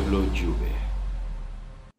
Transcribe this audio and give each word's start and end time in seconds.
Pueblo 0.00 0.24
Juve. 0.32 0.72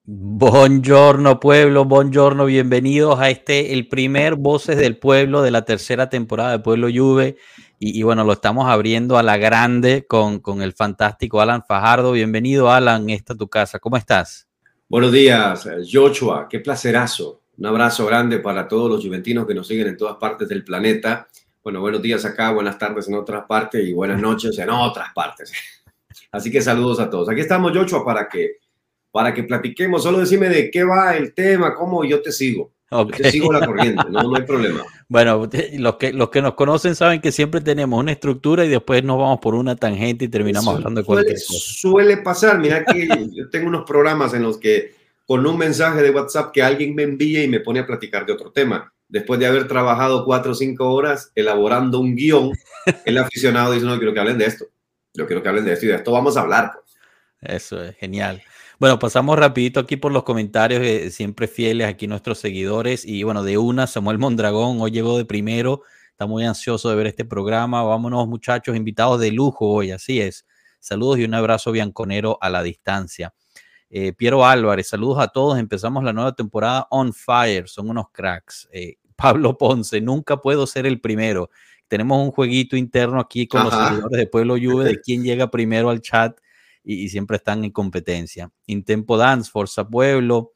Buongiorno 0.05 1.39
pueblo, 1.39 1.85
buongiorno, 1.85 2.45
bienvenidos 2.45 3.19
a 3.19 3.29
este, 3.29 3.73
el 3.73 3.87
primer 3.87 4.35
Voces 4.37 4.77
del 4.77 4.97
Pueblo 4.97 5.43
de 5.43 5.51
la 5.51 5.65
tercera 5.65 6.09
temporada 6.09 6.51
de 6.51 6.59
Pueblo 6.59 6.87
Juve. 6.91 7.37
Y, 7.77 8.01
bueno, 8.01 8.23
lo 8.23 8.33
estamos 8.33 8.67
abriendo 8.67 9.19
a 9.19 9.23
la 9.23 9.37
grande 9.37 10.07
con, 10.07 10.39
con 10.39 10.63
el 10.63 10.73
fantástico 10.73 11.41
Alan 11.41 11.63
Fajardo. 11.63 12.13
Bienvenido 12.13 12.71
Alan, 12.71 13.07
esta 13.11 13.35
tu 13.35 13.47
casa. 13.47 13.77
¿Cómo 13.77 13.97
estás? 13.97 14.47
Buenos 14.89 15.11
días, 15.11 15.69
Joshua. 15.91 16.47
Qué 16.49 16.59
placerazo. 16.59 17.41
Un 17.59 17.67
abrazo 17.67 18.07
grande 18.07 18.39
para 18.39 18.67
todos 18.67 18.89
los 18.89 19.05
juventinos 19.05 19.45
que 19.45 19.53
nos 19.53 19.67
siguen 19.67 19.87
en 19.87 19.97
todas 19.97 20.15
partes 20.15 20.49
del 20.49 20.63
planeta. 20.63 21.27
Bueno, 21.63 21.81
buenos 21.81 22.01
días 22.01 22.25
acá, 22.25 22.51
buenas 22.51 22.79
tardes 22.79 23.07
en 23.07 23.13
otras 23.13 23.43
partes 23.47 23.87
y 23.87 23.93
buenas 23.93 24.19
noches 24.19 24.57
en 24.57 24.71
otras 24.71 25.09
partes. 25.13 25.51
Así 26.31 26.51
que 26.51 26.61
saludos 26.61 26.99
a 26.99 27.09
todos. 27.09 27.29
Aquí 27.29 27.41
estamos, 27.41 27.71
Joshua, 27.75 28.05
para 28.05 28.27
que, 28.29 28.57
para 29.11 29.33
que 29.33 29.43
platiquemos. 29.43 30.03
Solo 30.03 30.19
decime 30.19 30.49
de 30.49 30.71
qué 30.71 30.83
va 30.83 31.15
el 31.15 31.33
tema, 31.33 31.73
cómo 31.75 32.03
yo 32.03 32.21
te 32.21 32.31
sigo. 32.31 32.71
te 33.15 33.31
sigo 33.31 33.51
la 33.51 33.65
corriente, 33.65 34.03
no, 34.09 34.23
no 34.23 34.35
hay 34.35 34.43
problema. 34.43 34.83
Bueno, 35.11 35.49
los 35.73 35.97
que, 35.97 36.13
los 36.13 36.29
que 36.29 36.41
nos 36.41 36.53
conocen 36.53 36.95
saben 36.95 37.19
que 37.19 37.33
siempre 37.33 37.59
tenemos 37.59 37.99
una 37.99 38.13
estructura 38.13 38.63
y 38.63 38.69
después 38.69 39.03
nos 39.03 39.17
vamos 39.17 39.39
por 39.41 39.55
una 39.55 39.75
tangente 39.75 40.23
y 40.23 40.29
terminamos 40.29 40.73
hablando 40.73 41.01
de 41.01 41.05
cualquier 41.05 41.37
suele, 41.37 41.59
cosa. 41.59 41.73
Suele 41.73 42.17
pasar, 42.17 42.59
mira 42.59 42.85
que 42.85 43.09
yo 43.33 43.49
tengo 43.49 43.67
unos 43.67 43.83
programas 43.83 44.33
en 44.33 44.43
los 44.43 44.57
que 44.57 44.93
con 45.31 45.45
un 45.45 45.57
mensaje 45.57 46.01
de 46.01 46.09
WhatsApp 46.11 46.51
que 46.51 46.61
alguien 46.61 46.93
me 46.93 47.03
envía 47.03 47.41
y 47.43 47.47
me 47.47 47.61
pone 47.61 47.79
a 47.79 47.87
platicar 47.87 48.25
de 48.25 48.33
otro 48.33 48.51
tema. 48.51 48.91
Después 49.07 49.39
de 49.39 49.45
haber 49.45 49.65
trabajado 49.67 50.25
cuatro 50.25 50.51
o 50.51 50.55
cinco 50.55 50.91
horas 50.91 51.31
elaborando 51.35 51.99
un 51.99 52.15
guion, 52.15 52.51
el 53.05 53.17
aficionado 53.17 53.73
dice, 53.73 53.85
no, 53.85 53.97
quiero 53.97 54.13
que 54.13 54.19
hablen 54.19 54.37
de 54.37 54.45
esto. 54.45 54.65
Yo 55.13 55.27
quiero 55.27 55.43
que 55.43 55.49
hablen 55.49 55.65
de 55.65 55.73
esto 55.73 55.85
y 55.85 55.89
de 55.89 55.95
esto 55.95 56.11
vamos 56.11 56.37
a 56.37 56.41
hablar. 56.41 56.71
Pues". 56.73 56.97
Eso 57.41 57.83
es 57.83 57.95
genial. 57.97 58.41
Bueno, 58.79 58.97
pasamos 58.97 59.37
rapidito 59.37 59.79
aquí 59.79 59.95
por 59.95 60.11
los 60.11 60.23
comentarios, 60.23 60.81
eh, 60.81 61.11
siempre 61.11 61.47
fieles 61.47 61.87
aquí 61.87 62.07
nuestros 62.07 62.39
seguidores. 62.39 63.05
Y 63.05 63.23
bueno, 63.23 63.43
de 63.43 63.57
una, 63.57 63.87
Samuel 63.87 64.17
Mondragón 64.17 64.81
hoy 64.81 64.91
llegó 64.91 65.17
de 65.17 65.25
primero, 65.25 65.83
está 66.09 66.25
muy 66.25 66.45
ansioso 66.45 66.89
de 66.89 66.95
ver 66.95 67.07
este 67.07 67.25
programa. 67.25 67.83
Vámonos 67.83 68.27
muchachos, 68.27 68.75
invitados 68.75 69.19
de 69.19 69.31
lujo 69.31 69.67
hoy, 69.67 69.91
así 69.91 70.21
es. 70.21 70.45
Saludos 70.79 71.19
y 71.19 71.25
un 71.25 71.35
abrazo 71.35 71.71
bianconero 71.71 72.39
a 72.41 72.49
la 72.49 72.63
distancia. 72.63 73.33
Eh, 73.93 74.13
Piero 74.13 74.45
Álvarez, 74.45 74.87
saludos 74.87 75.19
a 75.19 75.27
todos. 75.27 75.59
Empezamos 75.59 76.03
la 76.03 76.13
nueva 76.13 76.33
temporada 76.33 76.87
on 76.89 77.13
fire, 77.13 77.67
son 77.67 77.89
unos 77.89 78.09
cracks. 78.11 78.67
Eh, 78.71 78.95
Pablo 79.15 79.57
Ponce, 79.57 80.01
nunca 80.01 80.37
puedo 80.37 80.65
ser 80.65 80.87
el 80.87 80.99
primero. 80.99 81.51
Tenemos 81.91 82.25
un 82.25 82.31
jueguito 82.31 82.77
interno 82.77 83.19
aquí 83.19 83.47
con 83.47 83.65
los 83.65 83.73
seguidores 83.73 84.17
de 84.17 84.25
Pueblo 84.25 84.55
Juve 84.55 84.85
de 84.85 85.01
quién 85.03 85.25
llega 85.25 85.51
primero 85.51 85.89
al 85.89 85.99
chat 85.99 86.39
y, 86.85 87.09
siempre 87.09 87.35
están 87.35 87.65
en 87.65 87.71
competencia. 87.71 88.49
Intempo 88.65 89.17
Dance, 89.17 89.51
Forza 89.51 89.89
Pueblo, 89.89 90.53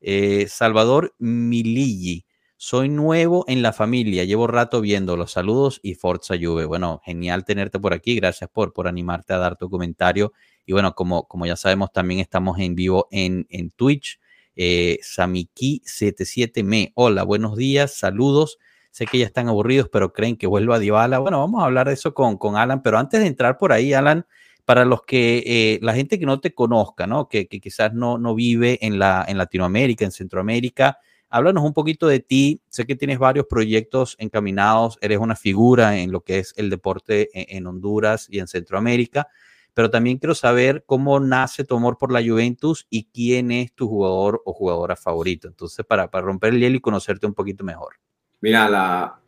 eh, 0.00 0.46
Salvador 0.48 1.14
Mililli. 1.20 2.26
Soy 2.56 2.88
nuevo 2.88 3.44
en 3.46 3.62
la 3.62 3.72
familia, 3.72 4.24
llevo 4.24 4.48
rato 4.48 4.80
viendo 4.80 5.16
los 5.16 5.30
saludos 5.30 5.78
y 5.84 5.94
Forza 5.94 6.34
Juve. 6.36 6.64
Bueno, 6.64 7.00
genial 7.04 7.44
tenerte 7.44 7.78
por 7.78 7.92
aquí, 7.92 8.16
gracias 8.16 8.50
por, 8.50 8.72
por 8.72 8.88
animarte 8.88 9.34
a 9.34 9.38
dar 9.38 9.54
tu 9.54 9.70
comentario. 9.70 10.32
Y 10.66 10.72
bueno, 10.72 10.96
como, 10.96 11.28
como 11.28 11.46
ya 11.46 11.54
sabemos, 11.54 11.92
también 11.92 12.18
estamos 12.18 12.58
en 12.58 12.74
vivo 12.74 13.06
en, 13.12 13.46
en 13.50 13.70
Twitch. 13.70 14.18
Eh, 14.56 14.98
Samiki77me, 15.00 16.90
hola, 16.96 17.22
buenos 17.22 17.56
días, 17.56 17.94
saludos. 17.94 18.58
Sé 18.92 19.06
que 19.06 19.18
ya 19.18 19.24
están 19.24 19.48
aburridos, 19.48 19.88
pero 19.90 20.12
creen 20.12 20.36
que 20.36 20.46
vuelva 20.46 20.76
a 20.76 20.78
Dybala. 20.78 21.18
Bueno, 21.18 21.40
vamos 21.40 21.62
a 21.62 21.64
hablar 21.64 21.88
de 21.88 21.94
eso 21.94 22.12
con, 22.12 22.36
con 22.36 22.56
Alan, 22.56 22.82
pero 22.82 22.98
antes 22.98 23.20
de 23.20 23.26
entrar 23.26 23.56
por 23.56 23.72
ahí, 23.72 23.94
Alan, 23.94 24.26
para 24.66 24.84
los 24.84 25.02
que, 25.02 25.42
eh, 25.46 25.78
la 25.80 25.94
gente 25.94 26.18
que 26.18 26.26
no 26.26 26.40
te 26.40 26.54
conozca, 26.54 27.06
¿no? 27.06 27.26
Que, 27.26 27.48
quizás 27.48 27.94
no, 27.94 28.18
no 28.18 28.34
vive 28.34 28.78
en, 28.82 28.98
la, 28.98 29.24
en 29.26 29.38
Latinoamérica, 29.38 30.04
en 30.04 30.12
Centroamérica, 30.12 30.98
háblanos 31.30 31.64
un 31.64 31.72
poquito 31.72 32.06
de 32.06 32.20
ti. 32.20 32.60
Sé 32.68 32.84
que 32.84 32.94
tienes 32.94 33.18
varios 33.18 33.46
proyectos 33.46 34.14
encaminados, 34.18 34.98
eres 35.00 35.18
una 35.18 35.36
figura 35.36 35.98
en 35.98 36.12
lo 36.12 36.20
que 36.20 36.40
es 36.40 36.52
el 36.58 36.68
deporte 36.68 37.30
en, 37.32 37.66
Honduras 37.66 38.26
y 38.28 38.40
en 38.40 38.46
Centroamérica, 38.46 39.28
pero 39.72 39.88
también 39.88 40.18
quiero 40.18 40.34
saber 40.34 40.84
cómo 40.86 41.18
nace 41.18 41.64
tu 41.64 41.76
amor 41.76 41.96
por 41.96 42.12
la 42.12 42.22
Juventus 42.22 42.86
y 42.90 43.04
quién 43.04 43.52
es 43.52 43.72
tu 43.72 43.88
jugador 43.88 44.42
o 44.44 44.52
jugadora 44.52 44.96
favorito. 44.96 45.48
Entonces, 45.48 45.82
para, 45.86 46.10
para 46.10 46.26
romper 46.26 46.52
el 46.52 46.60
hielo 46.60 46.76
y 46.76 46.80
conocerte 46.80 47.26
un 47.26 47.32
poquito 47.32 47.64
mejor. 47.64 47.94
Mira, 48.42 49.20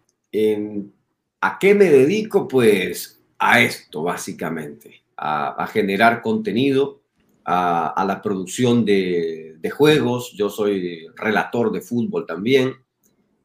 ¿a 1.41 1.59
qué 1.59 1.75
me 1.75 1.85
dedico? 1.87 2.47
Pues 2.47 3.23
a 3.39 3.61
esto, 3.63 4.03
básicamente 4.03 5.05
a, 5.17 5.67
generar 5.67 6.23
contenido, 6.23 7.01
a, 7.45 8.05
la 8.07 8.21
producción 8.23 8.85
de, 8.85 9.53
juegos. 9.75 10.33
Yo 10.37 10.51
soy 10.51 11.07
relator 11.17 11.73
de 11.73 11.81
fútbol 11.81 12.27
también. 12.27 12.75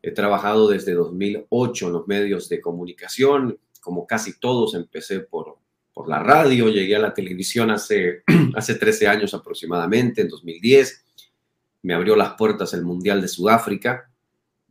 He 0.02 0.12
trabajado 0.12 0.68
desde 0.68 0.94
2008 0.94 1.88
en 1.88 1.94
los 1.94 2.08
medios 2.08 2.50
de 2.50 2.60
comunicación. 2.60 3.58
Como 3.80 4.06
casi 4.06 4.38
todos, 4.38 4.76
empecé 4.76 5.22
por, 5.22 5.58
por 5.94 6.10
la 6.10 6.20
radio, 6.20 6.68
llegué 6.68 6.98
a 6.98 7.00
la 7.00 7.14
televisión 7.14 7.72
hace, 7.72 8.24
hace 8.56 8.76
13 8.76 9.08
años 9.08 9.34
aproximadamente, 9.34 10.22
en 10.22 10.28
2010. 10.28 11.06
Me 11.84 11.94
abrió 11.94 12.18
las 12.18 12.34
puertas 12.34 12.74
el 12.74 12.84
Mundial 12.84 13.22
de 13.22 13.30
Sudáfrica. 13.30 14.09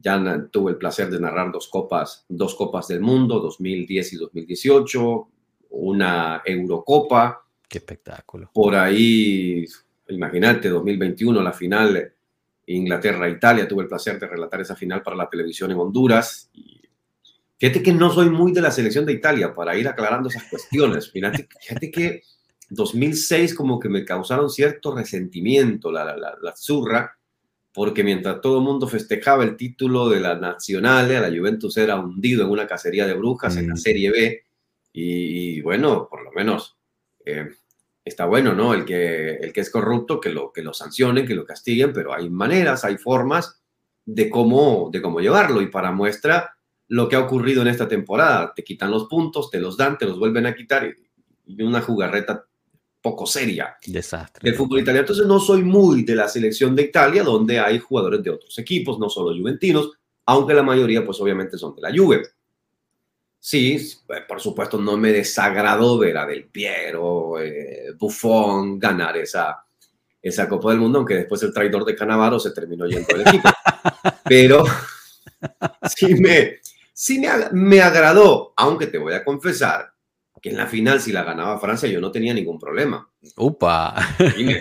Ya 0.00 0.47
tuve 0.50 0.72
el 0.72 0.78
placer 0.78 1.10
de 1.10 1.20
narrar 1.20 1.50
dos 1.50 1.69
copas, 1.69 2.25
dos 2.28 2.54
copas 2.54 2.88
del 2.88 3.00
mundo, 3.00 3.41
2010 3.41 4.12
y 4.12 4.16
2018 4.16 5.28
una 5.70 6.42
Eurocopa. 6.44 7.44
Qué 7.69 7.78
espectáculo. 7.78 8.50
Por 8.53 8.75
ahí, 8.75 9.64
imagínate, 10.08 10.69
2021, 10.69 11.42
la 11.42 11.53
final 11.53 12.14
Inglaterra-Italia, 12.66 13.69
tuve 13.69 13.82
el 13.82 13.88
placer 13.88 14.19
de 14.19 14.26
relatar 14.26 14.60
esa 14.60 14.76
final 14.76 15.03
para 15.03 15.16
la 15.16 15.28
televisión 15.28 15.70
en 15.70 15.78
Honduras. 15.78 16.50
Y 16.53 16.82
fíjate 17.58 17.82
que 17.82 17.92
no 17.92 18.10
soy 18.10 18.31
muy 18.31 18.53
de 18.53 18.60
la 18.60 18.70
selección 18.70 19.04
de 19.06 19.12
Italia 19.12 19.54
para 19.54 19.76
ir 19.76 19.88
aclarando 19.88 20.28
esas 20.28 20.44
cuestiones. 20.44 21.10
Fíjate, 21.10 21.48
fíjate 21.60 21.91
que 21.91 22.22
2006 22.70 23.54
como 23.54 23.78
que 23.78 23.88
me 23.88 24.04
causaron 24.04 24.50
cierto 24.50 24.94
resentimiento 24.94 25.91
la, 25.91 26.04
la, 26.04 26.37
la, 26.41 26.56
zurra, 26.56 27.17
porque 27.78 28.02
mientras 28.02 28.40
todo 28.40 28.58
el 28.58 28.64
mundo 28.64 28.88
festejaba 28.88 29.44
el 29.44 29.56
título 29.56 30.08
de 30.08 30.18
la 30.18 30.34
Nacional, 30.34 31.12
la 31.12 31.28
Juventus 31.28 31.76
era 31.76 31.94
hundido 31.94 32.44
en 32.44 32.50
una 32.50 32.66
cacería 32.66 33.06
de 33.06 33.14
brujas 33.14 33.56
en 33.56 33.68
la 33.68 33.74
mm. 33.74 33.76
Serie 33.76 34.10
B, 34.10 34.44
y, 34.92 35.60
bueno, 35.60 36.08
por 36.10 36.24
lo 36.24 36.32
menos 36.32 36.76
eh, 37.24 37.50
está 38.04 38.24
bueno, 38.26 38.52
¿no? 38.52 38.74
El 38.74 38.84
que, 38.84 39.36
el 39.36 39.52
que 39.52 39.60
es 39.60 39.70
corrupto, 39.70 40.18
que 40.18 40.30
lo, 40.30 40.52
que 40.52 40.60
lo 40.60 40.74
sancionen, 40.74 41.24
que 41.24 41.36
lo 41.36 41.44
castiguen, 41.44 41.92
pero 41.92 42.12
hay 42.12 42.28
maneras, 42.28 42.84
hay 42.84 42.98
formas 42.98 43.62
de 44.04 44.28
cómo, 44.28 44.90
de 44.92 45.00
cómo 45.00 45.20
llevarlo. 45.20 45.62
Y 45.62 45.68
para 45.68 45.92
muestra 45.92 46.56
lo 46.88 47.08
que 47.08 47.14
ha 47.14 47.20
ocurrido 47.20 47.62
en 47.62 47.68
esta 47.68 47.86
temporada, 47.86 48.54
te 48.56 48.64
quitan 48.64 48.90
los 48.90 49.04
puntos, 49.04 49.52
te 49.52 49.60
los 49.60 49.76
dan, 49.76 49.98
te 49.98 50.06
los 50.06 50.18
vuelven 50.18 50.46
a 50.46 50.56
quitar 50.56 50.96
y 51.46 51.62
una 51.62 51.80
jugarreta 51.80 52.47
poco 53.00 53.26
seria 53.26 53.76
Desastre. 53.86 54.48
del 54.48 54.56
fútbol 54.56 54.81
italiano. 54.81 55.03
Entonces 55.03 55.26
no 55.26 55.38
soy 55.41 55.62
muy 55.62 56.03
de 56.03 56.14
la 56.14 56.28
selección 56.28 56.75
de 56.75 56.82
Italia, 56.82 57.22
donde 57.22 57.59
hay 57.59 57.78
jugadores 57.78 58.22
de 58.22 58.31
otros 58.31 58.59
equipos, 58.59 58.98
no 58.98 59.09
solo 59.09 59.36
juventinos, 59.38 59.92
aunque 60.26 60.54
la 60.54 60.62
mayoría 60.62 61.04
pues 61.04 61.20
obviamente 61.20 61.56
son 61.56 61.75
de 61.75 61.82
la 61.82 61.97
Juve. 61.97 62.22
Sí, 63.41 63.78
pues, 64.06 64.22
por 64.22 64.41
supuesto, 64.41 64.78
no 64.78 64.97
me 64.97 65.12
desagradó 65.12 65.97
ver 65.98 66.16
a 66.16 66.26
Del 66.26 66.47
Piero, 66.47 67.40
eh, 67.40 67.93
Buffon 67.96 68.78
ganar 68.78 69.17
esa, 69.17 69.64
esa 70.20 70.49
Copa 70.49 70.70
del 70.70 70.81
Mundo, 70.81 70.99
aunque 70.99 71.14
después 71.14 71.43
el 71.44 71.52
traidor 71.52 71.84
de 71.84 71.94
Canavaro 71.94 72.40
se 72.40 72.50
terminó 72.50 72.87
yendo 72.87 73.06
del 73.06 73.26
equipo. 73.26 73.49
Pero 74.25 74.64
sí, 75.96 76.14
me, 76.14 76.58
sí 76.93 77.20
me, 77.20 77.28
me, 77.52 77.81
agradó, 77.81 78.52
aunque 78.56 78.88
te 78.88 78.99
voy 78.99 79.14
a 79.14 79.25
confesar 79.25 79.93
que 80.40 80.50
en 80.50 80.56
la 80.56 80.67
final, 80.67 81.00
si 81.00 81.12
la 81.12 81.25
ganaba 81.25 81.58
Francia, 81.58 81.88
yo 81.88 82.00
no 82.00 82.11
tenía 82.11 82.35
ningún 82.35 82.58
problema. 82.58 83.08
¡Upa! 83.37 83.94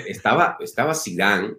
estaba, 0.07 0.57
estaba 0.59 0.93
Zidane, 0.93 1.55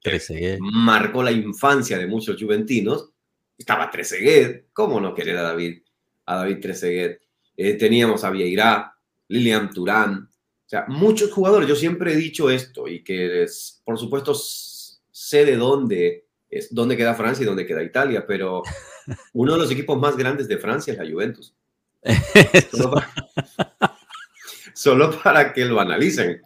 que 0.00 0.58
marcó 0.60 1.22
la 1.22 1.32
infancia 1.32 1.98
de 1.98 2.06
muchos 2.06 2.40
juventinos, 2.40 3.10
estaba 3.56 3.90
Trezeguet, 3.90 4.66
¿cómo 4.72 5.00
no 5.00 5.14
querer 5.14 5.36
a 5.36 5.42
David? 5.42 5.82
a 6.26 6.36
David 6.36 6.60
Trezeguet, 6.60 7.20
eh, 7.56 7.74
teníamos 7.74 8.24
a 8.24 8.30
Vieira, 8.30 8.96
Lilian 9.28 9.70
Turán, 9.70 10.28
o 10.28 10.68
sea, 10.68 10.84
muchos 10.88 11.30
jugadores. 11.32 11.68
Yo 11.68 11.76
siempre 11.76 12.12
he 12.12 12.16
dicho 12.16 12.50
esto 12.50 12.88
y 12.88 13.02
que 13.02 13.42
es, 13.42 13.82
por 13.84 13.98
supuesto 13.98 14.34
sé 14.34 15.44
de 15.44 15.56
dónde, 15.56 16.26
es, 16.48 16.74
dónde 16.74 16.96
queda 16.96 17.14
Francia 17.14 17.42
y 17.42 17.46
dónde 17.46 17.66
queda 17.66 17.82
Italia, 17.82 18.24
pero 18.26 18.62
uno 19.32 19.52
de 19.52 19.58
los 19.58 19.70
equipos 19.70 19.98
más 19.98 20.16
grandes 20.16 20.48
de 20.48 20.58
Francia 20.58 20.92
es 20.92 20.98
la 20.98 21.10
Juventus. 21.10 21.54
Solo 24.74 25.22
para, 25.22 25.52
que 25.52 25.64
lo 25.64 25.80
analicen. 25.80 26.42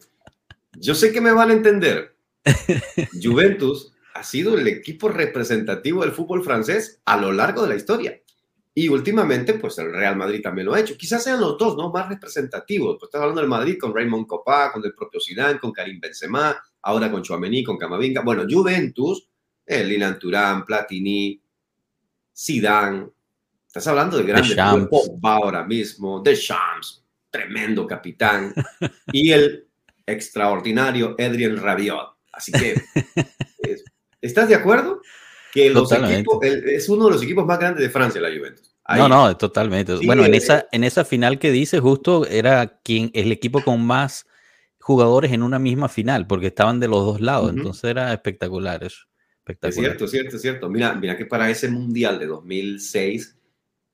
Yo 0.78 0.94
sé 0.94 1.12
que 1.12 1.20
me 1.20 1.32
van 1.32 1.50
a 1.50 1.54
entender. 1.54 2.16
Juventus 3.22 3.92
ha 4.14 4.22
sido 4.22 4.56
el 4.56 4.68
equipo 4.68 5.08
representativo 5.08 6.02
del 6.02 6.12
fútbol 6.12 6.44
francés 6.44 7.00
a 7.04 7.16
lo 7.16 7.32
largo 7.32 7.62
de 7.62 7.68
la 7.68 7.76
historia 7.76 8.20
Y 8.74 8.88
últimamente, 8.88 9.54
pues 9.54 9.78
el 9.78 9.92
Real 9.92 10.16
Madrid 10.16 10.42
también 10.42 10.66
lo 10.66 10.74
ha 10.74 10.80
hecho. 10.80 10.96
Quizás 10.96 11.24
sean 11.24 11.40
los 11.40 11.58
dos, 11.58 11.76
¿no? 11.76 11.90
Más 11.90 12.08
representativos. 12.08 12.96
Pues 12.98 13.08
estás 13.08 13.22
hablando 13.22 13.40
del 13.40 13.50
Madrid 13.50 13.78
con 13.80 13.94
Raymond 13.94 14.26
Copá, 14.26 14.72
con 14.72 14.84
el 14.84 14.94
propio 14.94 15.20
Zidane, 15.20 15.58
con 15.58 15.72
Karim 15.72 16.00
Benzema, 16.00 16.56
ahora 16.82 17.10
con 17.10 17.22
Chouameni, 17.22 17.64
con 17.64 17.78
Camavinga. 17.78 18.22
Bueno, 18.22 18.44
Juventus, 18.48 19.28
Lilan 19.66 20.18
Turán, 20.18 20.64
Platini, 20.64 21.40
Zidane. 22.36 23.08
Estás 23.76 23.88
hablando 23.88 24.16
de 24.16 24.24
grandes 24.24 24.56
Pogba 24.88 25.34
ahora 25.34 25.62
mismo, 25.62 26.20
de 26.20 26.34
Shams, 26.34 27.04
tremendo 27.30 27.86
capitán, 27.86 28.54
y 29.12 29.32
el 29.32 29.66
extraordinario 30.06 31.14
Adrien 31.18 31.58
Rabiot. 31.58 32.16
Así 32.32 32.52
que, 32.52 32.74
¿estás 34.22 34.48
de 34.48 34.54
acuerdo? 34.54 35.02
que 35.52 35.68
los 35.68 35.92
equipos, 35.92 36.38
es 36.42 36.88
uno 36.88 37.04
de 37.06 37.10
los 37.10 37.22
equipos 37.22 37.44
más 37.44 37.58
grandes 37.58 37.82
de 37.82 37.90
Francia, 37.90 38.18
la 38.18 38.28
Juventus. 38.28 38.74
No, 38.96 39.10
no, 39.10 39.36
totalmente. 39.36 39.94
bueno, 40.06 40.24
en 40.24 40.32
esa, 40.32 40.66
en 40.72 40.82
esa 40.82 41.04
final 41.04 41.38
que 41.38 41.50
dice, 41.50 41.78
justo 41.78 42.26
era 42.26 42.78
quien, 42.82 43.10
el 43.12 43.30
equipo 43.30 43.62
con 43.62 43.84
más 43.84 44.26
jugadores 44.80 45.32
en 45.32 45.42
una 45.42 45.58
misma 45.58 45.90
final, 45.90 46.26
porque 46.26 46.46
estaban 46.46 46.80
de 46.80 46.88
los 46.88 47.04
dos 47.04 47.20
lados, 47.20 47.50
entonces 47.50 47.84
era 47.84 48.10
espectacular 48.14 48.82
eso. 48.84 49.04
Es 49.60 49.74
cierto, 49.74 50.06
es 50.06 50.10
cierto, 50.10 50.36
es 50.36 50.42
cierto. 50.42 50.70
Mira, 50.70 50.94
mira 50.94 51.14
que 51.16 51.26
para 51.26 51.50
ese 51.50 51.68
Mundial 51.68 52.18
de 52.18 52.26
2006 52.26 53.36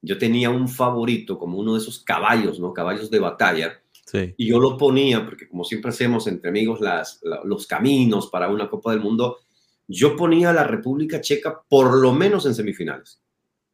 yo 0.03 0.19
tenía 0.19 0.51
un 0.51 0.69
favorito 0.69 1.39
como 1.39 1.59
uno 1.59 1.75
de 1.75 1.79
esos 1.81 2.01
caballos, 2.01 2.59
¿no? 2.59 2.75
Caballos 2.75 3.11
de 3.11 3.21
batalla. 3.21 3.81
Sí. 4.05 4.35
Y 4.37 4.49
yo 4.49 4.59
lo 4.59 4.77
ponía, 4.77 5.25
porque 5.25 5.49
como 5.49 5.65
siempre 5.65 5.91
hacemos 5.91 6.27
entre 6.27 6.51
amigos 6.51 6.81
las, 6.81 7.21
los 7.45 7.67
caminos 7.67 8.27
para 8.27 8.49
una 8.49 8.69
Copa 8.69 8.91
del 8.91 9.01
Mundo, 9.01 9.39
yo 9.87 10.17
ponía 10.17 10.51
a 10.51 10.53
la 10.53 10.65
República 10.65 11.21
Checa 11.21 11.63
por 11.69 11.95
lo 11.95 12.13
menos 12.13 12.45
en 12.47 12.55
semifinales. 12.55 13.23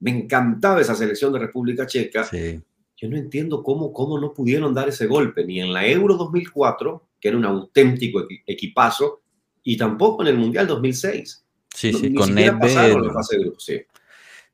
Me 0.00 0.10
encantaba 0.10 0.80
esa 0.80 0.94
selección 0.94 1.32
de 1.32 1.38
República 1.40 1.86
Checa. 1.86 2.28
Yo 2.30 3.08
no 3.08 3.16
entiendo 3.16 3.62
cómo, 3.62 3.92
cómo 3.92 4.18
no 4.18 4.34
pudieron 4.34 4.74
dar 4.74 4.88
ese 4.88 5.06
golpe, 5.06 5.44
ni 5.44 5.60
en 5.60 5.72
la 5.72 5.86
Euro 5.86 6.16
2004, 6.16 7.08
que 7.20 7.28
era 7.28 7.36
un 7.36 7.44
auténtico 7.44 8.26
equipazo, 8.46 9.22
y 9.62 9.76
tampoco 9.76 10.22
en 10.22 10.28
el 10.28 10.36
Mundial 10.36 10.66
2006. 10.66 11.44
Sí, 11.74 11.92
sí, 11.92 12.12
con 12.14 12.34
Nedved. 12.34 13.12
Sí. 13.58 13.80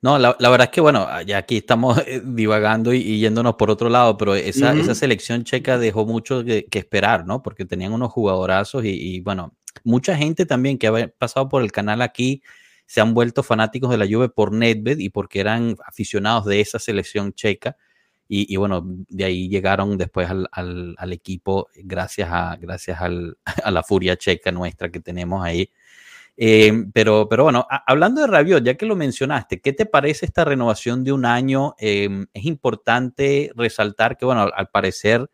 No, 0.05 0.19
la, 0.19 0.37
verdad 0.39 0.65
es 0.65 0.69
que, 0.69 0.83
bueno, 0.83 1.09
ya 1.23 1.39
aquí 1.39 1.57
estamos 1.57 1.97
eh, 2.07 2.21
divagando 2.23 2.93
y, 2.93 3.21
yéndonos 3.21 3.55
por 3.55 3.71
otro 3.71 3.89
lado, 3.89 4.19
pero 4.19 4.35
esa, 4.35 4.75
esa 4.75 4.95
selección 4.95 5.45
checa 5.45 5.79
dejó 5.79 6.05
mucho 6.05 6.45
que, 6.45 6.67
esperar, 6.73 7.27
¿no? 7.27 7.43
Porque 7.43 7.65
tenían 7.65 7.95
unos 7.95 8.13
jugadorazos 8.13 8.85
y, 8.85 9.21
bueno, 9.21 9.57
mucha 9.83 10.15
gente 10.15 10.45
también 10.45 10.77
que 10.77 10.89
ha 10.89 11.09
pasado 11.09 11.49
por 11.49 11.63
el 11.63 11.73
canal 11.73 12.03
aquí 12.03 12.43
se 12.85 13.01
han 13.01 13.15
vuelto 13.15 13.43
fanáticos 13.43 13.89
de 13.89 13.97
la 13.97 14.07
Juve 14.07 14.29
por 14.29 14.53
Nedved 14.53 14.99
y 14.99 15.09
porque 15.09 15.41
eran 15.41 15.75
aficionados 15.87 16.45
de 16.45 16.61
esa 16.61 16.79
selección 16.79 17.33
checa. 17.33 17.79
Y, 18.29 18.55
bueno, 18.57 18.83
de 19.09 19.25
ahí 19.25 19.49
llegaron 19.49 19.97
después 19.97 20.29
al, 20.29 20.49
al, 20.51 21.13
equipo 21.15 21.69
gracias, 21.77 22.29
a, 22.31 22.57
gracias 22.57 23.01
al, 23.01 23.39
a 23.65 23.71
la 23.71 23.83
furia 23.83 24.19
checa 24.19 24.53
nuestra 24.53 24.91
que 24.91 25.01
tenemos 25.01 25.43
ahí. 25.43 25.71
Eh, 26.37 26.73
pero, 26.93 27.29
pero 27.29 27.45
bueno, 27.45 27.67
hablando 27.87 28.21
de 28.21 28.27
Rabiot, 28.27 28.65
ya 28.65 28.75
que 28.75 28.87
lo 28.87 28.97
mencionaste, 28.97 29.61
¿qué 29.61 29.73
te 29.73 29.87
parece 29.87 30.27
esta 30.27 30.45
renovación 30.45 31.05
de 31.05 31.13
un 31.13 31.25
año? 31.25 31.75
Eh, 31.79 32.09
es 32.33 32.45
importante 32.45 33.53
resaltar 33.55 34.17
que, 34.17 34.25
bueno, 34.25 34.51
al, 34.55 34.69
parecer, 34.69 35.31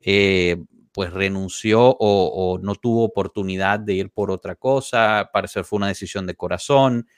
eh, 0.00 0.56
pues 0.92 1.12
renunció 1.12 1.96
o, 1.98 2.58
no 2.62 2.76
tuvo 2.76 3.04
oportunidad 3.04 3.80
de 3.80 3.94
ir 3.94 4.10
por 4.10 4.30
otra 4.30 4.54
cosa, 4.54 5.20
al 5.20 5.30
parecer 5.30 5.64
fue 5.64 5.78
una 5.78 5.88
decisión 5.88 6.26
de 6.26 6.36
corazón. 6.36 7.08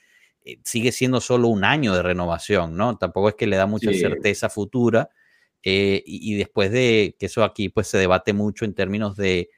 sigue 0.65 0.93
siendo 0.93 1.21
solo 1.21 1.49
un 1.49 1.65
año 1.65 1.95
de 1.95 2.03
renovación, 2.03 2.77
¿no? 2.77 2.97
Tampoco 2.99 3.29
es 3.31 3.35
que 3.35 3.47
le 3.47 3.57
da 3.57 3.67
mucha 3.67 3.93
certeza 3.93 4.49
futura. 4.49 5.11
Y, 5.63 6.03
y, 6.07 6.37
después 6.37 6.71
de 6.71 7.17
que 7.19 7.27
eso 7.27 7.43
aquí 7.43 7.69
pues 7.69 7.89
se 7.89 7.99
debate 7.99 8.33
mucho 8.33 8.65
en 8.65 8.75
términos 8.75 9.17
de 9.17 9.51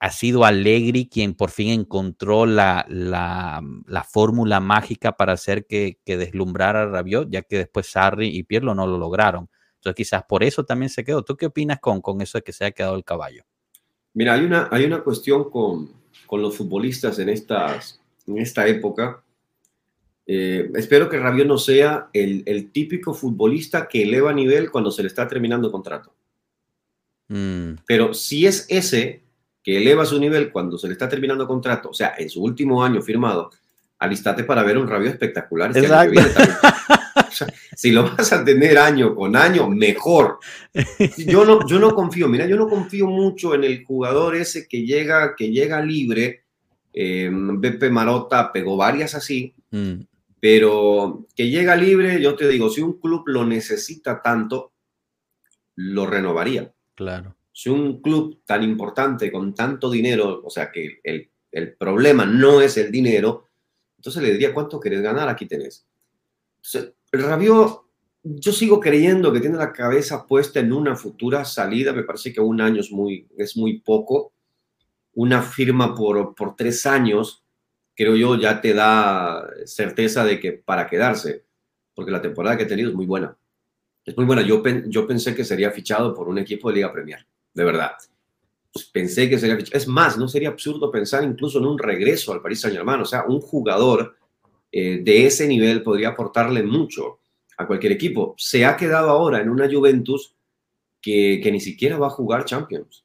ha 0.00 0.10
sido 0.10 0.44
Allegri 0.44 1.08
quien 1.08 1.34
por 1.34 1.50
fin 1.50 1.70
encontró 1.70 2.46
la, 2.46 2.86
la, 2.88 3.62
la 3.86 4.04
fórmula 4.04 4.60
mágica 4.60 5.12
para 5.12 5.32
hacer 5.32 5.66
que, 5.66 5.98
que, 6.04 6.16
deslumbrara 6.16 6.82
a 6.82 6.86
Rabiot, 6.86 7.30
ya 7.30 7.42
que 7.42 7.58
después 7.58 7.88
Sarri 7.88 8.28
y 8.28 8.44
Pirlo 8.44 8.74
no 8.74 8.86
lo 8.86 8.98
lograron. 8.98 9.48
Entonces 9.74 9.96
quizás 9.96 10.24
por 10.28 10.44
eso 10.44 10.64
también 10.64 10.90
se 10.90 11.04
quedó. 11.04 11.22
¿Tú 11.24 11.36
qué 11.36 11.46
opinas 11.46 11.80
con, 11.80 12.00
con 12.00 12.20
eso 12.20 12.38
de 12.38 12.42
que 12.42 12.52
se 12.52 12.64
ha 12.64 12.70
quedado 12.70 12.96
el 12.96 13.04
caballo? 13.04 13.44
Mira, 14.14 14.34
hay 14.34 14.44
una, 14.44 14.68
hay 14.70 14.84
una 14.84 15.02
cuestión 15.02 15.50
con, 15.50 15.90
con 16.26 16.42
los 16.42 16.56
futbolistas 16.56 17.18
en, 17.18 17.28
estas, 17.28 18.00
en 18.26 18.38
esta 18.38 18.66
época. 18.66 19.22
Eh, 20.26 20.70
espero 20.74 21.08
que 21.08 21.18
Rabiot 21.18 21.46
no 21.46 21.58
sea 21.58 22.10
el, 22.12 22.42
el, 22.46 22.70
típico 22.70 23.14
futbolista 23.14 23.88
que 23.88 24.02
eleva 24.02 24.32
nivel 24.32 24.70
cuando 24.70 24.90
se 24.90 25.02
le 25.02 25.08
está 25.08 25.26
terminando 25.26 25.68
el 25.68 25.72
contrato. 25.72 26.12
Mm. 27.28 27.74
Pero 27.86 28.12
si 28.12 28.46
es 28.46 28.66
ese, 28.68 29.22
que 29.68 29.76
eleva 29.76 30.06
su 30.06 30.18
nivel 30.18 30.50
cuando 30.50 30.78
se 30.78 30.86
le 30.86 30.94
está 30.94 31.06
terminando 31.10 31.46
contrato, 31.46 31.90
o 31.90 31.92
sea, 31.92 32.14
en 32.16 32.30
su 32.30 32.42
último 32.42 32.82
año 32.82 33.02
firmado, 33.02 33.50
alistate 33.98 34.44
para 34.44 34.62
ver 34.62 34.78
un 34.78 34.88
rabio 34.88 35.10
espectacular. 35.10 35.76
Este 35.76 35.90
si 37.76 37.90
lo 37.90 38.04
vas 38.04 38.32
a 38.32 38.42
tener 38.42 38.78
año 38.78 39.14
con 39.14 39.36
año, 39.36 39.68
mejor. 39.68 40.38
Yo 41.18 41.44
no, 41.44 41.66
yo 41.68 41.78
no 41.78 41.94
confío, 41.94 42.28
mira, 42.28 42.46
yo 42.46 42.56
no 42.56 42.66
confío 42.66 43.08
mucho 43.08 43.54
en 43.54 43.64
el 43.64 43.84
jugador 43.84 44.36
ese 44.36 44.66
que 44.66 44.86
llega, 44.86 45.36
que 45.36 45.50
llega 45.50 45.82
libre. 45.82 46.44
Eh, 46.90 47.30
Beppe 47.30 47.90
Marota 47.90 48.50
pegó 48.50 48.74
varias 48.78 49.14
así, 49.14 49.54
mm. 49.70 50.00
pero 50.40 51.26
que 51.36 51.50
llega 51.50 51.76
libre, 51.76 52.22
yo 52.22 52.34
te 52.36 52.48
digo, 52.48 52.70
si 52.70 52.80
un 52.80 52.98
club 52.98 53.24
lo 53.26 53.44
necesita 53.44 54.22
tanto, 54.22 54.72
lo 55.74 56.06
renovaría. 56.06 56.72
Claro 56.94 57.34
si 57.58 57.68
un 57.70 58.00
club 58.00 58.42
tan 58.44 58.62
importante 58.62 59.32
con 59.32 59.52
tanto 59.52 59.90
dinero, 59.90 60.42
o 60.44 60.48
sea 60.48 60.70
que 60.70 61.00
el, 61.02 61.28
el 61.50 61.74
problema 61.74 62.24
no 62.24 62.60
es 62.60 62.76
el 62.76 62.92
dinero, 62.92 63.46
entonces 63.96 64.22
le 64.22 64.30
diría, 64.30 64.54
¿cuánto 64.54 64.78
querés 64.78 65.02
ganar? 65.02 65.28
Aquí 65.28 65.44
tenés. 65.46 65.84
Entonces, 66.58 66.94
Rabiot, 67.10 67.82
yo 68.22 68.52
sigo 68.52 68.78
creyendo 68.78 69.32
que 69.32 69.40
tiene 69.40 69.56
la 69.56 69.72
cabeza 69.72 70.24
puesta 70.24 70.60
en 70.60 70.72
una 70.72 70.94
futura 70.94 71.44
salida, 71.44 71.92
me 71.92 72.04
parece 72.04 72.32
que 72.32 72.40
un 72.40 72.60
año 72.60 72.80
es 72.80 72.92
muy, 72.92 73.26
es 73.36 73.56
muy 73.56 73.80
poco. 73.80 74.32
Una 75.14 75.42
firma 75.42 75.96
por, 75.96 76.36
por 76.36 76.54
tres 76.54 76.86
años, 76.86 77.42
creo 77.96 78.14
yo, 78.14 78.36
ya 78.36 78.60
te 78.60 78.72
da 78.72 79.44
certeza 79.64 80.24
de 80.24 80.38
que 80.38 80.52
para 80.52 80.86
quedarse, 80.86 81.44
porque 81.92 82.12
la 82.12 82.22
temporada 82.22 82.56
que 82.56 82.62
he 82.62 82.66
tenido 82.66 82.90
es 82.90 82.94
muy 82.94 83.06
buena. 83.06 83.36
Es 84.04 84.16
muy 84.16 84.26
buena. 84.26 84.42
Yo, 84.42 84.62
yo 84.86 85.08
pensé 85.08 85.34
que 85.34 85.44
sería 85.44 85.72
fichado 85.72 86.14
por 86.14 86.28
un 86.28 86.38
equipo 86.38 86.68
de 86.68 86.76
Liga 86.76 86.92
Premier 86.92 87.26
de 87.58 87.64
verdad. 87.64 87.92
Pues 88.72 88.84
pensé 88.86 89.28
que 89.28 89.36
sería... 89.36 89.58
Es 89.72 89.88
más, 89.88 90.16
no 90.16 90.28
sería 90.28 90.50
absurdo 90.50 90.92
pensar 90.92 91.24
incluso 91.24 91.58
en 91.58 91.66
un 91.66 91.76
regreso 91.76 92.32
al 92.32 92.40
Paris 92.40 92.60
Saint-Germain. 92.60 93.00
O 93.00 93.04
sea, 93.04 93.24
un 93.24 93.40
jugador 93.40 94.16
eh, 94.70 95.00
de 95.02 95.26
ese 95.26 95.48
nivel 95.48 95.82
podría 95.82 96.10
aportarle 96.10 96.62
mucho 96.62 97.18
a 97.56 97.66
cualquier 97.66 97.92
equipo. 97.92 98.36
Se 98.38 98.64
ha 98.64 98.76
quedado 98.76 99.10
ahora 99.10 99.40
en 99.40 99.50
una 99.50 99.68
Juventus 99.68 100.36
que, 101.00 101.40
que 101.42 101.50
ni 101.50 101.60
siquiera 101.60 101.98
va 101.98 102.06
a 102.06 102.10
jugar 102.10 102.44
Champions. 102.44 103.04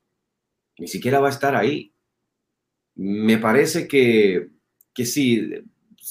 Ni 0.77 0.88
siquiera 0.88 1.19
va 1.19 1.29
a 1.29 1.31
estar 1.31 1.55
ahí. 1.55 1.91
Me 2.95 3.39
parece 3.39 3.88
que, 3.88 4.50
que 4.93 5.05
sí, 5.07 5.50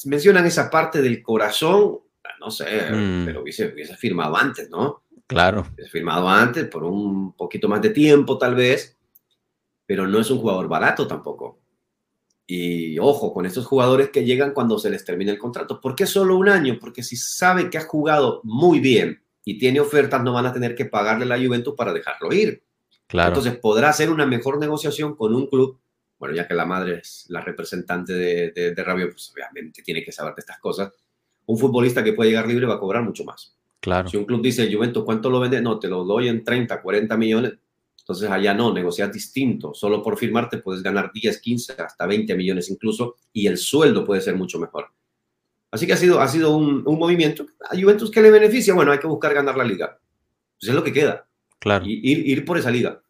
mencionan 0.06 0.46
esa 0.46 0.68
parte 0.68 1.00
del 1.00 1.22
corazón, 1.22 2.00
no 2.40 2.50
sé, 2.50 2.64
mm. 2.90 3.24
pero 3.24 3.42
hubiese, 3.42 3.72
hubiese 3.72 3.96
firmado 3.96 4.36
antes, 4.36 4.68
¿no? 4.68 5.01
Claro. 5.32 5.66
Es 5.76 5.90
firmado 5.90 6.28
antes 6.28 6.66
por 6.66 6.84
un 6.84 7.32
poquito 7.32 7.68
más 7.68 7.80
de 7.80 7.90
tiempo, 7.90 8.36
tal 8.36 8.54
vez, 8.54 8.98
pero 9.86 10.06
no 10.06 10.20
es 10.20 10.30
un 10.30 10.38
jugador 10.38 10.68
barato 10.68 11.06
tampoco. 11.06 11.60
Y 12.46 12.98
ojo, 12.98 13.32
con 13.32 13.46
estos 13.46 13.64
jugadores 13.64 14.10
que 14.10 14.24
llegan 14.24 14.52
cuando 14.52 14.78
se 14.78 14.90
les 14.90 15.04
termina 15.04 15.32
el 15.32 15.38
contrato. 15.38 15.80
¿Por 15.80 15.94
qué 15.94 16.06
solo 16.06 16.36
un 16.36 16.50
año? 16.50 16.76
Porque 16.78 17.02
si 17.02 17.16
sabe 17.16 17.70
que 17.70 17.78
ha 17.78 17.84
jugado 17.84 18.40
muy 18.44 18.80
bien 18.80 19.22
y 19.44 19.58
tiene 19.58 19.80
ofertas, 19.80 20.22
no 20.22 20.34
van 20.34 20.46
a 20.46 20.52
tener 20.52 20.74
que 20.74 20.84
pagarle 20.84 21.24
a 21.24 21.28
la 21.28 21.42
Juventus 21.42 21.74
para 21.76 21.94
dejarlo 21.94 22.32
ir. 22.32 22.62
Claro. 23.06 23.28
Entonces 23.28 23.58
podrá 23.58 23.88
hacer 23.88 24.10
una 24.10 24.26
mejor 24.26 24.58
negociación 24.58 25.16
con 25.16 25.34
un 25.34 25.46
club. 25.46 25.80
Bueno, 26.18 26.34
ya 26.34 26.46
que 26.46 26.54
la 26.54 26.66
madre 26.66 26.98
es 26.98 27.24
la 27.30 27.40
representante 27.40 28.12
de, 28.12 28.50
de, 28.50 28.74
de 28.74 28.84
Rabio, 28.84 29.10
pues 29.10 29.32
obviamente 29.32 29.82
tiene 29.82 30.04
que 30.04 30.12
saber 30.12 30.34
de 30.34 30.40
estas 30.40 30.58
cosas. 30.60 30.92
Un 31.46 31.58
futbolista 31.58 32.04
que 32.04 32.12
puede 32.12 32.30
llegar 32.30 32.46
libre 32.46 32.66
va 32.66 32.74
a 32.74 32.80
cobrar 32.80 33.02
mucho 33.02 33.24
más. 33.24 33.56
Claro. 33.82 34.08
Si 34.08 34.16
un 34.16 34.24
club 34.24 34.40
dice, 34.40 34.72
Juventus, 34.72 35.02
¿cuánto 35.02 35.28
lo 35.28 35.40
vende? 35.40 35.60
No, 35.60 35.80
te 35.80 35.88
lo 35.88 36.04
doy 36.04 36.28
en 36.28 36.44
30, 36.44 36.80
40 36.80 37.16
millones. 37.16 37.54
Entonces 37.98 38.30
allá 38.30 38.54
no, 38.54 38.72
negocias 38.72 39.12
distinto. 39.12 39.74
Solo 39.74 40.04
por 40.04 40.16
firmarte 40.16 40.58
puedes 40.58 40.84
ganar 40.84 41.10
10, 41.12 41.40
15, 41.40 41.72
hasta 41.72 42.06
20 42.06 42.36
millones 42.36 42.70
incluso, 42.70 43.16
y 43.32 43.48
el 43.48 43.58
sueldo 43.58 44.04
puede 44.04 44.20
ser 44.20 44.36
mucho 44.36 44.60
mejor. 44.60 44.86
Así 45.72 45.84
que 45.84 45.94
ha 45.94 45.96
sido, 45.96 46.20
ha 46.20 46.28
sido 46.28 46.56
un, 46.56 46.84
un 46.86 46.96
movimiento. 46.96 47.44
¿A 47.68 47.76
Juventus 47.76 48.10
qué 48.12 48.22
le 48.22 48.30
beneficia? 48.30 48.72
Bueno, 48.72 48.92
hay 48.92 49.00
que 49.00 49.08
buscar 49.08 49.34
ganar 49.34 49.56
la 49.56 49.64
liga. 49.64 49.98
Pues 50.60 50.68
es 50.68 50.74
lo 50.76 50.84
que 50.84 50.92
queda. 50.92 51.26
Claro. 51.58 51.84
Y 51.84 52.08
ir, 52.08 52.24
ir 52.24 52.44
por 52.44 52.58
esa 52.58 52.70
liga. 52.70 53.01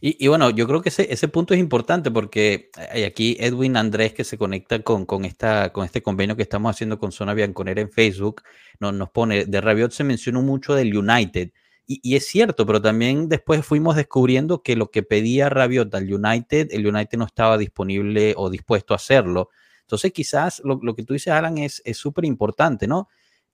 Y, 0.00 0.28
bueno, 0.28 0.50
yo 0.50 0.68
creo 0.68 0.80
que 0.80 0.90
ese, 0.90 1.12
ese 1.12 1.26
punto 1.26 1.54
es 1.54 1.60
importante 1.60 2.12
porque 2.12 2.70
hay 2.92 3.02
aquí 3.02 3.36
Edwin 3.40 3.76
Andrés 3.76 4.14
que 4.14 4.22
se 4.22 4.38
conecta 4.38 4.80
con, 4.84 5.04
con, 5.04 5.24
esta, 5.24 5.72
con 5.72 5.84
este 5.84 6.02
convenio 6.02 6.36
que 6.36 6.42
estamos 6.42 6.70
haciendo 6.70 7.00
con 7.00 7.10
Zona 7.10 7.34
Bianconera 7.34 7.80
en 7.80 7.90
Facebook, 7.90 8.42
nos, 8.78 8.94
nos 8.94 9.10
pone, 9.10 9.44
de 9.44 9.60
Rabiot 9.60 9.90
se 9.90 10.04
mencionó 10.04 10.40
mucho 10.40 10.74
del 10.74 10.96
United. 10.96 11.50
Y, 11.88 11.98
y, 12.04 12.14
es 12.14 12.26
cierto, 12.26 12.64
pero 12.64 12.80
también 12.80 13.28
después 13.28 13.66
fuimos 13.66 13.96
descubriendo 13.96 14.62
que 14.62 14.76
lo 14.76 14.92
que 14.92 15.02
pedía 15.02 15.48
Rabiot 15.48 15.92
al 15.92 16.12
United, 16.12 16.68
el 16.70 16.86
United 16.86 17.18
no 17.18 17.24
estaba 17.24 17.58
disponible 17.58 18.34
o 18.36 18.50
dispuesto 18.50 18.94
a 18.94 18.96
hacerlo. 18.96 19.50
Entonces 19.80 20.12
quizás 20.12 20.62
lo, 20.64 20.78
lo 20.80 20.94
que 20.94 21.02
tú 21.02 21.14
dices, 21.14 21.32
Alan, 21.32 21.58
es 21.58 21.82
súper 21.94 22.24
importante, 22.24 22.86
¿no? 22.86 23.08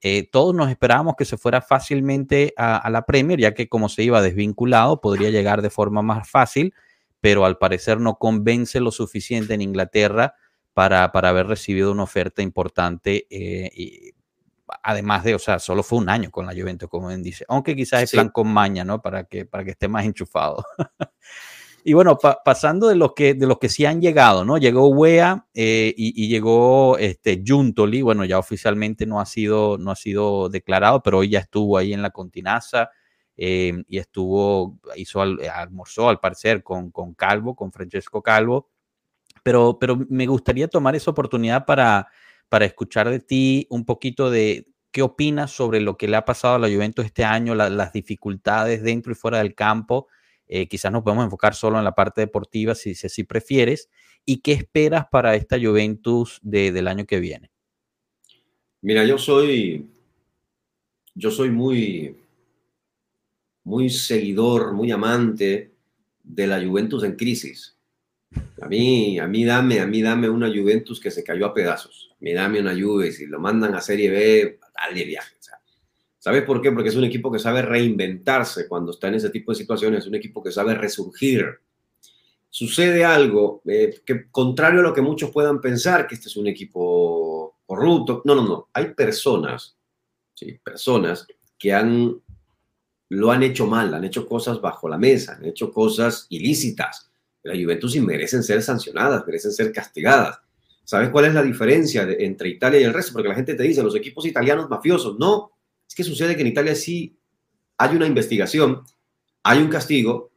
Eh, 0.07 0.29
todos 0.31 0.55
nos 0.55 0.69
esperábamos 0.69 1.15
que 1.17 1.25
se 1.25 1.39
fuera 1.39 1.63
fácilmente 1.63 2.53
a, 2.59 2.91
la 2.91 3.07
Premier, 3.07 3.41
ya 3.41 3.55
que 3.55 3.71
como 3.71 3.89
se 3.89 4.03
iba 4.03 4.21
desvinculado, 4.21 5.01
podría 5.01 5.31
llegar 5.31 5.63
de 5.63 5.71
forma 5.71 6.03
más 6.03 6.29
fácil, 6.29 6.75
pero 7.23 7.47
al 7.47 7.57
parecer 7.57 8.01
no 8.01 8.19
convence 8.19 8.81
lo 8.81 8.91
suficiente 8.91 9.55
en 9.55 9.63
Inglaterra 9.63 10.35
para, 10.75 11.11
para 11.11 11.31
haber 11.31 11.47
recibido 11.47 11.91
una 11.91 12.03
oferta 12.03 12.43
importante. 12.43 13.27
Eh, 13.31 13.71
y, 13.75 14.13
además 14.83 15.25
de, 15.25 15.37
o 15.37 15.39
sea, 15.39 15.59
solo 15.59 15.83
fue 15.83 16.01
un 16.01 16.11
año 16.11 16.31
con 16.31 16.45
la 16.45 16.53
Juventus, 16.53 16.91
como 16.91 17.09
bien 17.09 17.23
dice, 17.23 17.47
aunque 17.49 17.75
quizás 17.75 18.03
es 18.03 18.11
plan 18.11 18.29
con 18.29 18.53
maña, 18.53 18.85
¿no? 18.85 19.01
Para 19.01 19.25
que, 19.25 19.47
para 19.47 19.65
que 19.65 19.71
esté 19.71 19.89
más 19.89 20.05
enchufado. 20.05 20.67
Y 21.87 21.93
bueno, 21.93 22.17
pasando 22.19 22.89
de 22.89 22.97
los 22.97 23.13
que 23.13 23.35
de 23.35 23.47
los 23.47 23.59
que 23.59 23.69
sí 23.69 23.85
han 23.85 24.01
llegado, 24.01 24.43
¿no? 24.43 24.57
Llegó 24.57 24.89
Wea 24.89 25.47
eh, 25.53 25.93
y, 25.95 26.29
llegó 26.29 26.97
este 26.97 27.45
Juntoli, 27.47 28.01
bueno, 28.01 28.25
ya 28.25 28.39
oficialmente 28.39 29.05
no 29.05 29.21
ha 29.21 29.27
sido 29.27 29.77
no 29.77 29.91
ha 29.91 29.97
sido 29.97 30.49
declarado, 30.49 31.03
pero 31.03 31.19
hoy 31.19 31.29
ya 31.29 31.41
estuvo 31.41 31.77
ahí 31.77 31.93
en 31.93 32.01
la 32.01 32.09
Continaza 32.09 32.89
eh, 33.37 33.85
y 33.87 33.99
estuvo 33.99 34.79
hizo 34.97 35.21
almorzó 35.21 36.09
al 36.09 36.21
parecer 36.21 36.63
con, 36.63 36.91
con 36.91 37.13
Calvo, 37.13 37.55
con 37.55 37.71
Francesco 37.71 38.23
Calvo, 38.23 38.71
pero 39.43 39.79
pero 39.79 39.99
me 40.09 40.27
gustaría 40.27 40.69
tomar 40.69 40.97
esa 40.97 41.11
oportunidad 41.11 41.67
para 41.67 42.09
para 42.49 42.65
escuchar 42.65 43.11
de 43.11 43.21
ti 43.21 43.67
un 43.69 43.85
poquito 43.85 44.31
de 44.31 44.65
qué 44.91 45.03
opinas 45.03 45.51
sobre 45.51 45.81
lo 45.83 45.99
que 45.99 46.09
le 46.09 46.17
ha 46.17 46.25
pasado 46.25 46.55
a 46.55 46.59
la 46.59 46.69
Juventus 46.69 47.05
este 47.05 47.25
año, 47.25 47.55
las 47.55 47.93
dificultades 47.93 48.83
dentro 48.83 49.13
y 49.13 49.17
fuera 49.17 49.39
del 49.39 49.55
campo 49.55 50.09
eh, 50.57 50.69
quizás 50.69 50.93
nos 50.93 51.03
podemos 51.03 51.25
enfocar 51.25 51.53
solo 51.57 51.79
en 51.79 51.85
la 51.85 51.97
parte 51.97 52.21
deportiva, 52.21 52.77
si, 52.77 52.95
si 52.95 53.25
prefieres. 53.25 53.91
¿Y 54.25 54.37
qué 54.37 54.53
esperas 54.53 55.07
para 55.11 55.35
esta 55.35 55.59
Juventus 55.59 56.39
del 56.43 56.87
año 56.87 57.07
que 57.07 57.19
viene? 57.19 57.51
Mira, 58.81 59.05
yo 59.05 59.19
soy, 59.19 59.85
yo 61.17 61.33
soy 61.33 61.51
muy, 61.51 62.17
muy 63.65 63.91
seguidor, 63.91 64.75
muy 64.75 64.93
amante 64.93 65.73
de 66.23 66.47
la 66.47 66.65
Juventus 66.65 67.03
en 67.03 67.17
crisis. 67.17 67.77
A 68.63 68.69
mí, 68.69 69.19
a 69.19 69.27
mí 69.27 69.45
dame, 69.45 69.81
a 69.81 69.87
mí 69.89 70.03
dame 70.03 70.29
una 70.29 70.47
Juventus 70.47 71.01
que 71.01 71.11
se 71.11 71.25
cayó 71.25 71.47
a 71.47 71.55
pedazos. 71.55 72.13
A 72.13 72.17
mí 72.21 72.33
dame 72.33 72.61
una 72.61 72.75
Juve, 72.75 73.11
si 73.11 73.27
lo 73.27 73.41
mandan 73.41 73.75
a 73.75 73.81
Serie 73.81 74.09
B, 74.09 74.61
dale 74.73 75.05
viaje. 75.05 75.35
¿Sabes 76.25 76.45
por 76.45 76.63
qué? 76.63 76.73
Porque 76.73 76.89
es 76.89 76.97
un 76.97 77.05
equipo 77.05 77.31
que 77.31 77.39
sabe 77.39 77.61
reinventarse 77.61 78.67
cuando 78.67 78.93
está 78.93 79.09
en 79.09 79.17
ese 79.17 79.29
tipo 79.29 79.53
de 79.53 79.59
situaciones, 79.59 80.01
es 80.01 80.07
un 80.07 80.15
equipo 80.15 80.43
que 80.43 80.51
sabe 80.51 80.75
resurgir. 80.75 81.61
Sucede 82.49 83.05
algo 83.05 83.61
eh, 83.67 84.01
que, 84.07 84.31
contrario 84.31 84.81
a 84.81 84.85
lo 84.85 84.95
que 84.95 85.03
muchos 85.03 85.31
puedan 85.31 85.61
pensar, 85.61 86.07
que 86.07 86.15
este 86.15 86.29
es 86.29 86.37
un 86.39 86.47
equipo 86.47 87.59
corrupto. 87.67 88.23
No, 88.25 88.35
no, 88.35 88.43
no. 88.43 88.69
Hay 88.73 88.95
personas, 88.95 89.77
¿sí? 90.33 90.59
personas 90.65 91.27
que 91.59 91.75
han, 91.75 92.19
lo 93.11 93.31
han 93.31 93.43
hecho 93.43 93.67
mal, 93.67 93.93
han 93.93 94.05
hecho 94.05 94.27
cosas 94.27 94.63
bajo 94.63 94.89
la 94.89 94.97
mesa, 94.97 95.35
han 95.35 95.45
hecho 95.45 95.71
cosas 95.71 96.27
ilícitas. 96.31 97.11
La 97.43 97.53
Juventus 97.53 97.97
y 97.97 98.01
merecen 98.01 98.43
ser 98.43 98.63
sancionadas, 98.63 99.27
merecen 99.27 99.53
ser 99.53 99.71
castigadas. 99.73 100.41
¿Sabes 100.85 101.11
cuál 101.11 101.27
es 101.27 101.35
la 101.35 101.43
diferencia 101.43 102.09
entre 102.19 102.49
Italia 102.49 102.81
y 102.81 102.85
el 102.85 102.95
resto? 102.95 103.13
Porque 103.13 103.29
la 103.29 103.35
gente 103.35 103.55
te 103.55 103.63
dice, 103.63 103.83
los 103.83 103.95
equipos 103.95 104.25
italianos 104.25 104.71
mafiosos. 104.71 105.19
No, 105.19 105.54
es 105.89 105.95
que 105.95 106.05
sucede 106.05 106.35
que 106.35 106.43
en 106.43 106.49
Italia 106.49 106.75
sí 106.75 107.17
hay 107.79 107.97
una 107.97 108.07
investigación, 108.07 108.83
hay 109.43 109.61
un 109.61 109.69
castigo 109.69 110.33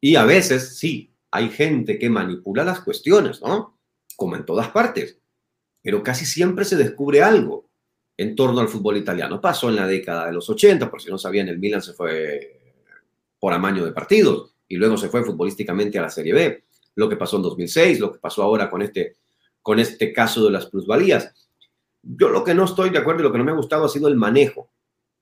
y 0.00 0.16
a 0.16 0.24
veces 0.24 0.78
sí 0.78 1.12
hay 1.30 1.48
gente 1.48 1.98
que 1.98 2.10
manipula 2.10 2.64
las 2.64 2.80
cuestiones, 2.80 3.40
¿no? 3.40 3.78
Como 4.16 4.36
en 4.36 4.44
todas 4.44 4.68
partes. 4.68 5.18
Pero 5.82 6.02
casi 6.02 6.26
siempre 6.26 6.64
se 6.64 6.76
descubre 6.76 7.22
algo 7.22 7.68
en 8.16 8.36
torno 8.36 8.60
al 8.60 8.68
fútbol 8.68 8.98
italiano. 8.98 9.40
Pasó 9.40 9.68
en 9.68 9.76
la 9.76 9.86
década 9.86 10.26
de 10.26 10.32
los 10.32 10.48
80, 10.48 10.90
por 10.90 11.00
si 11.00 11.10
no 11.10 11.18
sabían, 11.18 11.48
el 11.48 11.58
Milan 11.58 11.82
se 11.82 11.94
fue 11.94 12.60
por 13.40 13.52
amaño 13.52 13.84
de 13.84 13.92
partidos 13.92 14.54
y 14.68 14.76
luego 14.76 14.96
se 14.96 15.08
fue 15.08 15.24
futbolísticamente 15.24 15.98
a 15.98 16.02
la 16.02 16.10
Serie 16.10 16.32
B. 16.32 16.64
Lo 16.94 17.08
que 17.08 17.16
pasó 17.16 17.36
en 17.36 17.42
2006, 17.42 17.98
lo 17.98 18.12
que 18.12 18.18
pasó 18.18 18.42
ahora 18.42 18.70
con 18.70 18.82
este, 18.82 19.16
con 19.60 19.78
este 19.80 20.12
caso 20.12 20.44
de 20.44 20.50
las 20.50 20.66
plusvalías. 20.66 21.50
Yo 22.02 22.28
lo 22.28 22.42
que 22.42 22.54
no 22.54 22.64
estoy 22.64 22.90
de 22.90 22.98
acuerdo 22.98 23.20
y 23.20 23.24
lo 23.24 23.32
que 23.32 23.38
no 23.38 23.44
me 23.44 23.52
ha 23.52 23.56
gustado 23.56 23.84
ha 23.84 23.88
sido 23.88 24.08
el 24.08 24.16
manejo. 24.16 24.70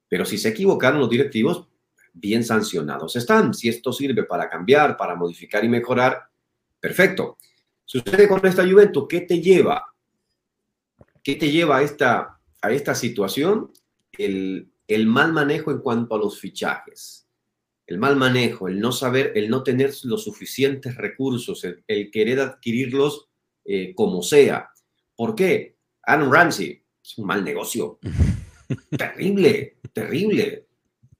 Pero 0.08 0.25
si 0.25 0.38
se 0.38 0.49
equivocaron 0.49 1.00
los 1.00 1.10
directivos, 1.10 1.68
bien 2.12 2.44
sancionados 2.44 3.16
están. 3.16 3.54
Si 3.54 3.68
esto 3.68 3.92
sirve 3.92 4.25
para 4.25 4.49
cambiar, 4.49 4.96
para 4.96 5.14
modificar 5.14 5.64
y 5.64 5.68
mejorar, 5.68 6.22
perfecto. 6.80 7.38
Sucede 7.84 8.28
con 8.28 8.44
esta 8.46 8.68
Juventus, 8.68 9.06
¿qué 9.08 9.22
te 9.22 9.40
lleva? 9.40 9.84
¿Qué 11.22 11.37
te 11.37 11.50
lleva 11.50 11.78
a 11.78 11.82
esta, 11.82 12.40
a 12.62 12.72
esta 12.72 12.94
situación? 12.94 13.72
El, 14.16 14.72
mal 15.06 15.32
manejo 15.32 15.70
en 15.70 15.80
cuanto 15.80 16.14
a 16.14 16.18
los 16.18 16.40
fichajes. 16.40 17.28
El 17.87 17.99
mal 17.99 18.16
manejo, 18.16 18.68
el 18.68 18.80
no 18.80 18.92
saber, 18.92 19.32
el 19.34 19.50
no 19.50 19.62
tener 19.62 19.92
los 20.04 20.25
suficientes 20.25 20.96
recursos, 20.96 21.64
el, 21.64 22.10
querer 22.10 22.40
adquirirlos 22.40 23.28
eh, 23.64 23.94
como 23.94 24.22
sea. 24.22 24.70
¿Por 25.16 25.34
qué? 25.34 25.76
Aaron 26.11 26.33
Ramsey 26.33 26.83
es 27.02 27.19
un 27.19 27.26
mal 27.26 27.45
negocio. 27.45 27.99
terrible, 28.97 29.79
terrible. 29.93 30.67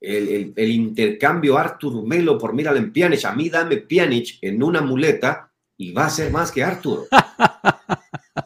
El, 0.01 0.71
intercambio 0.71 1.59
Artur 1.59 2.07
Melo 2.07 2.39
por 2.39 2.55
Miralem 2.55 2.93
Pjanic. 2.93 3.25
A 3.25 3.35
mí 3.35 3.51
dame 3.51 3.79
Pjanic 3.79 4.39
en 4.41 4.63
una 4.63 4.81
muleta 4.81 5.53
y 5.77 5.93
va 5.93 6.07
a 6.07 6.11
ser 6.11 6.31
más 6.31 6.51
que 6.53 6.63
Artur. 6.63 7.07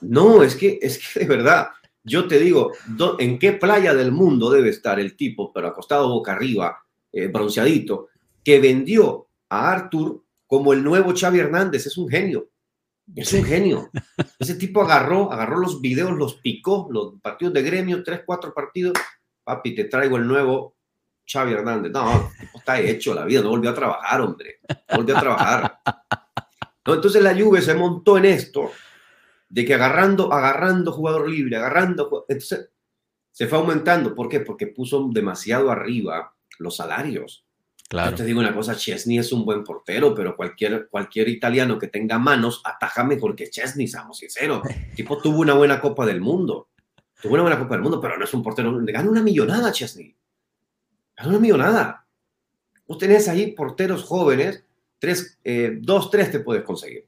No, 0.01 0.43
es 0.43 0.57
que, 0.57 0.79
es 0.83 0.99
que 0.99 1.21
de 1.21 1.27
verdad, 1.27 1.69
yo 2.03 2.27
te 2.27 2.39
digo, 2.39 2.73
¿en 3.19 3.39
qué 3.39 3.53
playa 3.53 3.95
del 3.95 4.13
mundo 4.13 4.51
debe 4.51 4.69
estar 4.69 5.01
el 5.01 5.17
tipo, 5.17 5.53
pero 5.53 5.69
acostado 5.69 6.09
boca 6.09 6.33
arriba, 6.33 6.85
eh, 7.13 7.29
bronceadito, 7.29 8.09
que 8.43 8.61
vendió 8.61 9.29
a 9.49 9.73
Artur 9.73 10.25
como 10.47 10.73
el 10.73 10.83
nuevo 10.83 11.15
Xavi 11.17 11.39
Hernández? 11.39 11.87
Es 11.87 11.97
un 11.97 12.09
genio. 12.09 12.51
Es 13.15 13.33
un 13.33 13.45
genio. 13.45 13.91
Ese 14.39 14.55
tipo 14.55 14.83
agarró, 14.83 15.31
agarró 15.31 15.59
los 15.59 15.81
videos, 15.81 16.13
los 16.13 16.37
picó, 16.37 16.89
los 16.91 17.21
partidos 17.21 17.55
de 17.55 17.63
gremio, 17.63 18.03
tres, 18.03 18.23
cuatro 18.25 18.53
partidos. 18.55 18.95
Papi, 19.45 19.75
te 19.75 19.85
traigo 19.85 20.17
el 20.17 20.27
nuevo 20.27 20.77
Xavi 21.27 21.53
Hernández. 21.53 21.93
No, 21.93 22.31
está 22.55 22.81
hecho 22.81 23.15
la 23.15 23.25
vida, 23.25 23.43
no 23.43 23.51
volvió 23.51 23.71
a 23.71 23.75
trabajar, 23.75 24.21
hombre. 24.21 24.61
No 24.91 24.97
volvió 24.97 25.17
a 25.17 25.21
trabajar. 25.21 25.81
entonces 26.87 27.23
la 27.23 27.35
Juve 27.35 27.61
se 27.61 27.75
montó 27.75 28.19
en 28.19 28.27
esto 28.27 28.71
de 29.49 29.65
que 29.65 29.75
agarrando, 29.75 30.33
agarrando 30.33 30.93
jugador 30.93 31.29
libre, 31.29 31.57
agarrando. 31.57 32.25
Entonces 32.29 32.71
se 33.31 33.47
fue 33.47 33.59
aumentando. 33.59 34.15
¿Por 34.15 34.29
qué? 34.29 34.41
Porque 34.41 34.69
puso 34.69 35.09
demasiado 35.13 35.71
arriba 35.71 36.35
los 36.59 36.77
salarios. 36.77 37.44
Yo 37.91 38.14
te 38.14 38.25
digo 38.25 38.41
una 38.41 38.55
cosa, 38.55 38.75
Chesney 38.75 39.19
es 39.19 39.31
un 39.33 39.45
buen 39.45 39.62
portero, 39.62 40.14
pero 40.14 40.37
cualquier, 40.37 40.88
cualquier 40.88 41.29
italiano 41.29 41.79
que 41.79 41.88
tenga 41.88 42.19
manos 42.19 42.62
ataja 42.64 43.05
mejor 43.05 43.37
que 43.37 43.50
Chesney, 43.50 43.87
seamos 43.87 44.19
sinceros. 44.19 44.62
El 44.69 44.95
tipo 44.97 45.19
tuvo 45.19 45.41
una 45.41 45.55
buena 45.55 45.81
Copa 45.81 46.07
del 46.07 46.21
Mundo. 46.21 46.71
Tuvo 47.21 47.35
una 47.35 47.43
buena 47.43 47.59
Copa 47.59 47.75
del 47.75 47.83
Mundo, 47.83 48.00
pero 48.00 48.17
no 48.17 48.25
es 48.25 48.35
un 48.35 48.43
portero. 48.43 48.81
Le 48.81 48.91
gana 48.91 49.11
una 49.11 49.23
millonada 49.23 49.71
Chesney. 49.71 50.17
Gana 51.17 51.29
una 51.29 51.38
millonada. 51.38 52.07
Vos 52.87 52.99
tenés 52.99 53.29
ahí 53.29 53.53
porteros 53.53 54.03
jóvenes, 54.05 54.64
tres, 54.99 55.38
eh, 55.45 55.79
dos, 55.81 56.11
tres 56.11 56.31
te 56.31 56.41
puedes 56.41 56.64
conseguir. 56.64 57.07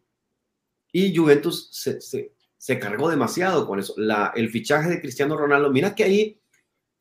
Y 0.92 1.14
Juventus 1.14 1.68
se, 1.72 2.00
se, 2.00 2.32
se 2.56 2.78
cargó 2.78 3.08
demasiado 3.08 3.66
con 3.66 3.80
eso. 3.80 3.94
La, 3.96 4.32
el 4.36 4.50
fichaje 4.50 4.88
de 4.88 5.00
Cristiano 5.00 5.36
Ronaldo, 5.36 5.70
mira 5.70 5.94
que 5.94 6.04
ahí 6.04 6.40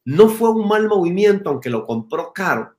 no 0.06 0.30
fue 0.30 0.52
un 0.52 0.68
mal 0.68 0.88
movimiento, 0.88 1.50
aunque 1.50 1.70
lo 1.70 1.86
compró 1.86 2.34
caro 2.34 2.75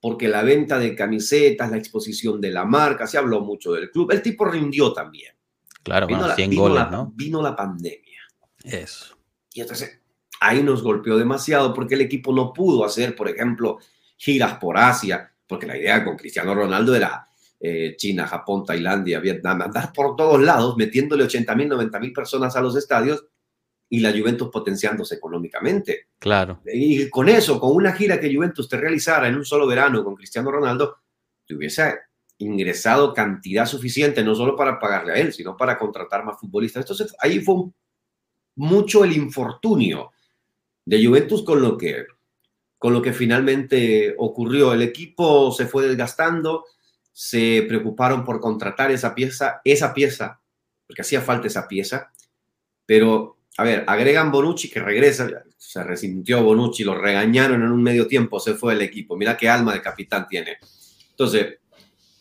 porque 0.00 0.28
la 0.28 0.42
venta 0.42 0.78
de 0.78 0.94
camisetas, 0.94 1.70
la 1.70 1.76
exposición 1.76 2.40
de 2.40 2.50
la 2.50 2.64
marca, 2.64 3.06
se 3.06 3.18
habló 3.18 3.40
mucho 3.40 3.72
del 3.72 3.90
club. 3.90 4.10
El 4.12 4.22
tipo 4.22 4.44
rindió 4.46 4.92
también. 4.92 5.34
Claro, 5.82 6.06
vino, 6.06 6.26
la, 6.26 6.34
100 6.34 6.54
goles, 6.56 6.90
¿no? 6.90 7.12
Vino 7.14 7.42
la 7.42 7.54
pandemia. 7.54 8.20
Eso. 8.64 9.16
Y 9.52 9.60
entonces 9.60 10.00
ahí 10.40 10.62
nos 10.62 10.82
golpeó 10.82 11.18
demasiado 11.18 11.74
porque 11.74 11.94
el 11.94 12.02
equipo 12.02 12.32
no 12.32 12.52
pudo 12.52 12.84
hacer, 12.84 13.14
por 13.14 13.28
ejemplo, 13.28 13.78
giras 14.16 14.54
por 14.58 14.78
Asia, 14.78 15.32
porque 15.46 15.66
la 15.66 15.76
idea 15.76 16.04
con 16.04 16.16
Cristiano 16.16 16.54
Ronaldo 16.54 16.94
era 16.94 17.26
eh, 17.58 17.94
China, 17.96 18.26
Japón, 18.26 18.64
Tailandia, 18.64 19.20
Vietnam, 19.20 19.62
andar 19.62 19.92
por 19.92 20.16
todos 20.16 20.40
lados, 20.40 20.76
metiéndole 20.76 21.24
80 21.24 21.54
mil, 21.56 21.68
90 21.68 22.00
mil 22.00 22.12
personas 22.12 22.56
a 22.56 22.60
los 22.62 22.76
estadios 22.76 23.26
y 23.90 24.00
la 24.00 24.12
Juventus 24.12 24.48
potenciándose 24.50 25.16
económicamente. 25.16 26.06
Claro. 26.18 26.62
Y 26.64 27.10
con 27.10 27.28
eso, 27.28 27.60
con 27.60 27.74
una 27.74 27.92
gira 27.92 28.18
que 28.18 28.34
Juventus 28.34 28.68
te 28.68 28.78
realizara 28.78 29.28
en 29.28 29.36
un 29.36 29.44
solo 29.44 29.66
verano 29.66 30.02
con 30.02 30.14
Cristiano 30.14 30.50
Ronaldo, 30.50 30.98
te 31.46 31.54
hubiese, 31.54 31.98
ingresado 32.40 33.12
cantidad 33.12 33.66
suficiente, 33.66 34.24
no 34.24 34.34
solo 34.34 34.56
para 34.56 34.78
pagarle 34.78 35.12
a 35.12 35.16
él, 35.16 35.32
sino 35.32 35.56
para 35.56 35.78
contratar 35.78 36.24
más 36.24 36.40
futbolistas. 36.40 36.82
Entonces, 36.82 37.14
ahí 37.20 37.40
fue 37.40 37.66
mucho 38.56 39.04
el 39.04 39.12
infortunio 39.12 40.10
de 40.84 41.04
Juventus 41.04 41.44
con 41.44 41.60
lo 41.60 41.76
que, 41.76 42.06
con 42.78 42.94
lo 42.94 43.02
que 43.02 43.12
finalmente 43.12 44.14
ocurrió. 44.18 44.72
El 44.72 44.82
equipo 44.82 45.52
se 45.52 45.66
fue 45.66 45.86
desgastando, 45.86 46.64
se 47.12 47.64
preocuparon 47.68 48.24
por 48.24 48.40
contratar 48.40 48.90
esa 48.90 49.14
pieza, 49.14 49.60
esa 49.62 49.92
pieza, 49.92 50.40
porque 50.86 51.02
hacía 51.02 51.20
falta 51.20 51.46
esa 51.46 51.68
pieza, 51.68 52.10
pero, 52.86 53.36
a 53.56 53.64
ver, 53.64 53.84
agregan 53.86 54.30
Bonucci 54.30 54.70
que 54.70 54.80
regresa, 54.80 55.28
se 55.56 55.84
resintió 55.84 56.42
Bonucci, 56.42 56.84
lo 56.84 56.94
regañaron 56.94 57.62
en 57.62 57.70
un 57.70 57.82
medio 57.82 58.06
tiempo, 58.06 58.40
se 58.40 58.54
fue 58.54 58.74
el 58.74 58.82
equipo. 58.82 59.16
Mira 59.16 59.36
qué 59.36 59.48
alma 59.48 59.72
de 59.72 59.82
capitán 59.82 60.26
tiene. 60.28 60.58
Entonces, 61.10 61.58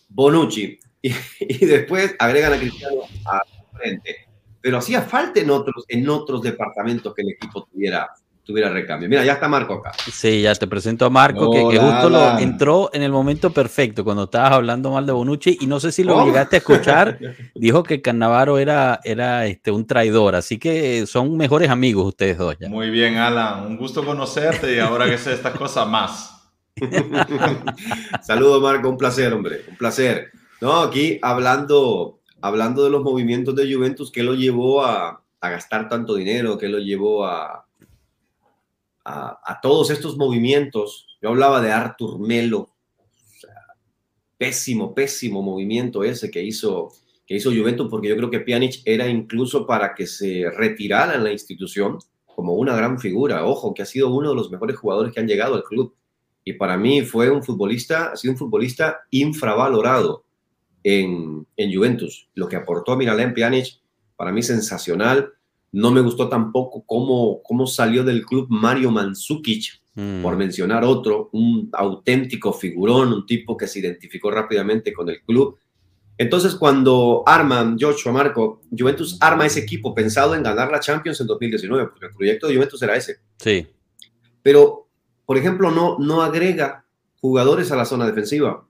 Bonucci, 0.09 0.79
y, 1.01 1.65
después 1.65 2.15
agregan 2.19 2.53
a 2.53 2.59
Cristiano 2.59 3.01
a 3.25 3.41
frente. 3.77 4.27
Pero 4.61 4.77
hacía 4.77 5.01
falta 5.01 5.39
en 5.39 5.49
otros, 5.49 5.85
en 5.87 6.09
otros 6.09 6.41
departamentos 6.41 7.13
que 7.13 7.21
el 7.21 7.29
equipo 7.29 7.65
tuviera, 7.71 8.09
tuviera 8.49 8.71
recambio. 8.71 9.07
Mira, 9.07 9.23
ya 9.23 9.33
está 9.33 9.47
Marco 9.47 9.75
acá. 9.75 9.91
Sí, 10.11 10.41
ya 10.41 10.55
te 10.55 10.65
presento 10.65 11.05
a 11.05 11.11
Marco, 11.11 11.51
que, 11.51 11.77
justo 11.77 12.09
lo 12.09 12.39
entró 12.39 12.89
en 12.93 13.03
el 13.03 13.11
momento 13.11 13.51
perfecto 13.51 14.03
cuando 14.03 14.23
estabas 14.23 14.53
hablando 14.53 14.89
mal 14.89 15.05
de 15.05 15.11
Bonucci 15.11 15.59
y 15.61 15.67
no 15.67 15.79
sé 15.79 15.91
si 15.91 16.03
lo 16.03 16.25
llegaste 16.25 16.55
a 16.55 16.59
escuchar. 16.59 17.19
dijo 17.53 17.83
que 17.83 18.01
Cannavaro 18.01 18.57
era, 18.57 19.01
era 19.03 19.45
este, 19.45 19.69
un 19.69 19.85
traidor, 19.85 20.33
así 20.33 20.57
que 20.57 21.05
son 21.05 21.37
mejores 21.37 21.69
amigos 21.69 22.07
ustedes 22.07 22.39
dos. 22.39 22.57
Ya. 22.59 22.69
Muy 22.69 22.89
bien, 22.89 23.17
Alan, 23.17 23.67
un 23.67 23.77
gusto 23.77 24.03
conocerte 24.03 24.75
y 24.75 24.79
ahora 24.79 25.05
que 25.05 25.19
sé 25.19 25.33
estas 25.33 25.53
cosas 25.53 25.87
más. 25.87 26.51
Saludos, 28.23 28.63
Marco, 28.63 28.89
un 28.89 28.97
placer, 28.97 29.31
hombre, 29.31 29.61
un 29.69 29.77
placer. 29.77 30.31
No, 30.59 30.81
aquí 30.81 31.19
hablando, 31.21 32.19
hablando 32.41 32.83
de 32.83 32.89
los 32.89 33.03
movimientos 33.03 33.55
de 33.55 33.71
Juventus, 33.71 34.11
¿qué 34.11 34.23
lo 34.23 34.33
llevó 34.33 34.83
a, 34.83 35.21
gastar 35.39 35.87
tanto 35.87 36.15
dinero? 36.15 36.57
¿Qué 36.57 36.67
lo 36.67 36.79
llevó 36.79 37.27
a, 37.27 37.68
a, 39.09 39.59
todos 39.61 39.89
estos 39.89 40.17
movimientos? 40.17 41.07
Yo 41.21 41.29
hablaba 41.29 41.61
de 41.61 41.71
Artur 41.71 42.19
Melo, 42.19 42.69
pésimo, 44.37 44.93
pésimo 44.93 45.41
movimiento 45.41 46.03
ese 46.03 46.29
que 46.29 46.43
hizo, 46.43 46.93
que 47.25 47.35
hizo 47.35 47.51
Juventus, 47.51 47.87
porque 47.89 48.09
yo 48.09 48.15
creo 48.15 48.29
que 48.29 48.39
Pjanic 48.39 48.81
era 48.85 49.07
incluso 49.07 49.65
para 49.65 49.95
que 49.95 50.07
se 50.07 50.49
retirara 50.51 51.15
en 51.15 51.23
la 51.23 51.31
institución 51.31 51.97
como 52.25 52.53
una 52.53 52.75
gran 52.75 52.99
figura. 52.99 53.45
Ojo, 53.45 53.73
que 53.73 53.81
ha 53.81 53.85
sido 53.85 54.13
uno 54.13 54.29
de 54.29 54.35
los 54.35 54.51
mejores 54.51 54.77
jugadores 54.77 55.13
que 55.13 55.19
han 55.19 55.27
llegado 55.27 55.55
al 55.55 55.63
club 55.63 55.93
y 56.43 56.53
para 56.53 56.77
mí 56.77 57.01
fue 57.01 57.29
un 57.29 57.43
futbolista, 57.43 58.11
ha 58.11 58.15
sido 58.15 58.33
un 58.33 58.37
futbolista 58.37 59.01
infravalorado 59.11 60.23
en, 60.83 61.45
en 61.57 61.73
Juventus. 61.73 62.29
Lo 62.33 62.47
que 62.47 62.55
aportó 62.55 62.93
a 62.93 62.97
Miralem 62.97 63.33
Pjanic, 63.33 63.81
para 64.15 64.31
mí 64.31 64.41
sensacional. 64.41 65.33
No 65.71 65.91
me 65.91 66.01
gustó 66.01 66.29
tampoco 66.29 66.83
cómo, 66.85 67.41
cómo 67.43 67.67
salió 67.67 68.03
del 68.03 68.25
club 68.25 68.47
Mario 68.49 68.91
Mandzukic, 68.91 69.81
mm. 69.95 70.21
por 70.21 70.35
mencionar 70.35 70.83
otro, 70.83 71.29
un 71.33 71.69
auténtico 71.73 72.53
figurón, 72.53 73.13
un 73.13 73.25
tipo 73.25 73.55
que 73.55 73.67
se 73.67 73.79
identificó 73.79 74.31
rápidamente 74.31 74.93
con 74.93 75.09
el 75.09 75.21
club. 75.21 75.57
Entonces, 76.17 76.55
cuando 76.55 77.23
arman 77.25 77.77
Joshua 77.79 78.11
Marco, 78.11 78.61
Juventus 78.77 79.17
arma 79.21 79.45
ese 79.45 79.61
equipo 79.61 79.95
pensado 79.95 80.35
en 80.35 80.43
ganar 80.43 80.69
la 80.71 80.79
Champions 80.79 81.21
en 81.21 81.27
2019, 81.27 81.87
porque 81.87 82.07
el 82.07 82.11
proyecto 82.13 82.47
de 82.47 82.55
Juventus 82.55 82.81
era 82.81 82.95
ese. 82.95 83.19
Sí. 83.37 83.65
Pero 84.41 84.89
por 85.29 85.37
ejemplo, 85.37 85.69
no, 85.69 85.99
no 85.99 86.23
agrega 86.23 86.85
jugadores 87.21 87.71
a 87.71 87.75
la 87.75 87.85
zona 87.85 88.07
defensiva. 88.07 88.65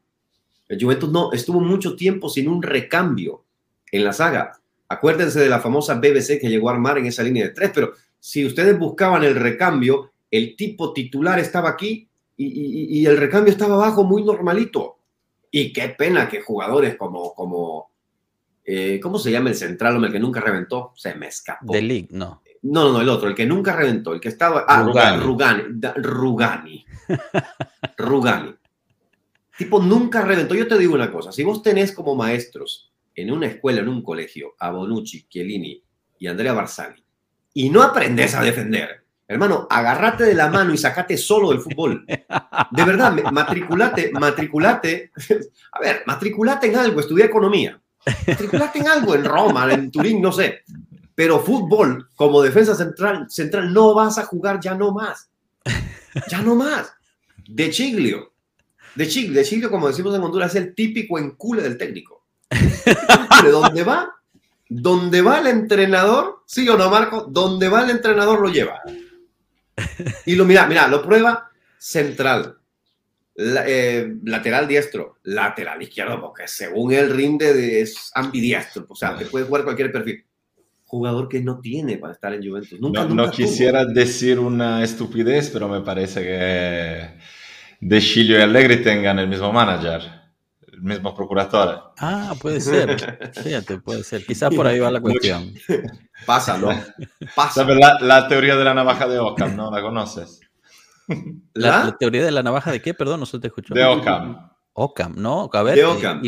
El 0.68 0.78
Juventus 0.78 1.10
no 1.10 1.32
estuvo 1.32 1.62
mucho 1.62 1.96
tiempo 1.96 2.28
sin 2.28 2.50
un 2.50 2.62
recambio 2.62 3.46
en 3.94 4.04
la 4.04 4.12
saga. 4.12 4.60
Acuérdense 4.90 5.40
de 5.40 5.50
la 5.50 5.60
famosa 5.60 5.94
BBC 5.96 6.40
que 6.42 6.50
llegó 6.50 6.70
a 6.70 6.74
armar 6.74 6.98
en 6.98 7.06
esa 7.06 7.22
línea 7.22 7.46
de 7.46 7.54
tres, 7.54 7.72
pero 7.74 7.94
si 8.20 8.44
ustedes 8.44 8.78
buscaban 8.78 9.24
el 9.24 9.36
recambio, 9.36 10.12
el 10.32 10.56
tipo 10.56 10.94
titular 10.94 11.40
estaba 11.40 11.70
aquí 11.70 12.10
y, 12.36 13.06
el 13.06 13.18
recambio 13.18 13.52
estaba 13.52 13.76
abajo 13.76 14.04
muy 14.04 14.24
normalito. 14.24 14.98
Y 15.52 15.74
qué 15.74 15.90
pena 15.90 16.28
que 16.28 16.42
jugadores 16.42 16.96
como, 16.96 17.34
como 17.34 17.92
eh, 18.66 19.00
¿cómo 19.02 19.20
se 19.20 19.32
llama 19.32 19.50
el 19.50 19.56
central, 19.56 20.04
el 20.04 20.12
que 20.12 20.20
nunca 20.20 20.40
reventó? 20.40 20.94
Se 20.96 21.14
me 21.16 21.28
escapó. 21.28 21.74
De 21.74 21.82
League, 21.82 22.08
no. 22.12 22.42
No, 22.62 22.86
no, 22.86 22.94
no, 22.94 23.02
el 23.02 23.10
otro, 23.10 23.30
el 23.30 23.36
que 23.36 23.46
nunca 23.46 23.76
reventó, 23.76 24.14
el 24.14 24.20
que 24.20 24.30
estaba. 24.30 24.66
Ah, 24.68 24.84
Rugani. 24.84 25.24
Rugani. 25.24 25.64
Rugani. 25.96 26.86
Rugani. 27.98 28.56
Tipo, 29.58 29.82
nunca 29.82 30.22
reventó. 30.24 30.56
Yo 30.56 30.68
te 30.68 30.78
digo 30.78 30.94
una 30.94 31.12
cosa: 31.12 31.32
si 31.32 31.44
vos 31.44 31.62
tenés 31.62 31.92
como 31.92 32.16
maestros 32.16 32.89
en 33.22 33.32
una 33.32 33.48
escuela, 33.48 33.82
en 33.82 33.90
un 33.90 34.04
colegio, 34.04 34.56
a 34.60 34.72
Bonucci, 34.72 35.28
Chiellini 35.28 35.82
y 36.20 36.28
Andrea 36.28 36.54
Barzani, 36.54 37.04
y 37.54 37.70
no 37.70 37.82
aprendes 37.82 38.36
a 38.36 38.44
defender, 38.44 39.04
hermano, 39.28 39.68
agárrate 39.70 40.24
de 40.24 40.36
la 40.36 40.50
mano 40.50 40.74
y 40.74 40.78
sacate 40.78 41.18
solo 41.18 41.50
del 41.50 41.60
fútbol. 41.60 42.06
De 42.08 42.84
verdad, 42.84 43.14
matriculate, 43.32 44.12
matriculate. 44.12 45.12
A 45.72 45.80
ver, 45.80 46.04
matriculate 46.06 46.68
en 46.68 46.76
algo, 46.78 47.00
estudia 47.00 47.26
economía. 47.26 47.80
Matriculate 48.28 48.80
en 48.80 48.88
algo, 48.88 49.16
en 49.16 49.26
Roma, 49.26 49.72
en 49.72 49.92
Turín, 49.92 50.22
no 50.22 50.32
sé 50.32 50.64
pero 51.20 51.42
fútbol 51.42 52.08
como 52.16 52.42
defensa 52.42 52.74
central, 52.74 53.30
central 53.30 53.74
no 53.74 53.94
vas 53.94 54.18
a 54.18 54.24
jugar 54.24 54.62
ya 54.62 54.74
no 54.74 54.94
más. 54.94 55.30
Ya 56.30 56.42
no 56.42 56.56
más. 56.56 56.94
De 57.46 57.70
Chiglio. 57.72 58.32
De 58.96 59.06
Chiglio, 59.06 59.34
de 59.34 59.44
Chiglio 59.44 59.70
como 59.70 59.90
decimos 59.90 60.16
en 60.16 60.22
Honduras, 60.22 60.56
es 60.56 60.62
el 60.62 60.74
típico 60.74 61.20
encule 61.20 61.62
del 61.62 61.78
técnico. 61.78 62.19
¿Dónde 63.52 63.84
va? 63.84 64.16
Donde 64.68 65.22
va 65.22 65.40
el 65.40 65.48
entrenador, 65.48 66.44
sí 66.46 66.68
o 66.70 66.78
no, 66.78 66.90
Marco, 66.90 67.26
donde 67.30 67.70
va 67.70 67.84
el 67.84 67.90
entrenador 67.90 68.40
lo 68.40 68.50
lleva. 68.50 68.82
Y 70.26 70.36
lo 70.36 70.46
mira, 70.46 70.68
mira, 70.68 70.88
lo 70.88 71.02
prueba 71.02 71.50
central, 71.78 72.58
eh, 73.36 74.16
lateral 74.26 74.68
diestro, 74.68 75.18
lateral 75.24 75.82
izquierdo, 75.82 76.20
porque 76.20 76.48
según 76.48 76.92
él 76.92 77.10
rinde 77.10 77.54
de, 77.54 77.82
es 77.82 78.12
ambidiestro, 78.14 78.86
o 78.90 78.96
sea, 78.96 79.18
te 79.18 79.26
puede 79.26 79.46
jugar 79.46 79.64
cualquier 79.64 79.92
perfil. 79.92 80.26
Jugador 80.86 81.30
que 81.30 81.40
no 81.40 81.60
tiene 81.60 81.98
para 81.98 82.14
estar 82.14 82.34
en 82.34 82.46
Juventus. 82.46 82.80
no, 82.82 83.32
quisiera 83.32 83.86
decir 83.86 84.40
una 84.40 84.84
estupidez, 84.84 85.52
pero 85.52 85.70
me 85.70 85.82
parece 85.82 86.22
que 86.22 87.20
De 87.80 88.02
Chilio 88.02 88.40
y 88.40 88.42
Allegri 88.42 88.82
tengan 88.82 89.20
el 89.20 89.28
mismo 89.28 89.54
manager, 89.54 90.02
mismo 90.82 91.14
procurador. 91.16 91.94
Ah, 92.00 92.34
puede 92.40 92.62
ser. 92.62 92.98
Fíjate, 93.34 93.80
puede 93.80 94.04
ser. 94.04 94.26
Quizás 94.26 94.54
por 94.54 94.68
ahí 94.68 94.80
va 94.80 94.92
la 94.92 95.02
cuestión. 95.02 95.54
Pásalo. 96.26 96.70
Pasa. 97.36 97.64
La, 97.66 97.98
la, 98.02 98.28
teoría 98.28 98.56
de 98.56 98.64
la 98.64 98.74
navaja 98.74 99.08
de 99.08 99.20
Ockham, 99.20 99.56
¿no? 99.56 99.72
¿La 99.72 99.82
conoces? 99.82 100.40
¿La? 101.54 101.96
teoría 101.98 102.24
de 102.24 102.32
la 102.32 102.44
navaja 102.44 102.72
de 102.72 102.82
qué? 102.82 102.94
Perdón, 102.94 103.22
no 103.22 103.26
se 103.26 103.40
te 103.40 103.48
escuchó. 103.48 103.74
De 103.74 103.84
Ockham. 103.84 104.50
Ockham, 104.74 105.16
¿no? 105.18 105.50
A 105.52 105.64
ver, 105.64 105.76
de 105.76 105.86
Ockham. 105.86 106.22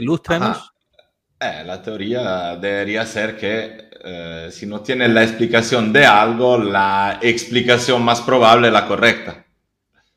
Eh, 1.39 1.63
la 1.65 1.81
teoría 1.81 2.55
debería 2.55 3.05
ser 3.05 3.35
que 3.35 3.89
eh, 4.03 4.49
si 4.51 4.65
no 4.65 4.81
tienes 4.81 5.09
la 5.09 5.23
explicación 5.23 5.91
de 5.91 6.05
algo, 6.05 6.57
la 6.57 7.19
explicación 7.21 8.03
más 8.03 8.21
probable 8.21 8.67
es 8.67 8.73
la 8.73 8.87
correcta. 8.87 9.45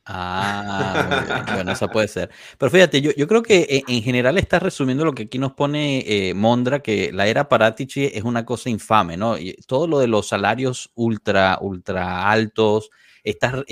Ah, 0.06 1.44
bueno, 1.54 1.72
eso 1.72 1.88
puede 1.88 2.08
ser. 2.08 2.30
Pero 2.58 2.70
fíjate, 2.70 3.00
yo, 3.00 3.10
yo 3.16 3.26
creo 3.26 3.42
que 3.42 3.66
eh, 3.68 3.82
en, 3.88 4.02
general 4.02 4.38
está 4.38 4.58
resumiendo 4.58 5.04
lo 5.04 5.12
que 5.12 5.24
aquí 5.24 5.38
nos 5.38 5.52
pone 5.52 6.32
Mondra, 6.34 6.80
que 6.80 7.10
la 7.12 7.26
era 7.26 7.48
Paratici 7.48 8.10
es 8.12 8.22
una 8.22 8.44
cosa 8.44 8.68
infame, 8.70 9.16
¿no? 9.16 9.38
Y 9.38 9.54
todo 9.66 9.86
lo 9.86 9.98
de 9.98 10.08
los 10.08 10.28
salarios 10.28 10.90
ultra, 10.94 11.58
ultra 11.60 12.30
altos, 12.30 12.90
estas 13.22 13.64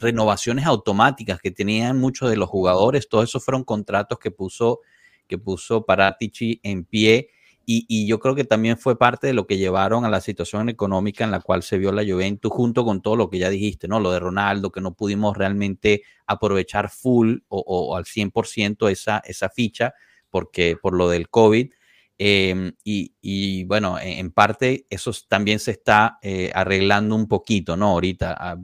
renovaciones 0.00 0.66
automáticas 0.66 1.40
que 1.40 1.50
tenían 1.50 1.98
muchos 1.98 2.30
de 2.30 2.36
los 2.36 2.48
jugadores, 2.48 3.08
todos 3.08 3.24
esos 3.24 3.44
fueron 3.44 3.64
contratos 3.64 4.18
que 4.18 4.30
puso 4.30 4.80
que 5.26 5.38
puso 5.38 5.84
Paratici 5.84 6.60
en 6.62 6.84
pie. 6.84 7.30
Y, 7.66 8.06
yo 8.06 8.18
creo 8.20 8.34
que 8.34 8.44
también 8.44 8.78
fue 8.78 8.98
parte 8.98 9.26
de 9.26 9.34
lo 9.34 9.46
que 9.46 9.56
llevaron 9.56 10.04
a 10.04 10.10
la 10.10 10.20
situación 10.20 10.68
económica 10.68 11.24
en 11.24 11.30
la 11.30 11.40
cual 11.40 11.62
se 11.62 11.78
vio 11.78 11.92
la 11.92 12.04
Juventus, 12.04 12.52
junto 12.52 12.84
con 12.84 13.02
todo 13.02 13.16
lo 13.16 13.30
que 13.30 13.38
ya 13.38 13.50
dijiste, 13.50 13.88
¿no? 13.88 14.00
Lo 14.00 14.12
de 14.12 14.20
Ronaldo, 14.20 14.70
que 14.70 14.80
no 14.80 14.94
pudimos 14.94 15.36
realmente 15.36 16.02
aprovechar 16.26 16.90
full 16.90 17.38
o, 17.48 17.96
al 17.96 18.04
100% 18.04 18.90
esa, 18.90 19.22
esa 19.24 19.48
ficha, 19.48 19.94
porque 20.30 20.76
por 20.80 20.94
lo 20.94 21.08
del 21.08 21.28
COVID. 21.28 21.72
Em, 22.16 22.72
y, 22.84 23.64
bueno, 23.64 23.98
en, 24.00 24.30
parte 24.30 24.86
eso 24.88 25.10
también 25.28 25.58
se 25.58 25.72
está 25.72 26.18
eh, 26.22 26.52
arreglando 26.54 27.16
un 27.16 27.26
poquito, 27.26 27.76
¿no? 27.76 27.88
Ahorita, 27.90 28.36
ah, 28.38 28.56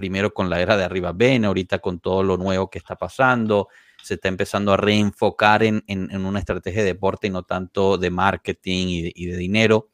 primero 0.00 0.32
con 0.32 0.48
la 0.48 0.60
era 0.60 0.76
de 0.78 0.84
arriba 0.84 1.12
Bene, 1.12 1.46
ahorita 1.46 1.78
con 1.78 2.00
todo 2.00 2.22
lo 2.22 2.38
nuevo 2.38 2.70
que 2.70 2.78
está 2.78 2.96
pasando 2.96 3.68
se 4.02 4.14
está 4.14 4.28
empezando 4.28 4.72
a 4.72 4.76
reenfocar 4.76 5.62
en, 5.62 5.82
una 5.88 6.38
estrategia 6.38 6.80
de 6.80 6.88
deporte 6.88 7.26
y 7.26 7.30
no 7.30 7.42
tanto 7.42 7.98
de 7.98 8.10
marketing 8.10 8.86
y 9.14 9.26
de, 9.26 9.36
dinero. 9.36 9.90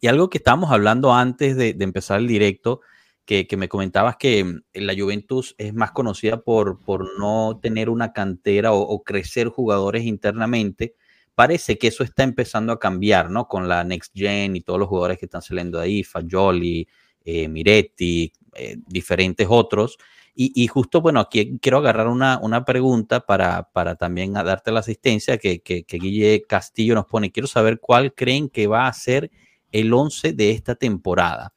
Y 0.00 0.08
algo 0.08 0.28
que 0.28 0.38
estábamos 0.38 0.70
hablando 0.70 1.14
antes 1.14 1.56
de, 1.56 1.76
empezar 1.80 2.20
el 2.20 2.26
directo, 2.26 2.80
que, 3.24 3.46
me 3.56 3.68
comentabas 3.68 4.16
que 4.16 4.44
mm, 4.44 4.62
la 4.74 4.94
Juventus 4.96 5.54
es 5.58 5.74
más 5.74 5.92
conocida 5.92 6.42
por, 6.42 6.80
por 6.80 7.18
no 7.18 7.58
tener 7.60 7.90
una 7.90 8.12
cantera 8.12 8.72
o, 8.72 9.02
crecer 9.02 9.48
jugadores 9.48 10.04
internamente. 10.04 10.94
Parece 11.34 11.76
que 11.78 11.88
eso 11.88 12.02
está 12.02 12.22
empezando 12.22 12.72
a 12.72 12.78
cambiar, 12.78 13.30
¿no? 13.30 13.46
Con 13.46 13.68
la 13.68 13.84
Next 13.84 14.12
Gen 14.14 14.56
y 14.56 14.62
todos 14.62 14.78
los 14.78 14.88
jugadores 14.88 15.18
que 15.18 15.26
están 15.26 15.42
saliendo 15.42 15.78
de 15.78 15.84
ahí, 15.84 16.02
Fagioli, 16.02 16.88
eh, 17.24 17.48
Miretti, 17.48 18.32
eh, 18.58 18.76
diferentes 18.86 19.46
otros. 19.50 19.98
Y, 20.38 20.66
justo, 20.66 21.00
bueno, 21.00 21.20
aquí 21.20 21.58
quiero 21.62 21.78
agarrar 21.78 22.08
una, 22.08 22.38
una 22.42 22.66
pregunta 22.66 23.20
para, 23.20 23.70
para 23.72 23.94
también 23.94 24.34
darte 24.34 24.70
la 24.70 24.80
asistencia 24.80 25.38
que, 25.38 25.60
que, 25.60 25.84
que, 25.84 25.96
Guille 25.96 26.42
Castillo 26.46 26.94
nos 26.94 27.06
pone. 27.06 27.32
Quiero 27.32 27.46
saber 27.46 27.80
cuál 27.80 28.12
creen 28.12 28.50
que 28.50 28.66
va 28.66 28.86
a 28.86 28.92
ser 28.92 29.30
el 29.72 29.94
11 29.94 30.34
de 30.34 30.50
esta 30.50 30.74
temporada. 30.74 31.54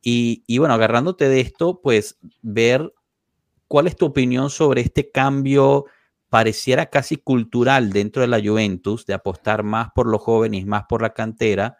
Y, 0.00 0.44
y 0.46 0.58
bueno, 0.58 0.74
agarrándote 0.74 1.28
de 1.28 1.40
esto, 1.40 1.80
pues 1.82 2.16
ver 2.42 2.94
cuál 3.66 3.88
es 3.88 3.96
tu 3.96 4.06
opinión 4.06 4.50
sobre 4.50 4.82
este 4.82 5.10
cambio 5.10 5.86
pareciera 6.32 6.86
casi 6.86 7.16
cultural 7.16 7.90
dentro 7.90 8.22
de 8.22 8.28
la 8.28 8.40
Juventus, 8.40 9.04
de 9.04 9.14
apostar 9.14 9.64
más 9.64 9.88
por 9.94 10.06
los 10.06 10.22
jóvenes, 10.22 10.64
más 10.64 10.84
por 10.88 11.02
la 11.02 11.12
cantera, 11.12 11.76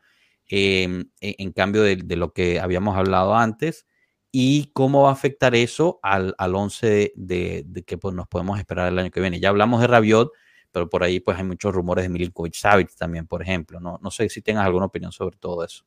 em, 0.46 1.08
en, 1.20 1.52
cambio 1.52 1.82
de, 1.82 2.16
lo 2.16 2.32
que 2.32 2.60
habíamos 2.60 2.96
hablado 2.96 3.34
antes 3.34 3.86
y 4.34 4.70
cómo 4.72 5.02
va 5.02 5.10
a 5.10 5.12
afectar 5.12 5.54
eso 5.54 6.00
al, 6.02 6.34
al 6.38 6.54
11 6.54 7.12
de, 7.14 7.84
que 7.86 7.98
pues, 7.98 8.14
nos 8.14 8.26
podemos 8.26 8.58
esperar 8.58 8.90
el 8.90 8.98
año 8.98 9.10
que 9.10 9.20
viene. 9.20 9.38
Ya 9.38 9.50
hablamos 9.50 9.82
de 9.82 9.86
Rabiot, 9.86 10.32
pero 10.72 10.88
por 10.88 11.04
ahí 11.04 11.20
pues 11.20 11.36
hay 11.36 11.44
muchos 11.44 11.74
rumores 11.74 12.04
de 12.04 12.08
Milinkovic 12.08 12.54
Savic 12.54 12.94
también, 12.96 13.26
por 13.26 13.42
ejemplo. 13.42 13.78
No, 13.78 14.00
no 14.02 14.10
sé 14.10 14.30
si 14.30 14.40
tengas 14.40 14.64
alguna 14.64 14.86
opinión 14.86 15.12
sobre 15.12 15.36
todo 15.36 15.62
eso. 15.62 15.84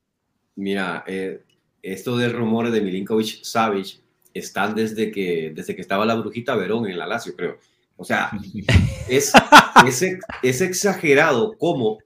Mira, 0.54 1.02
eh, 1.08 1.42
esto 1.82 2.16
de 2.16 2.28
rumores 2.28 2.72
de 2.72 2.80
Milinkovic 2.80 3.42
Savic 3.42 4.00
están 4.32 4.76
desde 4.76 5.10
que, 5.10 5.52
desde 5.54 5.74
que 5.74 5.82
estaba 5.82 6.06
la 6.06 6.14
brujita 6.14 6.54
Verón 6.54 6.86
en 6.86 6.98
la 6.98 7.06
Lazio, 7.06 7.34
creo. 7.34 7.58
O 7.96 8.04
sea, 8.04 8.30
es, 9.08 9.32
es, 9.84 10.04
es 10.42 10.60
exagerado 10.60 11.56
cómo, 11.58 11.98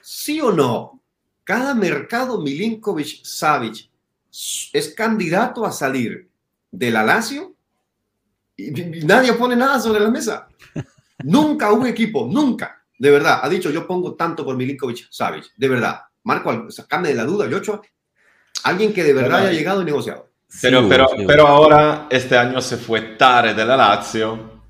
sí 0.00 0.40
o 0.40 0.52
no, 0.52 1.02
cada 1.42 1.74
mercado 1.74 2.40
Milinkovic 2.40 3.24
Savic 3.24 3.90
es 4.30 4.94
candidato 4.96 5.64
a 5.64 5.72
salir 5.72 6.28
del 6.70 6.96
Alacio 6.96 7.54
y, 8.56 8.70
nadie 9.04 9.32
pone 9.34 9.56
nada 9.56 9.80
sobre 9.80 10.00
la 10.00 10.10
mesa. 10.10 10.48
nunca 11.24 11.72
un 11.72 11.86
equipo, 11.86 12.28
nunca, 12.30 12.82
de 12.98 13.10
verdad, 13.10 13.40
ha 13.42 13.48
dicho 13.48 13.70
yo 13.70 13.86
pongo 13.86 14.14
tanto 14.14 14.44
por 14.44 14.56
Milinkovic 14.56 15.08
Savic, 15.10 15.52
de 15.56 15.68
verdad. 15.68 16.00
Marco, 16.24 16.70
sacame 16.70 17.08
de 17.08 17.14
la 17.14 17.24
duda, 17.24 17.48
Yocho, 17.48 17.80
alguien 18.64 18.92
que 18.92 19.02
de 19.02 19.14
verdad 19.14 19.40
haya 19.40 19.52
llegado 19.52 19.82
y 19.82 19.84
negociado. 19.84 20.28
Pero, 20.60 20.88
pero, 20.88 21.06
pero 21.26 21.46
ahora, 21.46 22.06
este 22.10 22.36
año 22.36 22.60
se 22.60 22.76
fue 22.76 23.00
tarde 23.16 23.54
de 23.54 23.64
la 23.64 23.76
Lazio 23.76 24.62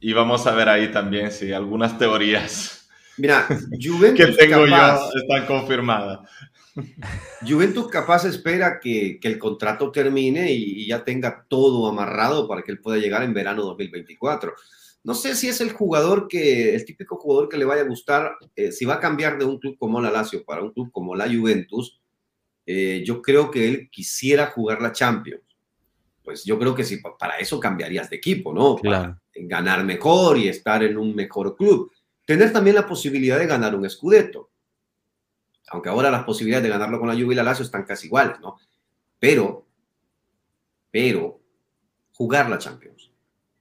y 0.00 0.12
vamos 0.12 0.46
a 0.46 0.52
ver 0.52 0.68
ahí 0.68 0.90
también 0.90 1.30
si 1.30 1.52
algunas 1.52 1.98
teorías 1.98 2.76
Mira, 3.16 3.46
Juventus 3.80 4.26
que 4.26 4.32
tengo 4.32 4.66
yo 4.66 5.10
están 5.14 5.46
confirmadas. 5.46 6.28
Juventus 7.46 7.88
capaz 7.88 8.24
espera 8.24 8.78
que, 8.80 9.18
el 9.22 9.38
contrato 9.38 9.90
termine 9.90 10.52
y, 10.52 10.86
ya 10.86 11.04
tenga 11.04 11.46
todo 11.48 11.88
amarrado 11.88 12.46
para 12.46 12.62
que 12.62 12.72
él 12.72 12.80
pueda 12.80 12.98
llegar 12.98 13.22
en 13.22 13.34
verano 13.34 13.62
2024. 13.62 14.54
No 15.04 15.14
sé 15.14 15.36
si 15.36 15.48
es 15.48 15.60
el 15.60 15.72
jugador 15.72 16.26
que, 16.28 16.74
el 16.74 16.84
típico 16.84 17.16
jugador 17.16 17.48
que 17.48 17.56
le 17.56 17.64
vaya 17.64 17.82
a 17.82 17.86
gustar, 17.86 18.36
eh, 18.56 18.72
si 18.72 18.84
va 18.84 18.94
a 18.94 19.00
cambiar 19.00 19.38
de 19.38 19.44
un 19.44 19.58
club 19.58 19.76
como 19.78 20.00
la 20.00 20.10
Lazio 20.10 20.44
para 20.44 20.62
un 20.62 20.72
club 20.72 20.90
como 20.90 21.14
la 21.14 21.26
Juventus, 21.26 22.00
eh, 22.66 23.02
yo 23.06 23.22
creo 23.22 23.50
que 23.50 23.68
él 23.68 23.88
quisiera 23.90 24.46
jugar 24.46 24.82
la 24.82 24.92
Champions. 24.92 25.42
Pues 26.24 26.42
yo 26.44 26.58
creo 26.58 26.74
que 26.74 26.82
si 26.82 26.96
para 26.96 27.38
eso 27.38 27.60
cambiarías 27.60 28.10
de 28.10 28.16
equipo, 28.16 28.52
¿no? 28.52 28.74
Para 28.76 29.16
ganar 29.32 29.84
mejor 29.84 30.36
y 30.38 30.48
estar 30.48 30.82
en 30.82 30.98
un 30.98 31.14
mejor 31.14 31.56
club. 31.56 31.92
Tener 32.24 32.52
también 32.52 32.74
la 32.74 32.84
posibilidad 32.84 33.38
de 33.38 33.46
ganar 33.46 33.76
un 33.76 33.88
Scudetto 33.88 34.50
aunque 35.68 35.88
ahora 35.88 36.10
las 36.10 36.24
posibilidades 36.24 36.64
de 36.64 36.70
ganarlo 36.70 36.98
con 36.98 37.08
la 37.08 37.14
Juve 37.14 37.34
y 37.34 37.36
la 37.36 37.42
Lazio 37.42 37.64
están 37.64 37.84
casi 37.84 38.06
iguales, 38.06 38.38
¿no? 38.40 38.58
Pero, 39.18 39.66
pero, 40.90 41.40
jugar 42.12 42.48
la 42.48 42.58
Champions. 42.58 43.10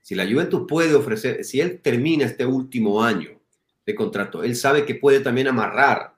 Si 0.01 0.13
la 0.15 0.25
Juventus 0.25 0.65
puede 0.67 0.93
ofrecer, 0.93 1.43
si 1.43 1.61
él 1.61 1.81
termina 1.81 2.25
este 2.25 2.45
último 2.45 3.03
año 3.03 3.39
de 3.85 3.95
contrato, 3.95 4.43
él 4.43 4.55
sabe 4.55 4.85
que 4.85 4.95
puede 4.95 5.19
también 5.19 5.47
amarrar 5.47 6.15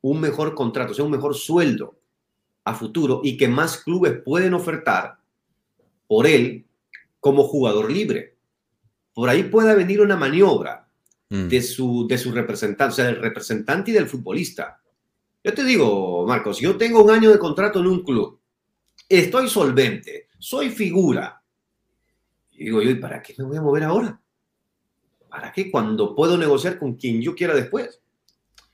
un 0.00 0.20
mejor 0.20 0.54
contrato, 0.54 0.92
o 0.92 0.94
sea, 0.94 1.04
un 1.04 1.10
mejor 1.10 1.34
sueldo 1.34 1.98
a 2.64 2.74
futuro 2.74 3.20
y 3.24 3.36
que 3.36 3.48
más 3.48 3.78
clubes 3.78 4.20
pueden 4.24 4.54
ofertar 4.54 5.18
por 6.06 6.26
él 6.26 6.66
como 7.20 7.44
jugador 7.44 7.90
libre. 7.90 8.36
Por 9.12 9.28
ahí 9.28 9.44
puede 9.44 9.74
venir 9.74 10.00
una 10.00 10.16
maniobra 10.16 10.88
mm. 11.28 11.48
de, 11.48 11.62
su, 11.62 12.06
de 12.06 12.18
su 12.18 12.30
representante, 12.30 12.92
o 12.92 12.94
sea, 12.94 13.06
del 13.06 13.20
representante 13.20 13.90
y 13.90 13.94
del 13.94 14.06
futbolista. 14.06 14.80
Yo 15.48 15.54
te 15.54 15.64
digo, 15.64 16.26
Marcos, 16.26 16.60
yo 16.60 16.76
tengo 16.76 17.02
un 17.02 17.10
año 17.10 17.30
de 17.30 17.38
contrato 17.38 17.80
en 17.80 17.86
un 17.86 18.04
club, 18.04 18.38
estoy 19.08 19.48
solvente, 19.48 20.28
soy 20.38 20.68
figura. 20.68 21.42
Y 22.50 22.64
digo 22.64 22.82
yo, 22.82 22.90
¿y 22.90 22.96
para 22.96 23.22
qué 23.22 23.34
me 23.38 23.44
voy 23.44 23.56
a 23.56 23.62
mover 23.62 23.84
ahora? 23.84 24.20
¿Para 25.26 25.50
qué 25.50 25.70
cuando 25.70 26.14
puedo 26.14 26.36
negociar 26.36 26.78
con 26.78 26.96
quien 26.96 27.22
yo 27.22 27.34
quiera 27.34 27.54
después? 27.54 27.98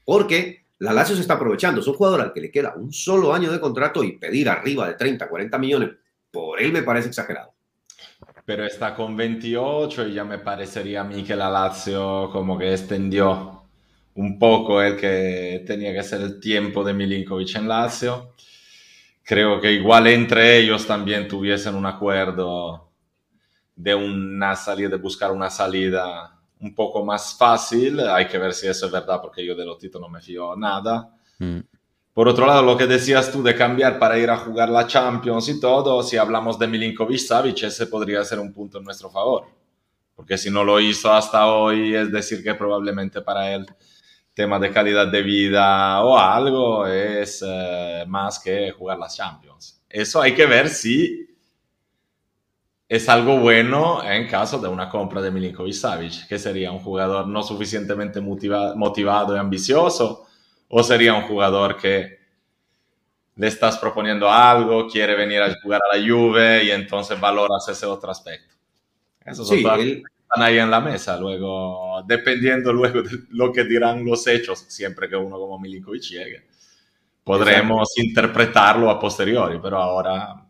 Porque 0.04 0.64
la 0.78 0.92
Lazio 0.92 1.14
se 1.14 1.20
está 1.20 1.34
aprovechando. 1.34 1.80
Es 1.80 1.86
un 1.86 1.94
jugador 1.94 2.22
al 2.22 2.32
que 2.32 2.40
le 2.40 2.50
queda 2.50 2.74
un 2.74 2.92
solo 2.92 3.32
año 3.32 3.52
de 3.52 3.60
contrato 3.60 4.02
y 4.02 4.18
pedir 4.18 4.48
arriba 4.48 4.88
de 4.88 4.94
30, 4.94 5.28
40 5.28 5.56
millones, 5.58 5.90
por 6.32 6.60
él 6.60 6.72
me 6.72 6.82
parece 6.82 7.06
exagerado. 7.06 7.54
Pero 8.44 8.66
está 8.66 8.96
con 8.96 9.16
28 9.16 10.08
y 10.08 10.14
ya 10.14 10.24
me 10.24 10.38
parecería 10.38 11.02
a 11.02 11.04
mí 11.04 11.22
que 11.22 11.36
la 11.36 11.48
Lazio 11.48 12.30
como 12.32 12.58
que 12.58 12.72
extendió 12.72 13.63
un 14.14 14.38
poco 14.38 14.80
el 14.80 14.96
que 14.96 15.64
tenía 15.66 15.92
que 15.92 16.02
ser 16.02 16.20
el 16.20 16.40
tiempo 16.40 16.84
de 16.84 16.94
Milinkovic 16.94 17.56
en 17.56 17.68
Lazio. 17.68 18.34
Creo 19.22 19.60
que 19.60 19.72
igual 19.72 20.06
entre 20.06 20.58
ellos 20.58 20.86
también 20.86 21.26
tuviesen 21.26 21.74
un 21.74 21.86
acuerdo 21.86 22.90
de 23.74 23.94
una 23.94 24.54
salida, 24.54 24.90
de 24.90 24.96
buscar 24.96 25.32
una 25.32 25.50
salida 25.50 26.38
un 26.60 26.74
poco 26.74 27.04
más 27.04 27.36
fácil. 27.36 28.00
Hay 28.00 28.28
que 28.28 28.38
ver 28.38 28.52
si 28.52 28.68
eso 28.68 28.86
es 28.86 28.92
verdad, 28.92 29.20
porque 29.20 29.44
yo 29.44 29.56
de 29.56 29.64
Lotito 29.64 29.98
no 29.98 30.08
me 30.08 30.20
fío 30.20 30.54
nada. 30.54 31.10
Mm. 31.38 31.60
Por 32.12 32.28
otro 32.28 32.46
lado, 32.46 32.62
lo 32.62 32.76
que 32.76 32.86
decías 32.86 33.32
tú 33.32 33.42
de 33.42 33.56
cambiar 33.56 33.98
para 33.98 34.16
ir 34.16 34.30
a 34.30 34.36
jugar 34.36 34.68
la 34.68 34.86
Champions 34.86 35.48
y 35.48 35.58
todo, 35.58 36.00
si 36.04 36.16
hablamos 36.16 36.56
de 36.60 36.68
Milinkovic 36.68 37.18
Savic, 37.18 37.64
ese 37.64 37.88
podría 37.88 38.22
ser 38.24 38.38
un 38.38 38.52
punto 38.52 38.78
en 38.78 38.84
nuestro 38.84 39.10
favor. 39.10 39.46
Porque 40.14 40.38
si 40.38 40.48
no 40.48 40.62
lo 40.62 40.78
hizo 40.78 41.12
hasta 41.12 41.48
hoy, 41.48 41.92
es 41.92 42.12
decir 42.12 42.44
que 42.44 42.54
probablemente 42.54 43.20
para 43.20 43.52
él 43.52 43.66
tema 44.34 44.58
de 44.58 44.72
calidad 44.72 45.06
de 45.06 45.22
vida 45.22 46.02
o 46.02 46.18
algo 46.18 46.86
es 46.86 47.42
eh, 47.46 48.04
más 48.08 48.40
que 48.40 48.72
jugar 48.72 48.98
las 48.98 49.16
Champions. 49.16 49.82
Eso 49.88 50.20
hay 50.20 50.34
que 50.34 50.44
ver 50.44 50.68
si 50.68 51.24
es 52.88 53.08
algo 53.08 53.38
bueno 53.38 54.02
en 54.04 54.26
caso 54.26 54.58
de 54.58 54.68
una 54.68 54.90
compra 54.90 55.22
de 55.22 55.30
Milinkovic 55.30 55.72
Savic, 55.72 56.26
que 56.28 56.38
sería 56.38 56.72
un 56.72 56.80
jugador 56.80 57.26
no 57.28 57.42
suficientemente 57.42 58.20
motivado 58.20 59.34
y 59.34 59.38
ambicioso, 59.38 60.26
o 60.68 60.82
sería 60.82 61.14
un 61.14 61.22
jugador 61.22 61.76
que 61.76 62.18
le 63.36 63.46
estás 63.46 63.78
proponiendo 63.78 64.30
algo, 64.30 64.88
quiere 64.88 65.14
venir 65.14 65.42
a 65.42 65.54
jugar 65.60 65.80
a 65.90 65.96
la 65.96 66.06
Juve 66.06 66.64
y 66.64 66.70
entonces 66.70 67.18
valoras 67.20 67.68
ese 67.68 67.86
otro 67.86 68.10
aspecto. 68.10 68.54
Eso 69.24 69.44
sí, 69.44 69.64
ahí 70.42 70.58
en 70.58 70.70
la 70.70 70.80
mesa. 70.80 71.18
Luego, 71.18 72.02
dependiendo 72.06 72.72
luego 72.72 73.02
de 73.02 73.10
lo 73.30 73.52
que 73.52 73.64
dirán 73.64 74.04
los 74.04 74.26
hechos, 74.26 74.64
siempre 74.68 75.08
que 75.08 75.16
uno 75.16 75.38
como 75.38 75.58
Milinkovic 75.58 76.02
llegue, 76.02 76.46
podremos 77.22 77.88
interpretarlo 77.96 78.90
a 78.90 78.98
posteriori, 79.00 79.58
pero 79.62 79.78
ahora... 79.78 80.40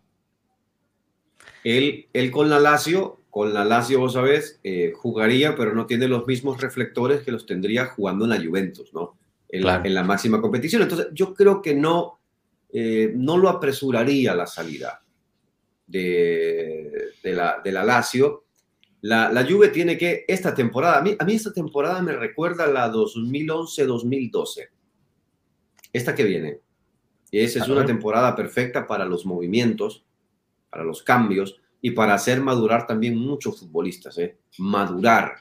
Él, 1.63 2.09
él 2.13 2.31
con 2.31 2.51
la 2.51 2.61
Lazio, 2.61 3.23
con 3.31 3.55
la 3.55 3.65
Lazio, 3.65 4.01
vos 4.01 4.13
sabés, 4.13 4.61
eh, 4.63 4.93
jugaría, 4.95 5.57
pero 5.57 5.75
no 5.75 5.87
tiene 5.87 6.09
los 6.09 6.27
mismos 6.27 6.61
reflectores 6.61 7.23
que 7.23 7.33
los 7.33 7.47
tendría 7.47 7.87
jugando 7.87 8.25
en 8.25 8.31
la 8.31 8.45
Juventus, 8.45 8.93
¿no? 8.93 9.19
En, 9.49 9.65
la, 9.65 9.81
en 9.83 9.95
la, 9.95 10.03
máxima 10.03 10.41
competición. 10.41 10.83
Entonces, 10.83 11.09
yo 11.13 11.33
creo 11.33 11.63
que 11.63 11.75
no, 11.75 12.21
eh, 12.73 13.13
no 13.15 13.39
lo 13.39 13.49
apresuraría 13.49 14.35
la 14.35 14.47
salida 14.47 15.03
de, 15.87 17.13
de, 17.23 17.33
la, 17.33 17.61
de 17.65 17.73
la 17.73 17.85
Lazio 17.85 18.44
la, 19.05 19.31
la 19.31 19.45
Juve 19.47 19.69
tiene 19.69 19.99
que, 19.99 20.25
esta 20.27 20.55
temporada, 20.55 20.97
a 20.97 21.03
mí, 21.03 21.15
a 21.19 21.27
mí 21.27 21.35
esta 21.35 21.53
temporada 21.53 22.01
me 22.01 22.13
recuerda 22.13 22.65
a 22.65 22.69
la 22.69 22.91
2011-2012. 22.91 24.69
Esta 25.93 26.15
que 26.15 26.25
viene. 26.25 26.61
Esa 27.31 27.63
es 27.63 27.69
una 27.69 27.85
temporada 27.85 28.35
perfecta 28.35 28.87
para 28.87 29.05
los 29.05 29.27
movimientos, 29.27 30.07
para 30.71 30.85
los 30.85 31.03
cambios 31.03 31.61
y 31.83 31.91
para 31.91 32.15
hacer 32.15 32.41
madurar 32.41 32.87
también 32.87 33.19
muchos 33.19 33.61
futbolistas. 33.61 34.17
¿eh? 34.17 34.39
Madurar. 34.57 35.35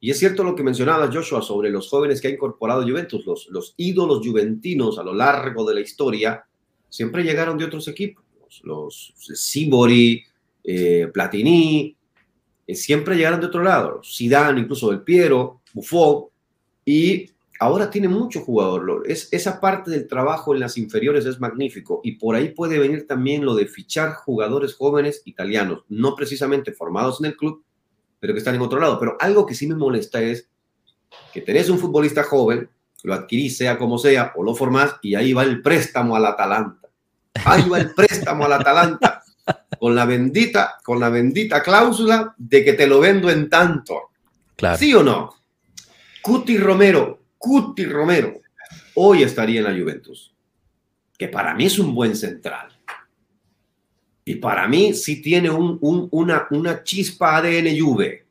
Y 0.00 0.10
es 0.10 0.18
cierto 0.18 0.42
lo 0.42 0.54
que 0.54 0.62
mencionaba 0.62 1.12
Joshua 1.12 1.42
sobre 1.42 1.68
los 1.68 1.90
jóvenes 1.90 2.22
que 2.22 2.28
ha 2.28 2.30
incorporado 2.30 2.84
Juventus, 2.84 3.26
los, 3.26 3.48
los 3.50 3.74
ídolos 3.76 4.26
juventinos 4.26 4.98
a 4.98 5.02
lo 5.02 5.12
largo 5.12 5.68
de 5.68 5.74
la 5.74 5.80
historia, 5.82 6.46
siempre 6.88 7.22
llegaron 7.22 7.58
de 7.58 7.66
otros 7.66 7.86
equipos. 7.86 8.24
los, 8.62 9.12
los 9.28 9.38
Sibori, 9.38 10.24
eh, 10.64 11.10
Platini, 11.12 11.94
eh, 12.66 12.74
siempre 12.74 13.16
llegaron 13.16 13.40
de 13.40 13.46
otro 13.46 13.62
lado. 13.62 14.00
Zidane, 14.04 14.60
incluso 14.60 14.90
Del 14.90 15.02
Piero, 15.02 15.60
Buffon, 15.72 16.26
y 16.84 17.30
ahora 17.60 17.90
tiene 17.90 18.08
mucho 18.08 18.40
jugador. 18.40 19.04
Es, 19.06 19.28
esa 19.32 19.60
parte 19.60 19.90
del 19.90 20.06
trabajo 20.06 20.54
en 20.54 20.60
las 20.60 20.76
inferiores 20.78 21.24
es 21.26 21.40
magnífico 21.40 22.00
y 22.02 22.12
por 22.12 22.36
ahí 22.36 22.50
puede 22.50 22.78
venir 22.78 23.06
también 23.06 23.44
lo 23.44 23.54
de 23.54 23.66
fichar 23.66 24.14
jugadores 24.14 24.74
jóvenes 24.74 25.22
italianos, 25.24 25.84
no 25.88 26.14
precisamente 26.14 26.72
formados 26.72 27.20
en 27.20 27.26
el 27.26 27.36
club, 27.36 27.62
pero 28.20 28.32
que 28.32 28.38
están 28.38 28.54
en 28.54 28.62
otro 28.62 28.80
lado. 28.80 28.98
Pero 28.98 29.16
algo 29.20 29.46
que 29.46 29.54
sí 29.54 29.66
me 29.66 29.74
molesta 29.74 30.20
es 30.22 30.48
que 31.32 31.40
tenés 31.40 31.68
un 31.68 31.78
futbolista 31.78 32.22
joven, 32.22 32.68
lo 33.02 33.14
adquirís 33.14 33.56
sea 33.56 33.78
como 33.78 33.98
sea, 33.98 34.32
o 34.36 34.42
lo 34.42 34.54
formás 34.54 34.96
y 35.02 35.14
ahí 35.14 35.32
va 35.32 35.42
el 35.42 35.60
préstamo 35.60 36.16
al 36.16 36.26
Atalanta. 36.26 36.88
Ahí 37.44 37.68
va 37.68 37.80
el 37.80 37.92
préstamo 37.94 38.44
al 38.44 38.52
Atalanta 38.54 39.23
con 39.78 39.94
la 39.94 40.04
bendita, 40.04 40.78
con 40.82 41.00
la 41.00 41.08
bendita 41.08 41.62
cláusula 41.62 42.34
de 42.36 42.64
que 42.64 42.72
te 42.72 42.86
lo 42.86 43.00
vendo 43.00 43.30
en 43.30 43.48
tanto. 43.48 44.10
Claro. 44.56 44.78
¿Sí 44.78 44.94
o 44.94 45.02
no? 45.02 45.34
Cuti 46.22 46.56
Romero, 46.56 47.20
Cuti 47.36 47.84
Romero, 47.84 48.40
hoy 48.94 49.22
estaría 49.22 49.60
en 49.60 49.64
la 49.64 49.78
Juventus, 49.78 50.34
que 51.18 51.28
para 51.28 51.54
mí 51.54 51.66
es 51.66 51.78
un 51.78 51.94
buen 51.94 52.16
central. 52.16 52.68
Y 54.24 54.36
para 54.36 54.66
mí 54.66 54.94
sí 54.94 55.20
tiene 55.20 55.50
un, 55.50 55.78
una, 55.82 56.46
una 56.50 56.82
chispa 56.82 57.36
ADN 57.36 57.78
Juve, 57.78 58.26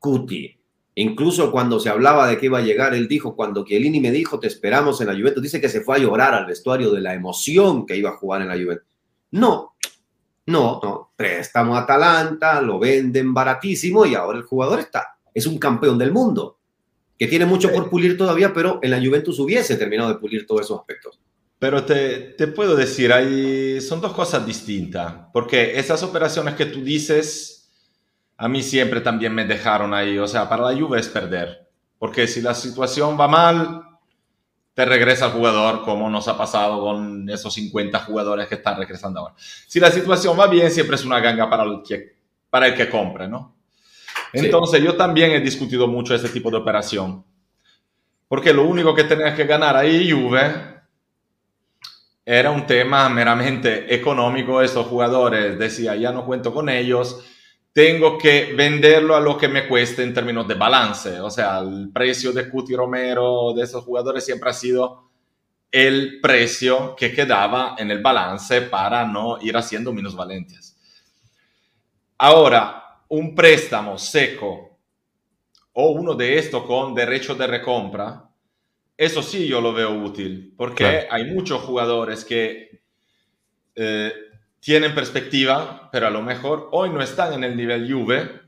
Cuti. 0.00 0.56
Incluso 0.96 1.52
cuando 1.52 1.78
se 1.78 1.88
hablaba 1.88 2.26
de 2.26 2.36
que 2.36 2.46
iba 2.46 2.58
a 2.58 2.62
llegar, 2.62 2.94
él 2.94 3.06
dijo, 3.06 3.36
cuando 3.36 3.64
Chiellini 3.64 4.00
me 4.00 4.10
dijo, 4.10 4.40
te 4.40 4.48
esperamos 4.48 5.00
en 5.00 5.06
la 5.06 5.14
Juventus, 5.14 5.42
dice 5.42 5.60
que 5.60 5.68
se 5.68 5.82
fue 5.82 5.96
a 5.96 6.00
llorar 6.00 6.34
al 6.34 6.46
vestuario 6.46 6.90
de 6.90 7.00
la 7.00 7.14
emoción 7.14 7.86
que 7.86 7.96
iba 7.96 8.10
a 8.10 8.16
jugar 8.16 8.42
en 8.42 8.48
la 8.48 8.54
Juventus. 8.54 8.88
No, 9.30 9.69
no, 10.50 10.80
no, 10.82 11.12
préstamo 11.16 11.76
a 11.76 11.80
Atalanta, 11.80 12.60
lo 12.60 12.78
venden 12.78 13.32
baratísimo 13.32 14.04
y 14.04 14.14
ahora 14.14 14.38
el 14.38 14.44
jugador 14.44 14.80
está, 14.80 15.16
es 15.32 15.46
un 15.46 15.58
campeón 15.58 15.98
del 15.98 16.12
mundo, 16.12 16.58
que 17.18 17.26
tiene 17.26 17.46
mucho 17.46 17.72
por 17.72 17.88
pulir 17.88 18.16
todavía, 18.16 18.52
pero 18.52 18.78
en 18.82 18.90
la 18.90 18.98
Juventus 18.98 19.38
hubiese 19.38 19.76
terminado 19.76 20.08
de 20.10 20.18
pulir 20.18 20.46
todos 20.46 20.62
esos 20.62 20.80
aspectos. 20.80 21.20
Pero 21.58 21.84
te, 21.84 22.34
te 22.38 22.46
puedo 22.46 22.74
decir, 22.74 23.12
hay, 23.12 23.80
son 23.80 24.00
dos 24.00 24.14
cosas 24.14 24.46
distintas, 24.46 25.12
porque 25.32 25.78
esas 25.78 26.02
operaciones 26.02 26.54
que 26.54 26.66
tú 26.66 26.82
dices, 26.82 27.70
a 28.38 28.48
mí 28.48 28.62
siempre 28.62 29.02
también 29.02 29.34
me 29.34 29.44
dejaron 29.44 29.92
ahí, 29.92 30.18
o 30.18 30.26
sea, 30.26 30.48
para 30.48 30.70
la 30.70 30.80
Juve 30.80 30.98
es 30.98 31.08
perder, 31.08 31.68
porque 31.98 32.26
si 32.26 32.40
la 32.40 32.54
situación 32.54 33.20
va 33.20 33.28
mal, 33.28 33.89
te 34.74 34.84
regresa 34.84 35.26
el 35.26 35.32
jugador, 35.32 35.82
como 35.82 36.08
nos 36.08 36.28
ha 36.28 36.38
pasado 36.38 36.80
con 36.80 37.28
esos 37.28 37.52
50 37.54 37.98
jugadores 38.00 38.46
que 38.48 38.54
están 38.54 38.78
regresando 38.78 39.20
ahora. 39.20 39.34
Si 39.36 39.80
la 39.80 39.90
situación 39.90 40.38
va 40.38 40.46
bien, 40.46 40.70
siempre 40.70 40.96
es 40.96 41.04
una 41.04 41.20
ganga 41.20 41.50
para 41.50 41.64
el 41.64 41.82
que, 41.86 42.16
para 42.48 42.68
el 42.68 42.74
que 42.74 42.88
compre, 42.88 43.28
¿no? 43.28 43.56
Entonces 44.32 44.82
yo 44.82 44.96
también 44.96 45.32
he 45.32 45.40
discutido 45.40 45.86
mucho 45.88 46.14
ese 46.14 46.28
tipo 46.28 46.50
de 46.50 46.58
operación, 46.58 47.24
porque 48.28 48.52
lo 48.52 48.64
único 48.64 48.94
que 48.94 49.04
tenía 49.04 49.34
que 49.34 49.44
ganar 49.44 49.76
ahí 49.76 50.10
Juve 50.10 50.80
era 52.24 52.50
un 52.50 52.64
tema 52.64 53.08
meramente 53.08 53.92
económico, 53.92 54.62
estos 54.62 54.86
jugadores 54.86 55.58
decía, 55.58 55.96
ya 55.96 56.12
no 56.12 56.24
cuento 56.24 56.54
con 56.54 56.68
ellos, 56.68 57.24
tengo 57.72 58.18
que 58.18 58.52
venderlo 58.54 59.14
a 59.14 59.20
lo 59.20 59.38
que 59.38 59.48
me 59.48 59.68
cueste 59.68 60.02
en 60.02 60.12
términos 60.12 60.46
de 60.48 60.54
balance. 60.54 61.20
O 61.20 61.30
sea, 61.30 61.58
el 61.58 61.90
precio 61.92 62.32
de 62.32 62.48
Cuti 62.48 62.74
Romero, 62.74 63.52
de 63.54 63.62
esos 63.62 63.84
jugadores, 63.84 64.24
siempre 64.24 64.50
ha 64.50 64.54
sido 64.54 65.10
el 65.70 66.20
precio 66.20 66.96
que 66.96 67.12
quedaba 67.12 67.76
en 67.78 67.90
el 67.90 68.02
balance 68.02 68.62
para 68.62 69.06
no 69.06 69.38
ir 69.40 69.56
haciendo 69.56 69.92
minusvalencias. 69.92 70.76
Ahora, 72.18 73.04
un 73.08 73.34
préstamo 73.34 73.96
seco 73.96 74.78
o 75.72 75.90
uno 75.92 76.14
de 76.14 76.38
estos 76.38 76.64
con 76.64 76.94
derecho 76.94 77.34
de 77.34 77.46
recompra, 77.46 78.28
eso 78.96 79.22
sí 79.22 79.46
yo 79.46 79.60
lo 79.60 79.72
veo 79.72 79.92
útil, 79.92 80.52
porque 80.56 81.06
hay 81.10 81.24
muchos 81.32 81.62
jugadores 81.62 82.24
que 82.24 82.82
eh, 83.74 84.12
tienen 84.60 84.94
perspectiva, 84.94 85.88
pero 85.90 86.06
a 86.06 86.10
lo 86.10 86.22
mejor 86.22 86.68
hoy 86.72 86.90
no 86.90 87.02
están 87.02 87.32
en 87.32 87.44
el 87.44 87.56
nivel 87.56 87.90
Juve 87.90 88.42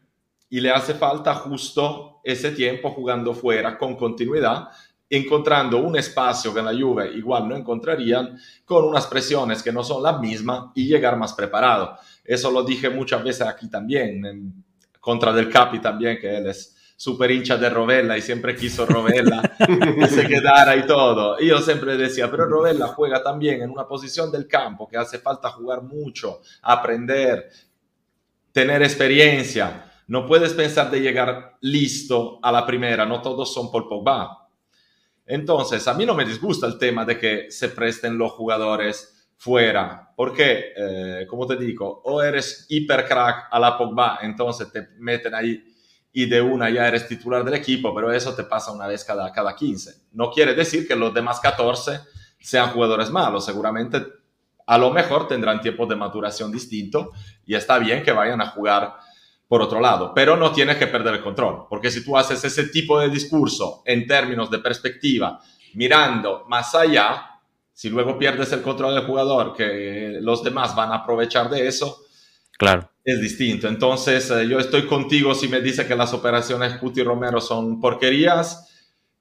y 0.50 0.60
le 0.60 0.70
hace 0.70 0.94
falta 0.94 1.34
justo 1.34 2.20
ese 2.22 2.52
tiempo 2.52 2.90
jugando 2.90 3.34
fuera 3.34 3.78
con 3.78 3.96
continuidad, 3.96 4.68
encontrando 5.08 5.78
un 5.78 5.96
espacio 5.96 6.52
que 6.52 6.60
en 6.60 6.66
la 6.66 6.78
Juve 6.78 7.10
igual 7.14 7.48
no 7.48 7.56
encontrarían, 7.56 8.38
con 8.64 8.84
unas 8.84 9.06
presiones 9.06 9.62
que 9.62 9.72
no 9.72 9.82
son 9.82 10.02
las 10.02 10.20
mismas 10.20 10.70
y 10.74 10.86
llegar 10.86 11.16
más 11.16 11.32
preparado. 11.32 11.96
Eso 12.24 12.50
lo 12.50 12.62
dije 12.62 12.90
muchas 12.90 13.24
veces 13.24 13.46
aquí 13.46 13.68
también, 13.68 14.24
en 14.24 14.64
contra 15.00 15.32
del 15.32 15.48
Capi 15.48 15.80
también, 15.80 16.18
que 16.20 16.36
él 16.36 16.46
es 16.46 16.71
super 17.02 17.32
hincha 17.32 17.56
de 17.56 17.68
Rovella 17.68 18.16
y 18.16 18.22
siempre 18.22 18.54
quiso 18.54 18.86
Rovella 18.86 19.42
que 19.58 20.06
se 20.06 20.24
quedara 20.24 20.76
y 20.76 20.86
todo. 20.86 21.36
Y 21.40 21.48
yo 21.48 21.58
siempre 21.58 21.96
decía, 21.96 22.30
pero 22.30 22.46
Rovella 22.46 22.86
juega 22.86 23.20
también 23.20 23.60
en 23.60 23.70
una 23.70 23.88
posición 23.88 24.30
del 24.30 24.46
campo 24.46 24.86
que 24.86 24.96
hace 24.96 25.18
falta 25.18 25.50
jugar 25.50 25.82
mucho, 25.82 26.42
aprender, 26.62 27.50
tener 28.52 28.84
experiencia. 28.84 29.90
No 30.06 30.24
puedes 30.28 30.52
pensar 30.52 30.92
de 30.92 31.00
llegar 31.00 31.56
listo 31.62 32.38
a 32.40 32.52
la 32.52 32.64
primera, 32.64 33.04
no 33.04 33.20
todos 33.20 33.52
son 33.52 33.72
por 33.72 33.88
Pogba. 33.88 34.48
Entonces, 35.26 35.88
a 35.88 35.94
mí 35.94 36.06
no 36.06 36.14
me 36.14 36.24
disgusta 36.24 36.68
el 36.68 36.78
tema 36.78 37.04
de 37.04 37.18
que 37.18 37.50
se 37.50 37.70
presten 37.70 38.16
los 38.16 38.30
jugadores 38.30 39.28
fuera, 39.36 40.12
porque, 40.14 40.72
eh, 40.76 41.26
como 41.28 41.48
te 41.48 41.56
digo, 41.56 42.00
o 42.04 42.22
eres 42.22 42.64
hiper 42.68 43.08
crack 43.08 43.48
a 43.50 43.58
la 43.58 43.76
Pogba, 43.76 44.20
entonces 44.22 44.70
te 44.70 44.86
meten 44.98 45.34
ahí 45.34 45.71
y 46.12 46.26
de 46.26 46.42
una 46.42 46.68
ya 46.68 46.86
eres 46.86 47.08
titular 47.08 47.42
del 47.44 47.54
equipo, 47.54 47.94
pero 47.94 48.12
eso 48.12 48.34
te 48.34 48.44
pasa 48.44 48.70
una 48.70 48.86
vez 48.86 49.04
cada, 49.04 49.32
cada 49.32 49.56
15. 49.56 50.08
No 50.12 50.30
quiere 50.30 50.54
decir 50.54 50.86
que 50.86 50.94
los 50.94 51.14
demás 51.14 51.40
14 51.40 52.00
sean 52.38 52.70
jugadores 52.70 53.10
malos, 53.10 53.44
seguramente 53.44 54.04
a 54.66 54.78
lo 54.78 54.90
mejor 54.90 55.26
tendrán 55.26 55.60
tiempo 55.60 55.86
de 55.86 55.96
maturación 55.96 56.52
distinto 56.52 57.12
y 57.46 57.54
está 57.54 57.78
bien 57.78 58.02
que 58.02 58.12
vayan 58.12 58.40
a 58.40 58.48
jugar 58.48 58.96
por 59.48 59.62
otro 59.62 59.80
lado, 59.80 60.12
pero 60.14 60.36
no 60.36 60.52
tienes 60.52 60.76
que 60.76 60.86
perder 60.86 61.14
el 61.14 61.22
control, 61.22 61.66
porque 61.68 61.90
si 61.90 62.04
tú 62.04 62.16
haces 62.16 62.42
ese 62.44 62.68
tipo 62.68 62.98
de 62.98 63.08
discurso 63.08 63.82
en 63.84 64.06
términos 64.06 64.50
de 64.50 64.58
perspectiva, 64.58 65.40
mirando 65.74 66.44
más 66.48 66.74
allá, 66.74 67.40
si 67.72 67.90
luego 67.90 68.18
pierdes 68.18 68.52
el 68.52 68.62
control 68.62 68.94
del 68.94 69.04
jugador, 69.04 69.54
que 69.54 70.18
los 70.20 70.42
demás 70.42 70.74
van 70.74 70.92
a 70.92 70.96
aprovechar 70.96 71.50
de 71.50 71.66
eso, 71.66 72.04
claro 72.56 72.91
es 73.04 73.20
distinto. 73.20 73.68
Entonces, 73.68 74.30
eh, 74.30 74.46
yo 74.48 74.58
estoy 74.58 74.86
contigo 74.86 75.34
si 75.34 75.48
me 75.48 75.60
dice 75.60 75.86
que 75.86 75.96
las 75.96 76.14
operaciones 76.14 76.76
Cuti 76.78 77.02
Romero 77.02 77.40
son 77.40 77.80
porquerías, 77.80 78.68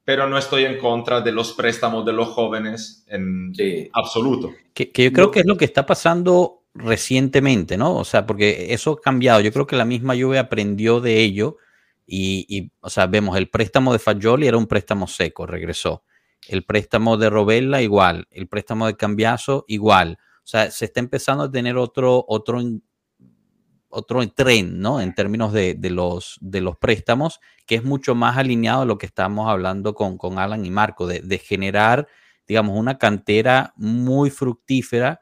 pero 0.04 0.28
no 0.28 0.38
estoy 0.38 0.64
en 0.64 0.78
contra 0.78 1.20
de 1.20 1.32
los 1.32 1.52
préstamos 1.52 2.04
de 2.04 2.12
los 2.12 2.28
jóvenes 2.28 3.04
en 3.08 3.52
absoluto. 3.92 4.52
Que, 4.74 4.90
yo 4.94 5.12
creo 5.12 5.30
que 5.30 5.40
es 5.40 5.46
lo 5.46 5.56
que 5.56 5.64
está 5.64 5.86
pasando 5.86 6.64
recientemente, 6.74 7.76
¿no? 7.76 7.96
O 7.96 8.04
sea, 8.04 8.26
porque 8.26 8.72
eso 8.72 8.92
ha 8.92 9.00
cambiado. 9.00 9.40
Yo 9.40 9.52
creo 9.52 9.66
que 9.66 9.76
la 9.76 9.84
misma 9.84 10.14
Juve 10.14 10.38
aprendió 10.38 11.00
de 11.00 11.20
ello 11.20 11.58
y, 12.06 12.72
o 12.80 12.90
sea, 12.90 13.06
vemos 13.06 13.36
el 13.36 13.48
préstamo 13.48 13.92
de 13.92 13.98
Fagioli 13.98 14.46
era 14.46 14.56
un 14.56 14.66
préstamo 14.66 15.06
seco, 15.06 15.46
regresó. 15.46 16.04
El 16.48 16.64
préstamo 16.64 17.16
de 17.16 17.30
Robella 17.30 17.80
igual, 17.80 18.26
el 18.30 18.48
préstamo 18.48 18.86
de 18.86 18.96
Cambiaso 18.96 19.64
igual. 19.68 20.18
O 20.38 20.46
sea, 20.46 20.70
se 20.72 20.86
está 20.86 20.98
empezando 20.98 21.44
a 21.44 21.50
tener 21.50 21.76
otro, 21.76 22.24
otro 22.26 22.60
otro 23.92 24.26
tren, 24.30 24.80
¿no? 24.80 25.00
En 25.00 25.14
términos 25.14 25.52
de, 25.52 25.76
los, 25.90 26.38
de 26.40 26.60
los 26.60 26.76
préstamos, 26.76 27.40
que 27.66 27.76
es 27.76 27.84
mucho 27.84 28.14
más 28.14 28.38
alineado 28.38 28.82
a 28.82 28.86
lo 28.86 28.98
que 28.98 29.06
estamos 29.06 29.48
hablando 29.48 29.94
con, 29.94 30.16
con 30.16 30.38
Alan 30.38 30.64
y 30.64 30.70
Marco, 30.70 31.06
de, 31.06 31.38
generar, 31.38 32.08
digamos, 32.48 32.76
una 32.78 32.98
cantera 32.98 33.74
muy 33.76 34.30
fructífera 34.30 35.20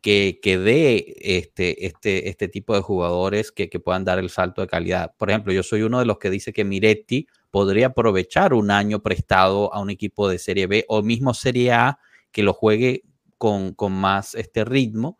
que, 0.00 0.40
que 0.42 0.58
dé 0.58 1.14
este, 1.20 1.86
este, 1.86 2.28
este 2.28 2.48
tipo 2.48 2.74
de 2.74 2.82
jugadores 2.82 3.52
que, 3.52 3.68
que, 3.68 3.80
puedan 3.80 4.04
dar 4.04 4.18
el 4.18 4.30
salto 4.30 4.60
de 4.60 4.68
calidad. 4.68 5.14
Por 5.16 5.30
ejemplo, 5.30 5.52
yo 5.52 5.62
soy 5.62 5.82
uno 5.82 6.00
de 6.00 6.06
los 6.06 6.18
que 6.18 6.30
dice 6.30 6.52
que 6.52 6.64
Miretti 6.64 7.28
podría 7.50 7.88
aprovechar 7.88 8.52
un 8.52 8.70
año 8.70 9.00
prestado 9.00 9.72
a 9.72 9.80
un 9.80 9.90
equipo 9.90 10.28
de 10.28 10.38
Serie 10.38 10.66
B 10.66 10.84
o 10.88 11.02
mismo 11.02 11.34
Serie 11.34 11.72
A 11.72 11.98
que 12.32 12.42
lo 12.42 12.52
juegue 12.52 13.04
con, 13.38 13.74
con 13.74 13.92
más 13.92 14.34
este 14.34 14.64
ritmo 14.64 15.18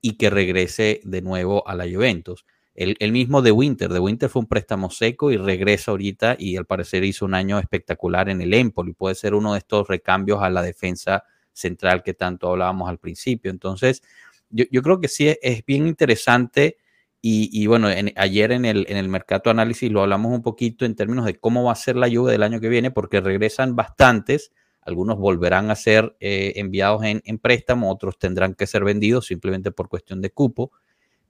y 0.00 0.16
que 0.16 0.30
regrese 0.30 1.00
de 1.04 1.22
nuevo 1.22 1.66
a 1.66 1.74
la 1.74 1.84
Juventus. 1.84 2.44
El, 2.74 3.10
mismo 3.10 3.42
de 3.42 3.50
Winter, 3.50 3.92
de 3.92 3.98
Winter 3.98 4.28
fue 4.28 4.38
un 4.38 4.46
préstamo 4.46 4.88
seco 4.88 5.32
y 5.32 5.36
regresa 5.36 5.90
ahorita 5.90 6.36
y 6.38 6.56
al 6.56 6.64
parecer 6.64 7.02
hizo 7.02 7.24
un 7.24 7.34
año 7.34 7.58
espectacular 7.58 8.28
en 8.28 8.40
el 8.40 8.54
Empoli. 8.54 8.92
Puede 8.92 9.16
ser 9.16 9.34
uno 9.34 9.54
de 9.54 9.58
estos 9.58 9.88
recambios 9.88 10.40
a 10.42 10.48
la 10.48 10.62
defensa 10.62 11.24
central 11.52 12.04
que 12.04 12.14
tanto 12.14 12.48
hablábamos 12.48 12.88
al 12.88 12.98
principio. 12.98 13.50
Entonces, 13.50 14.04
yo, 14.48 14.82
creo 14.82 15.00
que 15.00 15.08
sí 15.08 15.34
es, 15.42 15.66
bien 15.66 15.88
interesante 15.88 16.76
y, 17.20 17.66
bueno, 17.66 17.88
ayer 18.14 18.52
en 18.52 18.64
el, 18.64 18.86
en 18.88 18.96
el 18.96 19.08
mercado 19.08 19.50
análisis 19.50 19.90
lo 19.90 20.02
hablamos 20.02 20.32
un 20.32 20.42
poquito 20.42 20.84
en 20.84 20.94
términos 20.94 21.24
de 21.24 21.34
cómo 21.34 21.64
va 21.64 21.72
a 21.72 21.74
ser 21.74 21.96
la 21.96 22.06
lluvia 22.06 22.30
del 22.30 22.44
año 22.44 22.60
que 22.60 22.68
viene 22.68 22.92
porque 22.92 23.20
regresan 23.20 23.74
bastantes 23.74 24.52
algunos 24.88 25.18
volverán 25.18 25.70
a 25.70 25.76
ser 25.76 26.16
eh, 26.18 26.54
enviados 26.56 27.02
en, 27.04 27.38
préstamo, 27.38 27.92
otros 27.92 28.18
tendrán 28.18 28.54
que 28.54 28.66
ser 28.66 28.84
vendidos 28.84 29.26
simplemente 29.26 29.70
por 29.70 29.90
cuestión 29.90 30.22
de 30.22 30.30
cupo. 30.30 30.72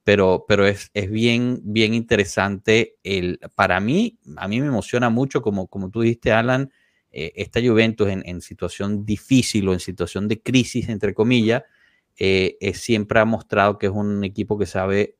Pero, 0.04 0.44
pero 0.46 0.64
es, 0.64 0.90
es, 0.94 1.10
bien, 1.10 1.60
bien 1.64 1.92
interesante. 1.92 2.96
El, 3.02 3.40
para 3.56 3.80
mí, 3.80 4.18
a 4.36 4.46
mí 4.46 4.60
me 4.60 4.68
emociona 4.68 5.10
mucho, 5.10 5.42
como, 5.42 5.66
como 5.66 5.90
tú 5.90 6.02
dijiste, 6.02 6.30
Alan, 6.30 6.70
eh, 7.10 7.32
esta 7.34 7.60
Juventus 7.60 8.08
en, 8.08 8.40
situación 8.40 9.04
difícil 9.04 9.68
o 9.68 9.72
en 9.72 9.80
situación 9.80 10.28
de 10.28 10.40
crisis, 10.40 10.88
entre 10.88 11.12
comillas, 11.12 11.64
eh, 12.16 12.56
siempre 12.74 13.18
ha 13.18 13.24
mostrado 13.24 13.76
que 13.76 13.86
es 13.86 13.92
un 13.92 14.22
equipo 14.24 14.56
que 14.56 14.66
sabe 14.66 15.16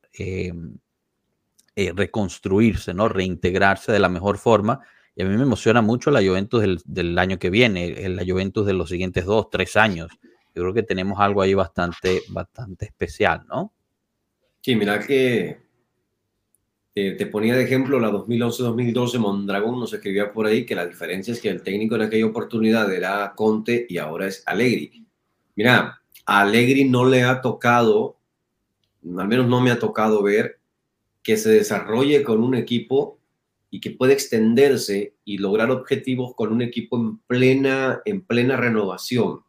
reconstruirse, 1.77 2.95
¿no? 2.95 3.09
reintegrarse 3.09 3.93
de 3.93 3.99
la 3.99 4.09
mejor 4.09 4.39
forma 4.39 4.81
y 5.19 5.23
a 5.23 5.25
mí 5.25 5.37
me 5.37 5.43
emociona 5.43 5.83
mucho 5.83 6.13
la 6.13 6.23
Juventus 6.23 6.63
del, 6.85 7.19
año 7.19 7.41
que 7.41 7.51
viene, 7.51 8.09
la 8.09 8.23
Juventus 8.25 8.65
de 8.65 8.73
los 8.73 8.89
siguientes 8.89 9.25
dos, 9.25 9.51
tres 9.51 9.77
años. 9.77 10.13
Yo 10.55 10.63
creo 10.63 10.73
que 10.73 10.85
tenemos 10.85 11.19
algo 11.19 11.43
ahí 11.43 11.55
bastante, 11.55 12.23
bastante 12.29 12.85
especial, 12.85 13.45
¿no? 13.49 13.73
Sí, 14.61 14.77
mira 14.77 15.01
que 15.01 15.59
te 16.95 17.27
ponía 17.27 17.57
de 17.57 17.65
ejemplo 17.65 17.99
la 17.99 18.13
2011-2012, 18.13 19.19
Mondragón 19.19 19.81
nos 19.81 19.93
escribía 19.93 20.33
por 20.33 20.47
ahí 20.47 20.65
que 20.65 20.77
la 20.77 20.87
diferencia 20.87 21.33
es 21.33 21.41
que 21.41 21.49
el 21.49 21.63
técnico 21.63 21.97
en 21.97 22.03
aquella 22.03 22.27
oportunidad 22.27 22.93
era 22.93 23.33
Conte 23.35 23.87
y 23.89 23.99
ahora 23.99 24.29
es 24.29 24.45
Allegri. 24.47 25.05
Mira, 25.57 26.01
a 26.27 26.41
Allegri 26.43 26.85
no 26.85 27.05
le 27.05 27.25
ha 27.25 27.41
tocado, 27.41 28.19
al 29.05 29.27
menos 29.27 29.49
no 29.49 29.61
me 29.61 29.73
ha 29.73 29.81
tocado 29.81 30.23
ver 30.23 30.61
que 31.25 31.37
se 31.37 31.51
desarrolle 31.51 32.23
con 32.23 32.41
un 32.41 32.55
equipo 32.55 33.18
y 33.71 33.81
que 33.81 33.91
puede 33.91 34.15
extenderse 34.15 35.15
y 35.25 35.39
lograr 35.39 35.71
objetivos 35.71 36.35
con 36.35 36.53
un 36.53 36.63
equipo 36.63 36.97
en 36.97 37.19
plena, 37.19 38.01
en 38.05 38.23
plena 38.23 38.57
renovación. 38.57 39.41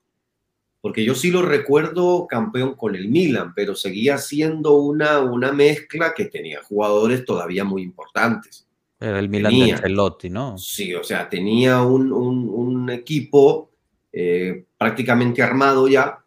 Porque 0.82 1.04
yo 1.04 1.14
sí 1.16 1.30
lo 1.32 1.42
recuerdo 1.42 2.26
campeón 2.28 2.76
con 2.76 2.96
el 2.96 3.10
Milan, 3.10 3.54
pero 3.54 3.76
seguía 3.76 4.18
siendo 4.18 4.76
una, 4.76 5.20
una 5.20 5.52
mezcla 5.52 6.14
que 6.14 6.26
tenía 6.26 6.62
jugadores 6.64 7.26
todavía 7.26 7.64
muy 7.64 7.82
importantes. 7.82 8.66
Era 9.00 9.20
el 9.20 9.30
Milan 9.30 9.54
de 9.54 9.74
Ancelotti, 9.74 10.30
¿no? 10.30 10.58
Sí, 10.58 10.94
o 10.94 11.04
sea, 11.04 11.30
tenía 11.30 11.82
un, 11.84 12.12
un, 12.12 12.90
equipo 12.90 13.70
eh, 14.12 14.66
prácticamente 14.78 15.42
armado 15.42 15.88
ya, 15.88 16.24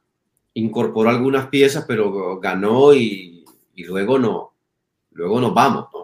incorporó 0.55 1.11
algunas 1.11 1.48
piezas, 1.48 1.85
pero 1.87 2.40
ganó 2.40 2.94
y, 2.94 3.44
y 3.74 3.85
luego 3.85 4.18
no, 4.18 4.55
luego 5.11 5.40
nos 5.40 5.52
vamos, 5.52 5.88
¿no? 5.92 6.01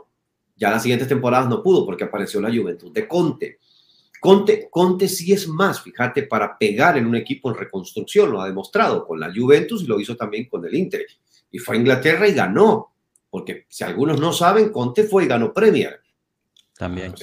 Ya 0.59 0.71
las 0.71 0.83
siguientes 0.83 1.09
temporadas 1.09 1.49
no 1.49 1.62
pudo 1.62 1.87
porque 1.87 2.05
apareció 2.05 2.40
la 2.40 2.55
juventud 2.55 2.92
de 2.92 3.07
Conte. 3.07 3.59
Conte, 4.21 4.68
Conte 4.71 5.09
sí 5.09 5.33
es 5.33 5.47
más, 5.47 5.81
fíjate, 5.81 6.25
para 6.25 6.59
pegar 6.59 6.99
en 6.99 7.07
un 7.07 7.14
equipo 7.14 7.51
en 7.51 7.57
reconstrucción, 7.57 8.33
lo 8.33 8.40
ha 8.40 8.47
demostrado 8.47 9.07
con 9.07 9.21
la 9.21 9.33
Juventus 9.35 9.83
y 9.83 9.87
lo 9.87 10.01
hizo 10.01 10.16
también 10.16 10.49
con 10.49 10.64
el 10.66 10.75
Inter. 10.75 11.07
Y 11.51 11.59
fue 11.59 11.77
a 11.77 11.79
Inglaterra 11.79 12.27
y 12.27 12.33
ganó, 12.33 12.92
porque 13.31 13.66
si 13.68 13.85
algunos 13.85 14.21
no 14.21 14.33
saben, 14.33 14.71
Conte 14.71 15.05
fue 15.05 15.25
y 15.25 15.29
ganó 15.29 15.53
Premier. 15.53 16.01
También. 16.77 17.14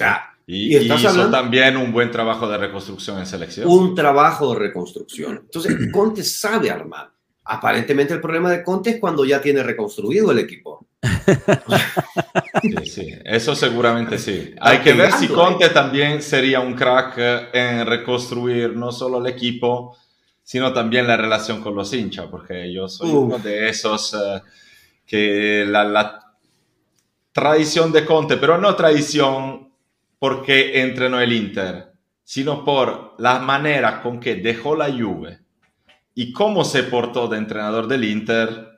y, 0.46 0.76
y, 0.76 0.92
hizo 0.92 1.30
también 1.30 1.76
un 1.76 1.92
buen 1.92 2.10
trabajo 2.10 2.48
de 2.48 2.58
reconstrucción 2.58 3.18
en 3.18 3.26
selección. 3.26 3.68
Un 3.68 3.94
trabajo 3.94 4.52
de 4.52 4.60
reconstrucción. 4.60 5.42
Entonces, 5.44 5.76
Conte 5.92 6.22
sabe 6.22 6.70
armar. 6.70 7.10
Aparentemente 7.48 8.12
el 8.12 8.20
problema 8.20 8.50
de 8.50 8.64
Conte 8.64 8.90
es 8.90 9.00
cuando 9.00 9.24
ya 9.24 9.40
tiene 9.40 9.62
reconstruido 9.62 10.32
el 10.32 10.40
equipo. 10.40 10.86
Sí, 12.70 12.86
sí, 12.86 13.14
eso 13.24 13.54
seguramente 13.54 14.18
sí. 14.18 14.54
Hay 14.60 14.78
que 14.78 14.92
ver 14.92 15.12
si 15.12 15.28
Conte 15.28 15.68
también 15.70 16.22
sería 16.22 16.60
un 16.60 16.74
crack 16.74 17.14
eh, 17.18 17.48
en 17.52 17.86
reconstruir 17.86 18.76
no 18.76 18.92
solo 18.92 19.18
el 19.18 19.26
equipo, 19.26 19.96
sino 20.42 20.72
también 20.72 21.06
la 21.06 21.16
relación 21.16 21.60
con 21.60 21.74
los 21.74 21.92
hinchas, 21.92 22.26
porque 22.30 22.72
yo 22.72 22.88
soy 22.88 23.10
uno 23.10 23.38
de 23.38 23.68
esos 23.68 24.14
eh, 24.14 24.42
que 25.04 25.64
la, 25.66 25.84
la, 25.84 26.22
tradición 27.32 27.92
de 27.92 28.04
Conte, 28.06 28.38
pero 28.38 28.56
no 28.56 28.74
tradición 28.74 29.70
porque 30.18 30.80
entrenó 30.80 31.20
el 31.20 31.32
Inter, 31.32 31.92
sino 32.24 32.64
por 32.64 33.14
la 33.18 33.38
manera 33.40 34.00
con 34.00 34.18
que 34.18 34.36
dejó 34.36 34.74
la 34.74 34.90
Juve 34.90 35.40
y 36.14 36.32
cómo 36.32 36.64
se 36.64 36.84
portó 36.84 37.28
de 37.28 37.36
entrenador 37.36 37.88
del 37.88 38.04
Inter 38.04 38.75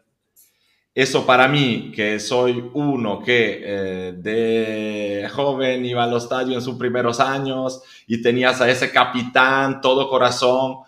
eso 1.01 1.25
para 1.25 1.47
mí, 1.47 1.93
que 1.95 2.19
soy 2.19 2.71
uno 2.75 3.21
que 3.21 3.61
eh, 3.63 4.15
de 4.17 5.29
joven 5.33 5.85
iba 5.85 6.03
al 6.03 6.17
estadio 6.17 6.55
en 6.55 6.61
sus 6.61 6.75
primeros 6.75 7.21
años 7.21 7.81
y 8.09 8.21
tenías 8.21 8.61
a 8.61 8.69
ese 8.69 8.91
capitán 8.91 9.81
todo 9.81 10.11
corazón 10.11 10.79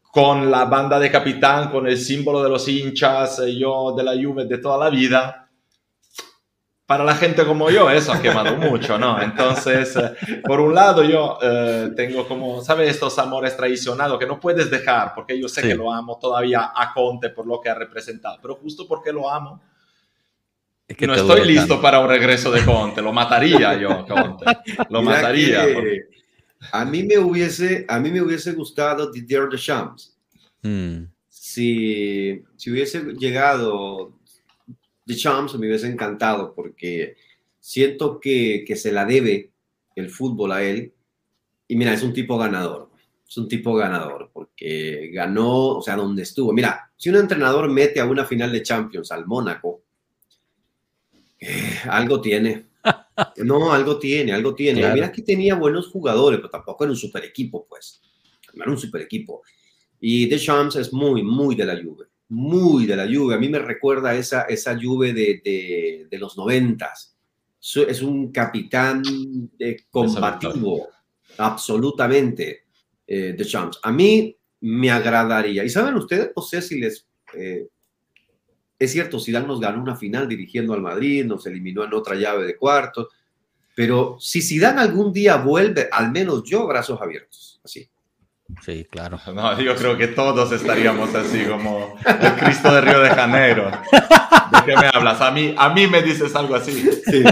con 0.00 0.48
la 0.48 0.66
banda 0.66 1.00
de 1.00 1.10
capitán, 1.10 1.72
con 1.72 1.88
el 1.88 1.98
símbolo 1.98 2.40
de 2.40 2.50
los 2.50 2.68
hinchas, 2.68 3.40
eh, 3.40 3.58
yo 3.58 3.92
de 3.96 4.04
la 4.04 4.12
Juve 4.12 4.44
de 4.44 4.58
toda 4.58 4.78
la 4.78 4.90
vida, 4.90 5.41
para 6.86 7.04
la 7.04 7.14
gente 7.14 7.44
como 7.44 7.70
yo 7.70 7.88
eso 7.90 8.12
ha 8.12 8.20
quemado 8.20 8.56
mucho, 8.56 8.98
¿no? 8.98 9.20
Entonces, 9.20 9.96
eh, 9.96 10.40
por 10.44 10.60
un 10.60 10.74
lado 10.74 11.02
yo 11.02 11.38
eh, 11.42 11.90
tengo 11.96 12.26
como, 12.26 12.62
¿sabes? 12.62 12.90
Estos 12.90 13.18
amores 13.18 13.56
traicionados 13.56 14.18
que 14.18 14.26
no 14.26 14.40
puedes 14.40 14.70
dejar, 14.70 15.14
porque 15.14 15.40
yo 15.40 15.48
sé 15.48 15.62
que 15.62 15.74
lo 15.74 15.92
amo 15.92 16.18
todavía 16.20 16.72
a 16.74 16.92
Conte 16.92 17.30
por 17.30 17.46
lo 17.46 17.60
que 17.60 17.68
ha 17.68 17.74
representado, 17.74 18.38
pero 18.42 18.56
justo 18.56 18.86
porque 18.86 19.12
lo 19.12 19.30
amo, 19.30 19.62
es 20.92 20.96
que 20.96 21.06
no 21.06 21.14
estoy 21.14 21.46
listo 21.46 21.80
para 21.80 22.00
un 22.00 22.08
regreso 22.08 22.50
de 22.50 22.64
Conte, 22.64 23.00
lo 23.00 23.12
mataría 23.12 23.78
yo, 23.78 24.04
Conte, 24.06 24.44
lo 24.90 25.02
mataría. 25.02 25.64
A 26.70 26.84
mí 26.84 27.02
me 27.02 27.18
hubiese, 27.18 27.86
a 27.88 27.98
mí 27.98 28.10
me 28.10 28.20
hubiese 28.20 28.52
gustado 28.52 29.10
Didier 29.10 29.48
Deschamps. 29.48 30.14
Mm. 30.62 31.04
Si, 31.28 32.42
si 32.56 32.70
hubiese 32.70 33.00
llegado 33.14 34.12
de 35.04 35.16
Champs 35.16 35.54
me 35.58 35.66
hubiese 35.66 35.86
encantado 35.86 36.54
porque 36.54 37.16
siento 37.60 38.20
que, 38.20 38.64
que, 38.66 38.76
se 38.76 38.92
la 38.92 39.04
debe 39.04 39.50
el 39.96 40.10
fútbol 40.10 40.52
a 40.52 40.62
él. 40.62 40.92
Y 41.68 41.76
mira, 41.76 41.92
es 41.92 42.02
un 42.02 42.12
tipo 42.12 42.38
ganador. 42.38 42.90
Es 43.26 43.36
un 43.36 43.48
tipo 43.48 43.74
ganador 43.74 44.30
porque 44.32 45.10
ganó, 45.12 45.78
o 45.78 45.82
sea, 45.82 45.96
donde 45.96 46.22
estuvo. 46.22 46.52
Mira, 46.52 46.90
si 46.96 47.08
un 47.08 47.16
entrenador 47.16 47.70
mete 47.70 48.00
a 48.00 48.04
una 48.04 48.24
final 48.24 48.52
de 48.52 48.62
Champions 48.62 49.10
al 49.10 49.26
Mónaco, 49.26 49.82
eh, 51.40 51.78
algo 51.88 52.20
tiene. 52.20 52.66
No, 53.36 53.72
algo 53.72 53.98
tiene, 53.98 54.32
algo 54.32 54.54
tiene. 54.54 54.90
Mira 54.90 55.12
que 55.12 55.20
tenía 55.20 55.54
buenos 55.54 55.88
jugadores, 55.88 56.38
pero 56.38 56.48
tampoco 56.48 56.82
era 56.82 56.92
un 56.92 56.96
super 56.96 57.22
equipo, 57.22 57.66
pues. 57.68 58.00
No 58.54 58.64
era 58.64 58.72
un 58.72 58.78
super 58.78 59.02
equipo. 59.02 59.42
Y 60.00 60.26
Deschamps 60.26 60.76
es 60.76 60.92
muy, 60.92 61.22
muy 61.22 61.54
de 61.54 61.66
la 61.66 61.80
Juve 61.80 62.06
muy 62.32 62.86
de 62.86 62.96
la 62.96 63.04
lluvia. 63.04 63.36
A 63.36 63.40
mí 63.40 63.48
me 63.50 63.58
recuerda 63.58 64.14
esa, 64.14 64.42
esa 64.42 64.72
lluvia 64.72 65.12
de, 65.12 66.08
de, 66.10 66.18
los 66.18 66.36
noventas. 66.38 67.14
Es 67.60 68.00
un 68.00 68.32
capitán 68.32 69.02
combativo, 69.90 70.88
absolutamente, 71.36 72.64
eh, 73.06 73.34
de 73.36 73.44
Champs. 73.44 73.80
A 73.82 73.92
mí 73.92 74.34
me 74.60 74.90
agradaría. 74.90 75.62
Y 75.62 75.68
saben 75.68 75.94
ustedes, 75.94 76.30
no 76.34 76.42
sé 76.42 76.62
si 76.62 76.80
les... 76.80 77.06
Eh, 77.34 77.68
es 78.78 78.90
cierto, 78.90 79.20
Zidane 79.20 79.46
nos 79.46 79.60
ganó 79.60 79.82
una 79.82 79.94
final 79.94 80.26
dirigiendo 80.26 80.72
al 80.72 80.80
Madrid, 80.80 81.26
nos 81.26 81.46
eliminó 81.46 81.84
en 81.84 81.92
otra 81.92 82.16
llave 82.16 82.46
de 82.46 82.56
cuartos, 82.56 83.08
pero 83.76 84.16
si 84.18 84.40
Zidane 84.40 84.80
algún 84.80 85.12
día 85.12 85.36
vuelve, 85.36 85.88
al 85.92 86.10
menos 86.10 86.42
yo, 86.44 86.66
brazos 86.66 87.00
abiertos, 87.00 87.60
así. 87.62 87.88
Sí, 88.60 88.86
claro. 88.90 89.18
No, 89.34 89.60
yo 89.60 89.74
creo 89.76 89.96
que 89.96 90.08
todos 90.08 90.52
estaríamos 90.52 91.14
así 91.14 91.44
como 91.44 91.96
el 92.04 92.34
Cristo 92.36 92.72
de 92.72 92.80
Río 92.80 93.00
de 93.00 93.10
Janeiro. 93.10 93.70
¿De 93.70 94.64
qué 94.66 94.76
me 94.76 94.90
hablas? 94.92 95.20
A 95.20 95.30
mí, 95.30 95.54
a 95.56 95.70
mí 95.70 95.86
me 95.86 96.02
dices 96.02 96.34
algo 96.36 96.54
así. 96.54 96.90
Sí. 97.06 97.24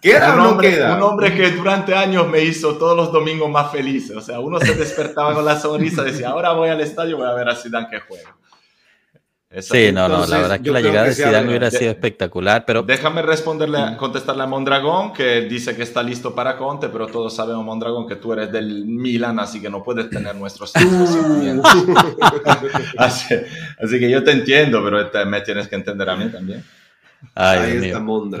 ¿Queda 0.00 0.34
un, 0.34 0.40
hombre, 0.40 0.80
un 0.92 1.02
hombre 1.02 1.34
que 1.34 1.50
durante 1.50 1.94
años 1.94 2.28
me 2.28 2.40
hizo 2.42 2.76
todos 2.76 2.96
los 2.96 3.12
domingos 3.12 3.50
más 3.50 3.72
felices. 3.72 4.16
O 4.16 4.20
sea, 4.20 4.38
uno 4.38 4.60
se 4.60 4.74
despertaba 4.74 5.34
con 5.34 5.44
la 5.44 5.58
sonrisa 5.58 6.02
y 6.02 6.12
decía, 6.12 6.30
ahora 6.30 6.52
voy 6.52 6.68
al 6.68 6.80
estadio, 6.80 7.16
voy 7.16 7.26
a 7.26 7.32
ver 7.32 7.48
a 7.48 7.56
Zidane 7.56 7.88
que 7.90 8.00
juega 8.00 8.36
sí, 9.60 9.92
no, 9.92 10.08
no, 10.08 10.26
la 10.26 10.38
verdad 10.38 10.56
es 10.56 10.62
que 10.62 10.70
la 10.70 10.80
llegada 10.80 11.06
de 11.06 11.14
Zidane 11.14 11.48
hubiera 11.48 11.70
sido 11.70 11.90
espectacular, 11.90 12.64
pero... 12.66 12.82
Déjame 12.82 13.22
responderle, 13.22 13.96
contestarle 13.96 14.42
a 14.42 14.46
Mondragón, 14.46 15.12
que 15.12 15.42
dice 15.42 15.74
que 15.74 15.82
está 15.82 16.02
listo 16.02 16.34
para 16.34 16.56
Conte, 16.56 16.88
pero 16.88 17.06
todos 17.06 17.34
sabemos, 17.34 17.64
Mondragón, 17.64 18.06
que 18.06 18.16
tú 18.16 18.32
eres 18.32 18.52
del 18.52 18.84
Milan, 18.84 19.40
así 19.40 19.60
que 19.60 19.70
no 19.70 19.82
puedes 19.82 20.10
tener 20.10 20.34
nuestros 20.34 20.72
así, 22.98 23.34
así, 23.78 23.98
que 23.98 24.10
yo 24.10 24.22
te 24.22 24.32
entiendo, 24.32 24.82
pero 24.84 25.26
me 25.26 25.40
tienes 25.40 25.68
que 25.68 25.76
entender 25.76 26.08
a 26.10 26.16
mí 26.16 26.30
también. 26.30 26.62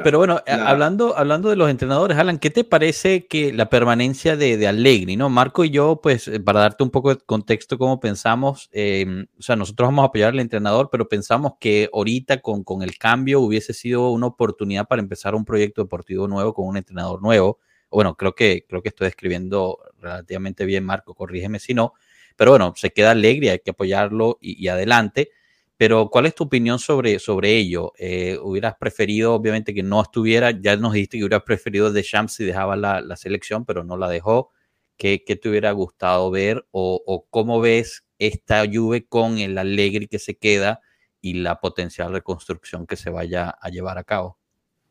Pero 0.02 0.18
bueno, 0.18 0.40
hablando, 0.46 1.16
hablando 1.16 1.48
de 1.48 1.56
los 1.56 1.68
entrenadores, 1.68 2.16
Alan, 2.16 2.38
¿qué 2.38 2.50
te 2.50 2.64
parece 2.64 3.26
que 3.26 3.52
la 3.52 3.68
permanencia 3.68 4.36
de, 4.36 4.56
de 4.56 4.68
Allegri, 4.68 5.16
¿no? 5.16 5.28
Marco 5.28 5.64
y 5.64 5.70
yo, 5.70 6.00
pues, 6.02 6.28
eh, 6.28 6.40
para 6.40 6.60
darte 6.60 6.84
un 6.84 6.90
poco 6.90 7.14
de 7.14 7.20
contexto 7.20 7.78
cómo 7.78 8.00
pensamos, 8.00 8.68
em, 8.72 9.26
o 9.38 9.42
sea, 9.42 9.56
nosotros 9.56 9.88
vamos 9.88 10.04
a 10.04 10.06
apoyar 10.06 10.32
al 10.32 10.40
entrenador, 10.40 10.88
pero 10.90 11.08
pensamos 11.08 11.54
que 11.60 11.88
ahorita 11.92 12.40
con, 12.40 12.64
con 12.64 12.82
el 12.82 12.98
cambio 12.98 13.40
hubiese 13.40 13.72
sido 13.72 14.10
una 14.10 14.26
oportunidad 14.26 14.86
para 14.86 15.02
empezar 15.02 15.34
un 15.34 15.44
proyecto 15.44 15.82
deportivo 15.82 16.28
nuevo 16.28 16.54
con 16.54 16.66
un 16.66 16.76
entrenador 16.76 17.20
nuevo. 17.22 17.58
Bueno, 17.90 18.16
creo 18.16 18.34
que, 18.34 18.66
creo 18.68 18.82
que 18.82 18.90
estoy 18.90 19.08
escribiendo 19.08 19.78
relativamente 20.00 20.64
bien, 20.64 20.84
Marco, 20.84 21.14
corrígeme 21.14 21.58
si 21.58 21.74
no 21.74 21.94
Pero 22.36 22.52
bueno, 22.52 22.74
se 22.76 22.92
queda 22.92 23.12
alegre, 23.12 23.50
hay 23.50 23.58
que 23.60 23.70
apoyarlo 23.70 24.38
y, 24.40 24.68
adelante. 24.68 25.30
Pero, 25.78 26.10
¿cuál 26.10 26.26
es 26.26 26.34
tu 26.34 26.44
opinión 26.44 26.80
sobre, 26.80 27.20
sobre 27.20 27.56
ello? 27.56 27.92
Eh, 27.96 28.36
¿Hubieras 28.42 28.74
preferido, 28.78 29.32
obviamente, 29.32 29.72
que 29.72 29.84
no 29.84 30.02
estuviera? 30.02 30.50
Ya 30.50 30.76
nos 30.76 30.92
dijiste 30.92 31.18
que 31.18 31.24
hubieras 31.24 31.44
preferido 31.44 31.92
de 31.92 32.02
Champs 32.02 32.34
si 32.34 32.44
dejaba 32.44 32.74
la, 32.74 33.00
la, 33.00 33.16
selección, 33.16 33.64
pero 33.64 33.84
no 33.84 33.96
la 33.96 34.08
dejó. 34.08 34.50
¿Qué, 34.96 35.22
qué 35.24 35.36
te 35.36 35.48
hubiera 35.48 35.70
gustado 35.70 36.32
ver? 36.32 36.66
O, 36.72 37.00
¿O, 37.06 37.26
cómo 37.30 37.60
ves 37.60 38.04
esta 38.18 38.64
Juve 38.66 39.06
con 39.06 39.38
el 39.38 39.56
Allegri 39.56 40.08
que 40.08 40.18
se 40.18 40.36
queda 40.36 40.80
y 41.20 41.34
la 41.34 41.60
potencial 41.60 42.12
reconstrucción 42.12 42.84
que 42.84 42.96
se 42.96 43.10
vaya 43.10 43.48
a 43.50 43.68
llevar 43.68 43.98
a 43.98 44.04
cabo? 44.04 44.36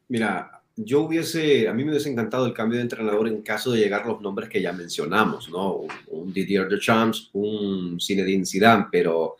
Mira, 0.07 0.63
yo 0.77 1.01
hubiese, 1.01 1.67
a 1.67 1.73
mí 1.73 1.83
me 1.83 1.91
hubiese 1.91 2.09
encantado 2.09 2.45
el 2.45 2.53
cambio 2.53 2.77
de 2.77 2.83
entrenador 2.83 3.27
en 3.27 3.41
caso 3.41 3.71
de 3.71 3.79
llegar 3.79 4.05
los 4.05 4.21
nombres 4.21 4.47
que 4.47 4.61
ya 4.61 4.71
mencionamos, 4.71 5.49
¿no? 5.49 5.81
Un, 6.07 6.31
Didier 6.31 6.69
Deschamps, 6.69 7.29
un 7.33 7.97
Zinedine 7.99 8.45
Zidane, 8.45 8.85
pero, 8.91 9.38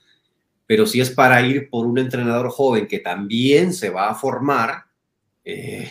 pero 0.68 0.86
si 0.86 1.02
es 1.02 1.10
para 1.10 1.42
ir 1.42 1.70
por 1.70 1.88
un 1.88 1.98
entrenador 1.98 2.50
joven 2.50 2.88
que 2.88 3.00
también 3.00 3.74
se 3.74 3.90
va 3.90 4.10
a 4.10 4.16
formar, 4.16 4.84
eh, 5.44 5.90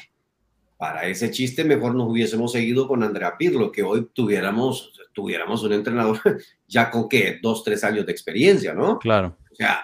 para 0.77 1.07
ese 1.07 1.31
chiste 1.31 1.65
mejor 1.65 1.95
nos 1.95 2.09
hubiésemos 2.11 2.53
seguido 2.53 2.87
con 2.87 3.03
Andrea 3.03 3.37
Pirlo, 3.39 3.73
que 3.73 3.83
hoy 3.83 4.09
tuviéramos, 4.13 4.93
tuviéramos 5.13 5.63
un 5.65 5.73
entrenador 5.73 6.21
ya 6.69 6.91
con 6.91 7.09
qué, 7.09 7.39
dos, 7.43 7.65
tres 7.65 7.83
años 7.83 8.05
de 8.05 8.13
experiencia, 8.13 8.75
¿no? 8.75 8.99
Claro. 8.99 9.37
O 9.51 9.55
sea, 9.55 9.81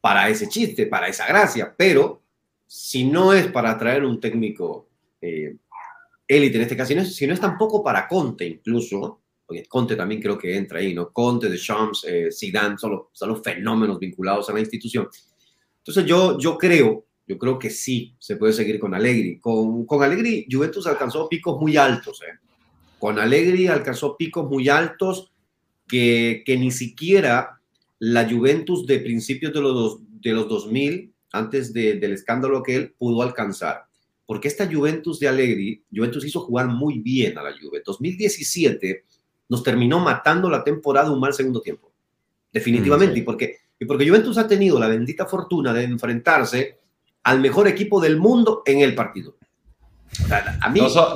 para 0.00 0.28
ese 0.28 0.48
chiste, 0.48 0.86
para 0.86 1.08
esa 1.08 1.26
gracia, 1.26 1.72
pero 1.76 2.22
si 2.66 3.04
no 3.04 3.32
es 3.32 3.46
para 3.46 3.78
traer 3.78 4.04
un 4.04 4.20
técnico 4.20 4.88
eh, 5.20 5.56
élite 6.26 6.56
en 6.56 6.62
este 6.62 6.76
caso, 6.76 6.88
si 7.04 7.26
no, 7.26 7.32
es, 7.32 7.40
tampoco 7.40 7.82
para 7.82 8.08
Conte 8.08 8.46
incluso, 8.46 9.20
Conte 9.68 9.96
también 9.96 10.20
creo 10.20 10.36
que 10.36 10.56
entra 10.56 10.78
ahí, 10.78 10.94
¿no? 10.94 11.10
Conte, 11.10 11.48
de 11.48 11.58
Champs, 11.58 12.04
eh, 12.06 12.28
Zidane, 12.32 12.76
son 12.78 13.06
los, 13.20 13.42
fenómenos 13.42 13.98
vinculados 13.98 14.48
a 14.48 14.52
la 14.52 14.60
institución. 14.60 15.08
Entonces 15.78 16.04
yo, 16.04 16.38
yo 16.38 16.58
creo, 16.58 17.06
yo 17.26 17.38
creo 17.38 17.58
que 17.58 17.70
sí 17.70 18.14
se 18.18 18.36
puede 18.36 18.52
seguir 18.52 18.78
con 18.78 18.94
Allegri. 18.94 19.38
Con, 19.38 19.86
con 19.86 20.02
Allegri, 20.02 20.46
Juventus 20.50 20.86
alcanzó 20.86 21.28
picos 21.28 21.60
muy 21.60 21.76
altos, 21.76 22.20
¿eh? 22.22 22.38
Con 22.98 23.18
Allegri 23.18 23.68
alcanzó 23.68 24.16
picos 24.16 24.48
muy 24.50 24.68
altos 24.68 25.32
que, 25.86 26.42
que 26.44 26.58
ni 26.58 26.70
siquiera 26.70 27.60
la 28.00 28.28
Juventus 28.28 28.86
de 28.86 28.98
principios 29.00 29.52
de 29.52 29.60
los, 29.60 29.98
de 30.20 30.32
los 30.32 30.48
2000 30.48 31.12
antes 31.32 31.72
del 31.72 32.12
escándalo 32.12 32.62
que 32.62 32.76
él 32.76 32.94
pudo 32.98 33.22
alcanzar. 33.22 33.84
Porque 34.26 34.48
esta 34.48 34.70
Juventus 34.70 35.18
de 35.20 35.28
Allegri, 35.28 35.82
Juventus 35.90 36.24
hizo 36.24 36.40
jugar 36.40 36.68
muy 36.68 36.98
bien 36.98 37.38
a 37.38 37.42
la 37.42 37.52
Juve. 37.58 37.82
2017 37.84 39.04
nos 39.48 39.62
terminó 39.62 39.98
matando 39.98 40.50
la 40.50 40.64
temporada 40.64 41.10
un 41.10 41.20
mal 41.20 41.32
segundo 41.32 41.60
tiempo. 41.60 41.90
Definitivamente. 42.52 43.14
Mm, 43.14 43.18
y, 43.18 43.22
porque, 43.22 43.56
y 43.78 43.84
porque 43.84 44.08
Juventus 44.08 44.38
ha 44.38 44.48
tenido 44.48 44.78
la 44.78 44.88
bendita 44.88 45.26
fortuna 45.26 45.72
de 45.72 45.84
enfrentarse 45.84 46.78
al 47.24 47.40
mejor 47.40 47.68
equipo 47.68 48.00
del 48.00 48.16
mundo 48.16 48.62
en 48.64 48.80
el 48.80 48.94
partido 48.94 49.38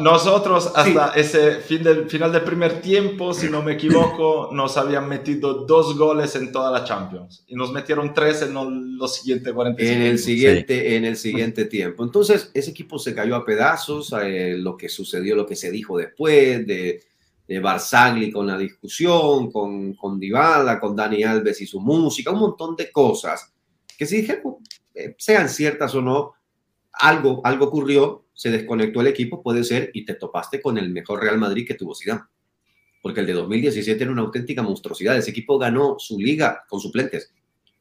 nosotros 0.00 0.70
hasta 0.74 1.12
ese 1.14 1.56
fin 1.56 1.82
del, 1.82 2.08
final 2.08 2.30
del 2.30 2.42
primer 2.42 2.80
tiempo, 2.80 3.32
si 3.32 3.48
no 3.48 3.62
me 3.62 3.72
equivoco, 3.72 4.50
nos 4.52 4.76
habían 4.76 5.08
metido 5.08 5.64
dos 5.64 5.96
goles 5.96 6.36
en 6.36 6.52
toda 6.52 6.70
la 6.70 6.84
Champions 6.84 7.44
y 7.48 7.54
nos 7.54 7.72
metieron 7.72 8.12
tres 8.12 8.42
en 8.42 8.54
los 8.96 9.16
siguientes 9.16 9.52
45 9.52 9.94
en 9.94 10.02
el 10.02 10.18
siguiente 10.18 10.96
En 10.96 11.04
el 11.04 11.16
siguiente 11.16 11.64
tiempo. 11.64 12.04
Entonces, 12.04 12.50
ese 12.54 12.70
equipo 12.70 12.98
se 12.98 13.14
cayó 13.14 13.34
a 13.34 13.44
pedazos, 13.44 14.14
eh, 14.22 14.56
lo 14.58 14.76
que 14.76 14.88
sucedió, 14.88 15.34
lo 15.34 15.46
que 15.46 15.56
se 15.56 15.70
dijo 15.70 15.96
después 15.98 16.66
de, 16.66 17.02
de 17.52 17.60
Barzagli 17.60 18.30
con 18.30 18.46
la 18.46 18.56
discusión, 18.56 19.50
con, 19.50 19.94
con 19.94 20.18
Dybala, 20.18 20.80
con 20.80 20.96
Dani 20.96 21.22
Alves 21.22 21.60
y 21.60 21.66
su 21.66 21.80
música, 21.80 22.30
un 22.30 22.40
montón 22.40 22.74
de 22.76 22.90
cosas 22.90 23.52
que 23.96 24.06
si 24.06 24.22
dije, 24.22 24.42
eh, 24.94 25.14
sean 25.18 25.48
ciertas 25.48 25.94
o 25.94 26.02
no, 26.02 26.32
algo, 26.92 27.40
algo 27.44 27.66
ocurrió 27.66 28.24
se 28.34 28.50
desconectó 28.50 29.00
el 29.00 29.06
equipo, 29.08 29.42
puede 29.42 29.62
ser, 29.62 29.90
y 29.92 30.04
te 30.04 30.14
topaste 30.14 30.60
con 30.60 30.78
el 30.78 30.90
mejor 30.90 31.22
Real 31.22 31.38
Madrid 31.38 31.66
que 31.66 31.74
tuvo 31.74 31.94
Zidane. 31.94 32.22
Porque 33.02 33.20
el 33.20 33.26
de 33.26 33.34
2017 33.34 34.02
era 34.02 34.12
una 34.12 34.22
auténtica 34.22 34.62
monstruosidad. 34.62 35.16
Ese 35.16 35.30
equipo 35.30 35.58
ganó 35.58 35.96
su 35.98 36.18
liga 36.18 36.64
con 36.68 36.80
suplentes. 36.80 37.32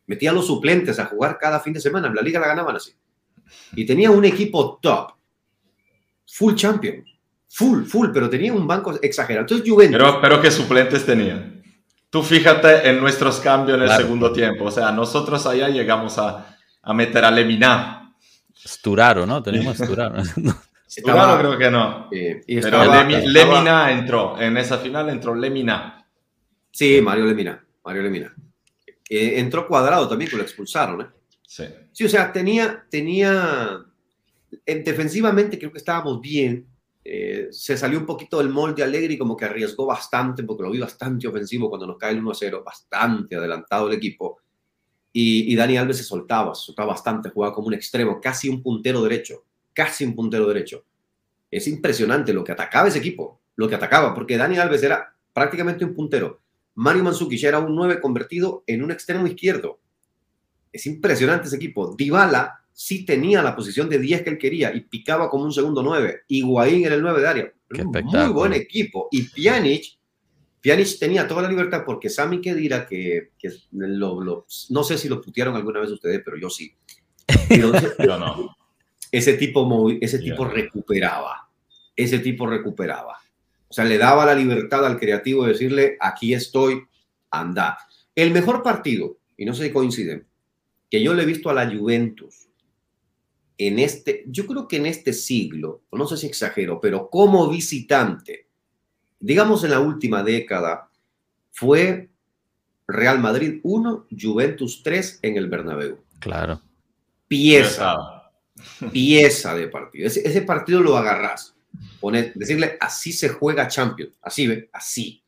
Metía 0.07 0.31
a 0.31 0.33
los 0.33 0.47
suplentes 0.47 0.99
a 0.99 1.05
jugar 1.05 1.37
cada 1.39 1.59
fin 1.59 1.73
de 1.73 1.79
semana. 1.79 2.13
La 2.13 2.21
liga 2.21 2.39
la 2.39 2.47
ganaban 2.47 2.75
así. 2.75 2.91
Y 3.75 3.85
tenía 3.85 4.11
un 4.11 4.25
equipo 4.25 4.79
top. 4.81 5.13
Full 6.27 6.55
champion. 6.55 7.03
Full, 7.53 7.83
full, 7.85 8.09
pero 8.13 8.29
tenía 8.29 8.53
un 8.53 8.65
banco 8.65 8.97
exagerado. 9.01 9.41
Entonces 9.41 9.69
Juventus... 9.69 9.97
Pero, 9.97 10.21
pero 10.21 10.41
¿qué 10.41 10.51
suplentes 10.51 11.05
tenían? 11.05 11.61
Tú 12.09 12.23
fíjate 12.23 12.89
en 12.89 12.99
nuestros 12.99 13.39
cambios 13.39 13.77
en 13.77 13.83
el 13.83 13.91
segundo 13.91 14.31
tiempo. 14.31 14.65
O 14.65 14.71
sea, 14.71 14.91
nosotros 14.91 15.45
allá 15.45 15.69
llegamos 15.69 16.17
a, 16.17 16.57
a 16.81 16.93
meter 16.93 17.23
a 17.23 17.31
Lemina 17.31 18.01
Sturaro, 18.67 19.25
¿no? 19.25 19.41
Tenemos 19.41 19.77
Sturaro. 19.77 20.23
Sturaro 20.89 21.39
creo 21.39 21.57
que 21.57 21.71
no. 21.71 22.09
Pero 22.09 23.03
Lemina 23.05 23.91
entró. 23.91 24.39
En 24.39 24.57
esa 24.57 24.77
final 24.77 25.09
entró 25.09 25.33
Lemina. 25.33 26.05
Sí, 26.71 27.01
Mario 27.01 27.25
Lemina. 27.25 27.63
Mario 27.83 28.03
Lemina. 28.03 28.33
Eh, 29.09 29.39
entró 29.39 29.67
cuadrado 29.67 30.07
también, 30.07 30.29
que 30.29 30.37
lo 30.37 30.43
expulsaron, 30.43 31.01
¿eh? 31.01 31.07
Sí. 31.45 31.65
Sí, 31.91 32.05
o 32.05 32.09
sea, 32.09 32.31
tenía, 32.31 32.85
tenía, 32.89 33.79
defensivamente 34.65 35.59
creo 35.59 35.71
que 35.71 35.79
estábamos 35.79 36.21
bien. 36.21 36.67
Eh, 37.03 37.47
se 37.51 37.77
salió 37.77 37.97
un 37.97 38.05
poquito 38.05 38.37
del 38.37 38.49
molde 38.49 38.83
Alegre 38.83 39.13
y 39.13 39.17
como 39.17 39.35
que 39.35 39.45
arriesgó 39.45 39.85
bastante, 39.85 40.43
porque 40.43 40.63
lo 40.63 40.71
vi 40.71 40.79
bastante 40.79 41.27
ofensivo 41.27 41.69
cuando 41.69 41.87
nos 41.87 41.97
cae 41.97 42.11
el 42.11 42.21
1-0, 42.21 42.63
bastante 42.63 43.35
adelantado 43.35 43.87
el 43.87 43.95
equipo. 43.95 44.39
Y, 45.13 45.55
Dani 45.55 45.77
Alves 45.77 45.97
se 45.97 46.03
soltaba, 46.03 46.55
se 46.55 46.65
soltaba 46.65 46.89
bastante, 46.89 47.29
jugaba 47.29 47.53
como 47.53 47.67
un 47.67 47.73
extremo, 47.73 48.21
casi 48.21 48.47
un 48.47 48.63
puntero 48.63 49.01
derecho, 49.01 49.43
casi 49.73 50.05
un 50.05 50.15
puntero 50.15 50.47
derecho. 50.47 50.85
Es 51.49 51.67
impresionante 51.67 52.33
lo 52.33 52.43
que 52.43 52.53
atacaba 52.53 52.87
ese 52.87 52.99
equipo, 52.99 53.41
lo 53.55 53.67
que 53.67 53.75
atacaba, 53.75 54.13
porque 54.13 54.37
Dani 54.37 54.57
Alves 54.57 54.83
era 54.83 55.13
prácticamente 55.33 55.83
un 55.83 55.93
puntero. 55.93 56.39
Mario 56.75 57.03
Mandzukic 57.03 57.43
era 57.43 57.59
un 57.59 57.75
9 57.75 57.99
convertido 57.99 58.63
en 58.67 58.83
un 58.83 58.91
extremo 58.91 59.27
izquierdo. 59.27 59.79
Es 60.71 60.85
impresionante 60.85 61.47
ese 61.47 61.57
equipo. 61.57 61.93
Dybala 61.93 62.60
sí 62.73 63.05
tenía 63.05 63.41
la 63.41 63.55
posición 63.55 63.89
de 63.89 63.99
10 63.99 64.23
que 64.23 64.29
él 64.31 64.37
quería 64.37 64.73
y 64.73 64.81
picaba 64.81 65.29
como 65.29 65.45
un 65.45 65.53
segundo 65.53 65.83
9. 65.83 66.21
Higuaín 66.27 66.85
era 66.85 66.95
el 66.95 67.01
9 67.01 67.21
de 67.21 67.27
área. 67.27 67.53
Muy 68.03 68.29
buen 68.33 68.53
equipo. 68.53 69.07
Y 69.11 69.23
Pjanic 69.23 69.97
Pjanic 70.61 70.99
tenía 70.99 71.27
toda 71.27 71.41
la 71.41 71.49
libertad 71.49 71.83
porque 71.85 72.09
Sami 72.09 72.39
Kedira, 72.39 72.85
que, 72.85 73.31
que 73.37 73.49
lo, 73.71 74.45
no 74.69 74.83
sé 74.83 74.97
si 74.97 75.09
lo 75.09 75.19
putearon 75.19 75.55
alguna 75.55 75.79
vez 75.79 75.89
ustedes, 75.89 76.21
pero 76.23 76.37
yo 76.37 76.49
sí. 76.49 76.71
yo 77.49 78.19
no. 78.19 78.55
Ese 79.11 79.33
tipo, 79.33 79.89
ese 79.99 80.19
tipo 80.19 80.45
recuperaba. 80.45 81.49
Ese 81.95 82.19
tipo 82.19 82.45
recuperaba. 82.45 83.17
O 83.67 83.73
sea, 83.73 83.85
le 83.85 83.97
daba 83.97 84.25
la 84.25 84.35
libertad 84.35 84.85
al 84.85 84.99
creativo 84.99 85.43
de 85.43 85.53
decirle, 85.53 85.97
aquí 85.99 86.33
estoy, 86.33 86.83
anda. 87.31 87.77
El 88.13 88.31
mejor 88.31 88.61
partido, 88.61 89.17
y 89.37 89.45
no 89.45 89.53
sé 89.53 89.65
si 89.65 89.71
coinciden, 89.71 90.27
que 90.89 91.01
yo 91.01 91.13
le 91.13 91.23
he 91.23 91.25
visto 91.25 91.49
a 91.49 91.53
la 91.53 91.69
Juventus 91.69 92.49
en 93.67 93.79
este, 93.79 94.23
yo 94.27 94.47
creo 94.47 94.67
que 94.67 94.77
en 94.77 94.87
este 94.87 95.13
siglo, 95.13 95.83
no 95.91 96.07
sé 96.07 96.17
si 96.17 96.27
exagero, 96.27 96.79
pero 96.81 97.09
como 97.09 97.47
visitante, 97.49 98.47
digamos 99.19 99.63
en 99.63 99.71
la 99.71 99.79
última 99.79 100.23
década, 100.23 100.89
fue 101.51 102.09
Real 102.87 103.19
Madrid 103.19 103.59
1, 103.63 104.07
Juventus 104.19 104.81
3 104.83 105.19
en 105.21 105.37
el 105.37 105.47
Bernabéu. 105.47 105.99
Claro. 106.19 106.61
Pieza. 107.27 107.95
Pieza 108.91 109.55
de 109.55 109.67
partido. 109.67 110.07
Ese, 110.07 110.41
partido 110.41 110.81
lo 110.81 110.97
agarras. 110.97 111.55
decirle, 112.35 112.77
así 112.79 113.13
se 113.13 113.29
juega 113.29 113.67
Champions. 113.67 114.17
Así, 114.21 114.47
ve, 114.47 114.69
así. 114.73 115.23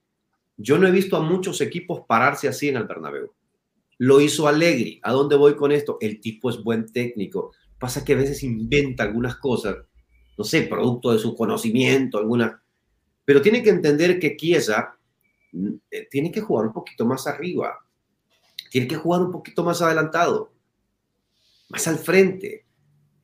Yo 0.57 0.77
no 0.77 0.87
he 0.87 0.91
visto 0.91 1.17
a 1.17 1.21
muchos 1.21 1.61
equipos 1.61 2.01
pararse 2.07 2.47
así 2.47 2.69
en 2.69 2.77
el 2.77 2.85
Bernabéu. 2.85 3.31
Lo 3.99 4.19
hizo 4.19 4.47
Allegri. 4.47 4.99
¿A 5.03 5.11
dónde 5.11 5.35
voy 5.35 5.55
con 5.55 5.71
esto? 5.71 5.97
El 6.01 6.19
tipo 6.19 6.49
es 6.49 6.63
buen 6.63 6.91
técnico. 6.91 7.51
Pasa 7.83 8.05
que 8.05 8.13
a 8.13 8.15
veces 8.15 8.41
inventa 8.43 9.03
algunas 9.03 9.35
cosas, 9.35 9.75
no 10.37 10.45
sé, 10.45 10.61
producto 10.61 11.11
de 11.11 11.19
su 11.19 11.35
conocimiento, 11.35 12.17
algunas 12.17 12.53
pero 13.25 13.41
tiene 13.41 13.61
que 13.61 13.71
entender 13.71 14.21
que 14.21 14.37
Chiesa 14.37 14.97
mm, 15.51 15.67
eh, 15.91 16.07
tiene 16.09 16.31
que 16.31 16.39
jugar 16.39 16.67
un 16.67 16.71
poquito 16.71 17.05
más 17.05 17.27
arriba, 17.27 17.77
tiene 18.71 18.87
que 18.87 18.95
jugar 18.95 19.21
un 19.23 19.33
poquito 19.33 19.65
más 19.65 19.81
adelantado, 19.81 20.53
más 21.67 21.85
al 21.89 21.97
frente. 21.97 22.63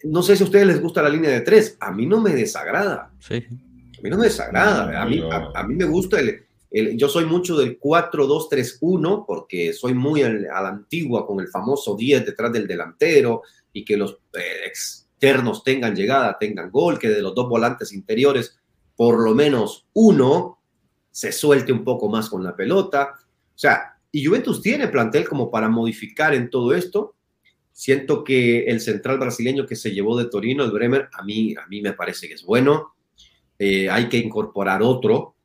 No 0.04 0.22
sé 0.22 0.36
si 0.36 0.44
a 0.44 0.48
ustedes 0.48 0.68
les 0.68 0.82
gusta 0.82 1.02
la 1.02 1.10
línea 1.10 1.30
de 1.30 1.40
tres, 1.40 1.78
a 1.80 1.94
mí 1.94 2.06
no 2.06 2.20
me 2.20 2.32
desagrada. 2.32 3.14
Sí. 3.20 3.36
A 3.38 4.02
mí 4.02 4.10
no 4.10 4.18
me 4.18 4.26
desagrada, 4.26 5.02
a 5.02 5.06
mí, 5.06 5.24
a, 5.56 5.64
mí 5.64 5.76
me 5.76 5.86
gusta 5.86 6.20
el, 6.20 6.46
yo 6.98 7.08
soy 7.08 7.24
mucho 7.24 7.58
del 7.58 7.80
4-2-3-1 7.80 9.24
porque 9.26 9.72
soy 9.72 9.94
muy 9.94 10.22
a 10.22 10.30
la 10.30 10.68
antigua 10.68 11.26
con 11.26 11.40
el 11.40 11.48
famoso 11.48 11.96
10 11.96 12.26
detrás 12.26 12.52
del 12.52 12.68
delantero 12.68 13.44
y 13.74 13.86
que 13.86 13.98
los 13.98 14.20
eh, 14.34 14.66
externos 14.66 15.64
tengan 15.64 15.96
llegada, 15.96 16.38
tengan 16.40 16.72
gol, 16.72 17.00
que 17.00 17.10
de 17.10 17.22
los 17.22 17.36
dos 17.36 17.50
volantes 17.50 17.94
interiores 17.94 18.60
por 18.96 19.24
lo 19.24 19.34
menos 19.34 19.88
uno 19.94 20.60
se 21.12 21.32
suelte 21.32 21.72
un 21.72 21.86
poco 21.86 22.10
más 22.10 22.30
con 22.30 22.44
la 22.44 22.56
pelota. 22.56 23.14
O 23.16 23.58
sea, 23.58 23.98
y 24.12 24.26
Juventus 24.26 24.62
tiene 24.62 24.90
plantel 24.90 25.28
como 25.28 25.50
para 25.50 25.70
modificar 25.70 26.34
en 26.34 26.50
todo 26.50 26.74
esto. 26.74 27.16
Siento 27.72 28.26
que 28.26 28.66
el 28.66 28.82
central 28.82 29.18
brasileño 29.18 29.66
que 29.66 29.78
se 29.78 29.92
llevó 29.92 30.18
de 30.18 30.26
Torino, 30.26 30.66
el 30.66 30.72
Bremer, 30.72 31.08
a 31.14 31.24
mí, 31.24 31.56
a 31.56 31.66
mí 31.68 31.82
me 31.82 31.94
parece 31.94 32.28
que 32.28 32.34
es 32.34 32.44
bueno. 32.44 32.94
Eh, 33.58 33.90
hay 33.90 34.10
que 34.10 34.18
incorporar 34.18 34.84
otro, 34.84 35.36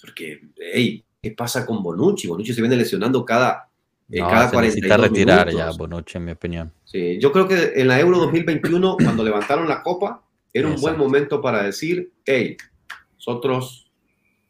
porque, 0.00 0.40
hey, 0.56 1.04
¿qué 1.20 1.32
pasa 1.32 1.66
con 1.66 1.82
Bonucci? 1.82 2.28
Bonucci 2.28 2.54
se 2.54 2.60
viene 2.60 2.76
lesionando 2.76 3.24
cada, 3.24 3.71
eh, 4.12 4.20
no, 4.20 4.28
cada 4.28 4.50
se 4.50 4.56
necesita 4.58 4.98
retirar 4.98 5.50
ya 5.50 5.70
Bonucci, 5.70 6.18
en 6.18 6.26
mi 6.26 6.32
opinión. 6.32 6.70
Sí, 6.84 7.18
yo 7.18 7.32
creo 7.32 7.48
que 7.48 7.72
en 7.76 7.88
la 7.88 7.98
Euro 7.98 8.18
2021, 8.18 8.96
cuando 9.02 9.24
levantaron 9.24 9.66
la 9.66 9.82
copa, 9.82 10.22
era 10.52 10.68
un 10.68 10.78
buen 10.78 10.98
momento 10.98 11.40
para 11.40 11.62
decir, 11.62 12.12
hey, 12.26 12.58
nosotros 13.14 13.90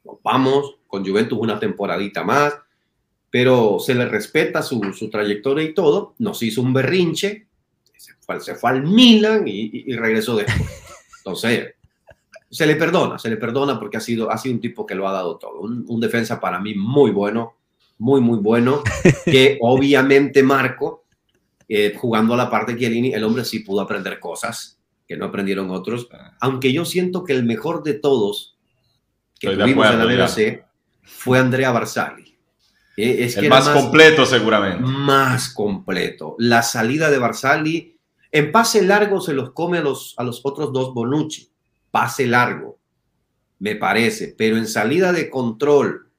nos 0.04 0.16
vamos 0.24 0.78
con 0.88 1.06
Juventus 1.06 1.38
una 1.38 1.60
temporadita 1.60 2.24
más, 2.24 2.54
pero 3.30 3.78
se 3.78 3.94
le 3.94 4.06
respeta 4.06 4.62
su, 4.62 4.92
su 4.92 5.08
trayectoria 5.08 5.64
y 5.64 5.72
todo, 5.72 6.16
nos 6.18 6.42
hizo 6.42 6.60
un 6.60 6.72
berrinche, 6.72 7.46
se 7.96 8.14
fue, 8.18 8.40
se 8.40 8.56
fue 8.56 8.70
al 8.70 8.82
Milan 8.82 9.46
y, 9.46 9.84
y, 9.86 9.94
regresó 9.94 10.34
después. 10.34 10.68
Entonces, 11.18 11.74
se 12.50 12.66
le 12.66 12.74
perdona, 12.74 13.16
se 13.16 13.30
le 13.30 13.36
perdona 13.36 13.78
porque 13.78 13.96
ha 13.96 14.00
sido, 14.00 14.28
ha 14.28 14.36
sido 14.38 14.56
un 14.56 14.60
tipo 14.60 14.84
que 14.84 14.96
lo 14.96 15.06
ha 15.08 15.12
dado 15.12 15.38
todo, 15.38 15.60
un, 15.60 15.84
un 15.86 16.00
defensa 16.00 16.40
para 16.40 16.58
mí 16.58 16.74
muy 16.74 17.12
bueno, 17.12 17.54
muy, 17.99 18.20
muy 18.20 18.38
bueno, 18.38 18.82
que 19.24 19.59
obviamente 19.62 20.43
Marco, 20.43 21.05
eh, 21.68 21.95
jugando 21.97 22.34
a 22.34 22.36
la 22.36 22.51
parte 22.51 22.72
de 22.72 22.80
Chiellini, 22.80 23.14
el 23.14 23.24
hombre 23.24 23.45
sí 23.45 23.61
pudo 23.61 23.80
aprender 23.80 24.18
cosas 24.20 24.78
que 25.07 25.16
no 25.16 25.26
aprendieron 25.26 25.70
otros, 25.70 26.09
aunque 26.40 26.72
yo 26.72 26.84
siento 26.84 27.24
que 27.24 27.32
el 27.32 27.45
mejor 27.45 27.82
de 27.82 27.95
todos 27.95 28.57
que 29.38 29.49
Estoy 29.49 29.64
tuvimos 29.64 29.86
acuerdo, 29.86 30.11
en 30.11 30.18
la 30.18 30.26
BBC 30.26 30.64
fue 31.03 31.38
Andrea 31.38 31.70
Barzali. 31.72 32.38
Eh, 32.97 33.24
es 33.24 33.36
el 33.36 33.49
más, 33.49 33.66
más, 33.66 33.82
completo 33.82 34.26
seguramente. 34.26 34.82
Más 34.82 35.53
completo. 35.53 36.36
La 36.38 36.62
salida 36.62 37.11
de 37.11 37.18
Barzali, 37.18 37.97
en 38.30 38.53
pase 38.53 38.82
largo 38.82 39.20
se 39.20 39.34
los 39.34 39.53
come 39.53 39.78
a 39.78 39.82
los, 39.82 40.14
a 40.18 40.24
los 40.24 40.40
otros 40.45 40.72
dos 40.72 40.95
Bonucci, 40.95 41.51
pase 41.90 42.26
largo, 42.26 42.78
me 43.59 43.76
parece, 43.76 44.34
pero 44.36 44.57
en 44.57 44.66
salida 44.66 45.12
de 45.12 45.30
control, 45.30 46.11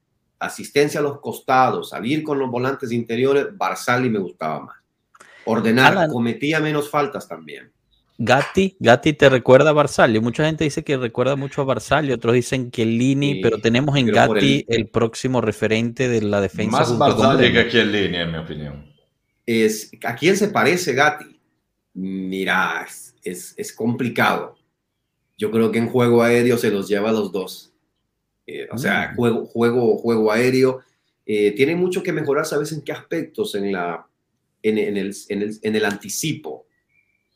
asistencia 0.45 0.99
a 0.99 1.03
los 1.03 1.19
costados, 1.19 1.89
salir 1.89 2.23
con 2.23 2.39
los 2.39 2.49
volantes 2.49 2.91
interiores, 2.91 3.47
Barzali 3.55 4.09
me 4.09 4.19
gustaba 4.19 4.61
más. 4.61 4.77
Ordenar, 5.45 5.93
Alan, 5.93 6.09
cometía 6.09 6.59
menos 6.59 6.89
faltas 6.89 7.27
también. 7.27 7.71
Gatti, 8.17 8.77
Gatti 8.79 9.13
te 9.13 9.27
recuerda 9.27 9.71
a 9.71 9.73
Barzali. 9.73 10.19
Mucha 10.19 10.45
gente 10.45 10.63
dice 10.63 10.83
que 10.83 10.97
recuerda 10.97 11.35
mucho 11.35 11.61
a 11.61 11.65
Barzali, 11.65 12.13
otros 12.13 12.33
dicen 12.35 12.71
que 12.71 12.85
Lini, 12.85 13.33
sí, 13.33 13.39
pero 13.41 13.59
tenemos 13.59 13.97
en 13.97 14.07
Gatti 14.07 14.65
el... 14.67 14.81
el... 14.81 14.87
próximo 14.87 15.41
referente 15.41 16.07
de 16.07 16.21
la 16.21 16.39
defensa. 16.39 16.79
Más 16.79 16.97
Barzali 16.97 17.51
que 17.51 17.59
aquí 17.59 17.79
en 17.79 17.91
Lini, 17.91 18.17
en 18.17 18.31
mi 18.31 18.37
opinión. 18.37 18.93
Es, 19.45 19.91
¿A 20.05 20.15
quién 20.15 20.37
se 20.37 20.49
parece 20.49 20.93
Gatti? 20.93 21.39
Mira, 21.95 22.85
es, 22.87 23.15
es, 23.23 23.53
es 23.57 23.73
complicado. 23.73 24.57
Yo 25.37 25.51
creo 25.51 25.71
que 25.71 25.79
en 25.79 25.89
juego 25.89 26.23
aéreo 26.23 26.57
se 26.57 26.71
los 26.71 26.87
lleva 26.87 27.09
a 27.09 27.13
los 27.13 27.31
dos. 27.31 27.72
Eh, 28.45 28.67
o 28.71 28.77
sea, 28.77 29.11
mm. 29.11 29.15
juego, 29.15 29.45
juego, 29.45 29.97
juego 29.97 30.31
aéreo. 30.31 30.81
Eh, 31.25 31.51
tiene 31.51 31.75
mucho 31.75 32.03
que 32.03 32.11
mejorar, 32.11 32.45
¿sabes 32.45 32.71
en 32.71 32.81
qué 32.81 32.91
aspectos? 32.91 33.55
En, 33.55 33.71
la, 33.71 34.05
en, 34.61 34.77
en, 34.77 34.97
el, 34.97 35.15
en, 35.29 35.41
el, 35.41 35.59
en 35.61 35.75
el 35.75 35.85
anticipo. 35.85 36.65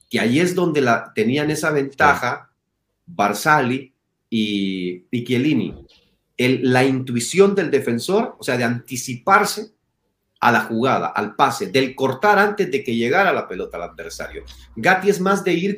Que 0.10 0.20
ahí 0.20 0.40
es 0.40 0.56
donde 0.56 0.82
la, 0.82 1.12
tenían 1.14 1.52
esa 1.52 1.72
ventaja 1.72 2.52
Barzali 3.06 3.94
y, 4.30 5.06
y 5.10 5.24
Chiellini. 5.24 5.86
El, 6.36 6.72
la 6.72 6.86
intuición 6.86 7.56
del 7.56 7.72
defensor, 7.72 8.36
o 8.38 8.44
sea, 8.44 8.58
de 8.58 8.64
anticiparse 8.64 9.72
a 10.40 10.52
la 10.52 10.62
jugada, 10.62 11.08
al 11.08 11.36
pase, 11.36 11.72
del 11.72 11.96
cortar 11.96 12.38
antes 12.38 12.70
de 12.70 12.84
que 12.84 12.96
llegara 12.96 13.34
la 13.34 13.48
pelota 13.48 13.78
al 13.78 13.90
adversario. 13.90 14.44
Gatti 14.76 15.10
es 15.10 15.20
más 15.20 15.44
de 15.44 15.54
ir. 15.54 15.78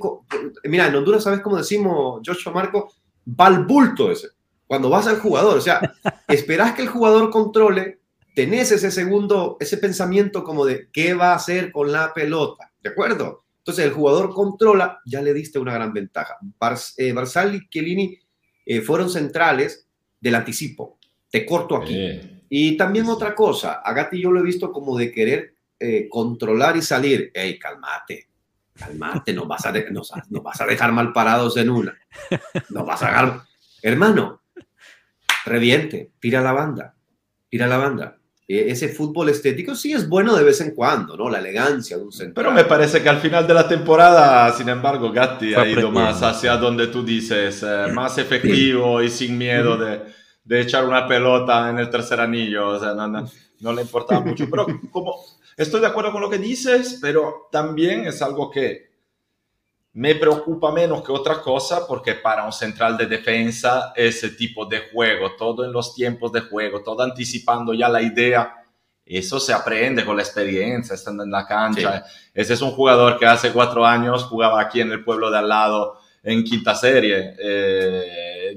Mira, 0.66 0.88
en 0.88 0.96
Honduras, 0.96 1.24
¿sabes 1.24 1.40
cómo 1.40 1.56
decimos, 1.56 2.22
Joshua 2.26 2.52
Marco? 2.52 2.92
Va 3.40 3.46
al 3.46 3.66
bulto 3.66 4.12
ese 4.12 4.30
cuando 4.70 4.92
vas 4.92 5.08
al 5.08 5.20
jugador. 5.20 5.58
O 5.58 5.62
sea, 5.62 5.96
esperas 6.28 6.76
que 6.76 6.84
el 6.84 6.90
jugador 6.90 7.32
controle, 7.32 8.02
tenés 8.36 8.72
ese 8.72 8.92
segundo, 8.92 9.58
ese 9.60 9.78
pensamiento 9.78 10.44
como 10.44 10.64
de 10.64 10.90
qué 10.94 11.16
va 11.16 11.32
a 11.32 11.38
hacer 11.38 11.72
con 11.72 11.92
la 11.92 12.14
pelota. 12.14 12.72
¿De 12.80 12.92
acuerdo? 12.92 13.46
Entonces 13.58 13.84
el 13.84 13.92
jugador 13.92 14.32
controla, 14.32 15.00
ya 15.08 15.24
le 15.24 15.34
diste 15.34 15.58
una 15.58 15.74
gran 15.74 15.92
ventaja. 15.92 16.38
Bar, 16.60 16.78
eh, 16.98 17.12
Barzal 17.14 17.56
y 17.56 17.68
Chiellini 17.68 18.20
eh, 18.64 18.82
fueron 18.82 19.10
centrales 19.10 19.88
del 20.22 20.36
anticipo. 20.36 21.00
Te 21.32 21.48
corto 21.48 21.76
aquí. 21.76 21.96
Eh, 21.98 22.44
y 22.48 22.78
también 22.78 23.06
sí. 23.06 23.12
otra 23.12 23.34
cosa, 23.34 23.82
a 23.84 23.92
Gatti 23.92 24.22
yo 24.22 24.32
lo 24.32 24.40
he 24.40 24.44
visto 24.44 24.72
como 24.72 24.96
de 24.96 25.12
querer 25.12 25.56
eh, 25.80 26.08
controlar 26.10 26.78
y 26.78 26.84
salir. 26.84 27.32
¡Ey, 27.34 27.58
calmate! 27.58 28.28
Calmate, 28.76 29.34
nos 29.34 29.48
vas, 29.48 29.66
a 29.66 29.72
de, 29.72 29.90
nos, 29.90 30.12
nos 30.30 30.44
vas 30.44 30.62
a 30.62 30.68
dejar 30.68 30.92
mal 30.92 31.12
parados 31.12 31.58
en 31.58 31.72
una. 31.72 31.98
Nos 32.70 32.86
vas 32.86 33.02
a 33.02 33.08
dejar... 33.08 33.42
Hermano, 33.82 34.40
reviente, 35.46 36.12
tira 36.20 36.42
la 36.42 36.54
banda, 36.54 36.96
tira 37.50 37.68
la 37.68 37.78
banda. 37.78 38.18
E, 38.48 38.72
ese 38.72 38.90
fútbol 38.90 39.30
estético 39.30 39.76
sí 39.76 39.94
es 39.94 40.10
bueno 40.10 40.36
de 40.36 40.44
vez 40.44 40.60
en 40.62 40.72
cuando, 40.72 41.16
¿no? 41.16 41.30
La 41.30 41.38
elegancia 41.38 41.98
de 41.98 42.04
un 42.04 42.12
central. 42.12 42.34
Pero 42.34 42.52
me 42.52 42.64
parece 42.66 43.04
que 43.04 43.10
al 43.10 43.20
final 43.20 43.46
de 43.46 43.54
la 43.54 43.68
temporada, 43.68 44.52
sin 44.54 44.70
embargo, 44.70 45.12
Gatti 45.12 45.54
ha 45.54 45.68
ido 45.68 45.92
más 45.92 46.24
hacia 46.24 46.58
donde 46.58 46.88
tú 46.88 47.04
dices, 47.04 47.64
eh, 47.64 47.92
más 47.94 48.18
efectivo 48.18 49.04
y 49.04 49.10
sin 49.10 49.38
miedo 49.38 49.78
de, 49.78 50.02
de, 50.44 50.62
echar 50.62 50.86
una 50.86 51.08
pelota 51.08 51.70
en 51.70 51.78
el 51.78 51.92
tercer 51.92 52.20
anillo. 52.20 52.70
O 52.70 52.80
sea, 52.80 52.96
no, 52.96 53.08
no, 53.08 53.30
no 53.60 53.74
le 53.74 53.84
importaba 53.84 54.22
mucho. 54.22 54.50
Pero 54.50 54.66
como 54.92 55.16
estoy 55.56 55.82
de 55.82 55.88
acuerdo 55.88 56.12
con 56.12 56.22
lo 56.22 56.30
que 56.30 56.40
dices, 56.40 56.98
pero 57.00 57.50
también 57.52 58.08
es 58.08 58.20
algo 58.24 58.50
que 58.50 58.89
me 60.00 60.16
preocupa 60.16 60.72
menos 60.72 61.04
que 61.04 61.12
otra 61.12 61.42
cosa 61.42 61.86
porque 61.86 62.14
para 62.14 62.46
un 62.46 62.54
central 62.54 62.96
de 62.96 63.06
defensa 63.06 63.92
ese 63.94 64.30
tipo 64.30 64.66
de 64.66 64.90
juego, 64.94 65.36
todo 65.38 65.66
en 65.66 65.74
los 65.74 65.94
tiempos 65.94 66.32
de 66.32 66.40
juego, 66.40 66.82
todo 66.82 67.04
anticipando 67.04 67.74
ya 67.74 67.90
la 67.90 68.02
idea, 68.02 68.64
eso 69.06 69.42
se 69.42 69.52
aprende 69.52 70.06
con 70.06 70.16
la 70.16 70.24
experiencia, 70.24 70.96
estando 70.96 71.24
en 71.24 71.32
la 71.32 71.46
cancha. 71.46 72.06
Sí. 72.08 72.14
Ese 72.34 72.54
es 72.54 72.62
un 72.62 72.72
jugador 72.72 73.20
que 73.20 73.26
hace 73.26 73.52
cuatro 73.52 73.86
años 73.86 74.24
jugaba 74.24 74.62
aquí 74.62 74.80
en 74.80 74.94
el 74.94 75.04
pueblo 75.04 75.30
de 75.30 75.40
al 75.40 75.50
lado 75.50 75.98
en 76.24 76.46
quinta 76.46 76.76
serie. 76.76 77.36
Eh, 77.38 78.56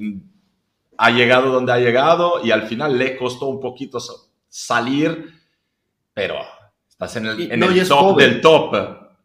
ha 0.97 1.11
llegado 1.11 1.51
donde 1.51 1.73
ha 1.73 1.79
llegado 1.79 2.35
y 2.45 2.53
al 2.53 2.69
final 2.69 2.97
le 2.97 3.17
costó 3.17 3.47
un 3.47 3.59
poquito 3.59 3.99
salir, 4.49 5.41
pero 6.15 6.37
estás 6.89 7.17
en 7.17 7.27
el, 7.27 7.51
en 7.51 7.59
no, 7.59 7.67
el 7.69 7.89
top 7.89 7.99
joven. 7.99 8.31
del 8.31 8.41
top. 8.41 8.75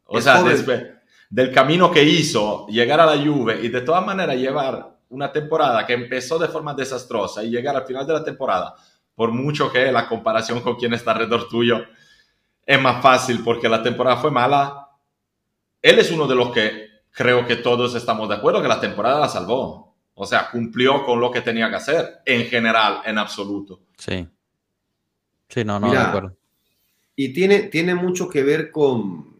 O 0.06 0.18
es 0.18 0.24
sea, 0.24 0.42
después 0.42 0.97
del 1.30 1.52
camino 1.52 1.92
que 1.92 2.04
hizo 2.04 2.68
llegar 2.68 3.00
a 3.00 3.06
la 3.06 3.24
Juve 3.24 3.60
y 3.62 3.70
de 3.70 3.82
todas 3.82 4.06
maneras 4.06 4.38
llevar 4.38 4.98
una 5.10 5.32
temporada 5.32 5.86
que 5.86 5.94
empezó 5.94 6.38
de 6.38 6.48
forma 6.48 6.74
desastrosa 6.74 7.44
y 7.44 7.50
llegar 7.50 7.76
al 7.76 7.86
final 7.86 8.06
de 8.06 8.14
la 8.14 8.24
temporada, 8.24 8.76
por 9.16 9.32
mucho 9.32 9.72
que 9.72 9.92
la 9.92 10.08
comparación 10.08 10.62
con 10.62 10.76
quien 10.76 10.94
está 10.94 11.12
alrededor 11.12 11.48
tuyo 11.48 11.84
es 12.66 12.82
más 12.82 13.02
fácil 13.02 13.44
porque 13.44 13.70
la 13.70 13.82
temporada 13.82 14.18
fue 14.18 14.32
mala, 14.32 14.90
él 15.82 16.00
es 16.00 16.12
uno 16.12 16.28
de 16.28 16.36
los 16.36 16.52
que 16.52 16.88
creo 17.12 17.48
que 17.48 17.56
todos 17.56 17.96
estamos 17.96 18.30
de 18.30 18.36
acuerdo 18.36 18.62
que 18.62 18.68
la 18.68 18.80
temporada 18.80 19.20
la 19.20 19.30
salvó. 19.30 19.96
O 20.20 20.26
sea, 20.26 20.50
cumplió 20.50 21.06
con 21.06 21.20
lo 21.20 21.30
que 21.30 21.42
tenía 21.42 21.70
que 21.70 21.76
hacer, 21.76 22.22
en 22.26 22.46
general, 22.48 23.02
en 23.06 23.20
absoluto. 23.20 23.82
Sí. 23.98 24.28
Sí, 25.48 25.64
no, 25.64 25.80
no, 25.80 25.88
Mira, 25.88 26.02
de 26.02 26.08
acuerdo. 26.08 26.38
Y 27.16 27.34
tiene, 27.34 27.64
tiene 27.64 27.94
mucho 27.94 28.28
que 28.28 28.42
ver 28.42 28.72
con, 28.72 29.37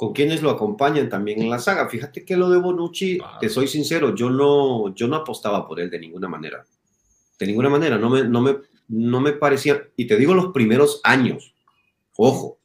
con 0.00 0.14
quienes 0.14 0.40
lo 0.40 0.48
acompañan 0.48 1.10
también 1.10 1.42
en 1.42 1.50
la 1.50 1.58
saga. 1.58 1.86
Fíjate 1.86 2.24
que 2.24 2.34
lo 2.34 2.48
de 2.48 2.56
Bonucci, 2.56 3.18
claro. 3.18 3.36
te 3.38 3.50
soy 3.50 3.68
sincero, 3.68 4.14
yo 4.14 4.30
no, 4.30 4.94
yo 4.94 5.06
no 5.06 5.16
apostaba 5.16 5.68
por 5.68 5.78
él 5.78 5.90
de 5.90 5.98
ninguna 5.98 6.26
manera. 6.26 6.64
De 7.38 7.46
ninguna 7.46 7.68
manera, 7.68 7.98
no 7.98 8.08
me, 8.08 8.24
no, 8.24 8.40
me, 8.40 8.56
no 8.88 9.20
me 9.20 9.32
parecía, 9.32 9.88
y 9.96 10.06
te 10.06 10.16
digo 10.16 10.32
los 10.32 10.54
primeros 10.54 11.02
años, 11.04 11.54
ojo, 12.16 12.58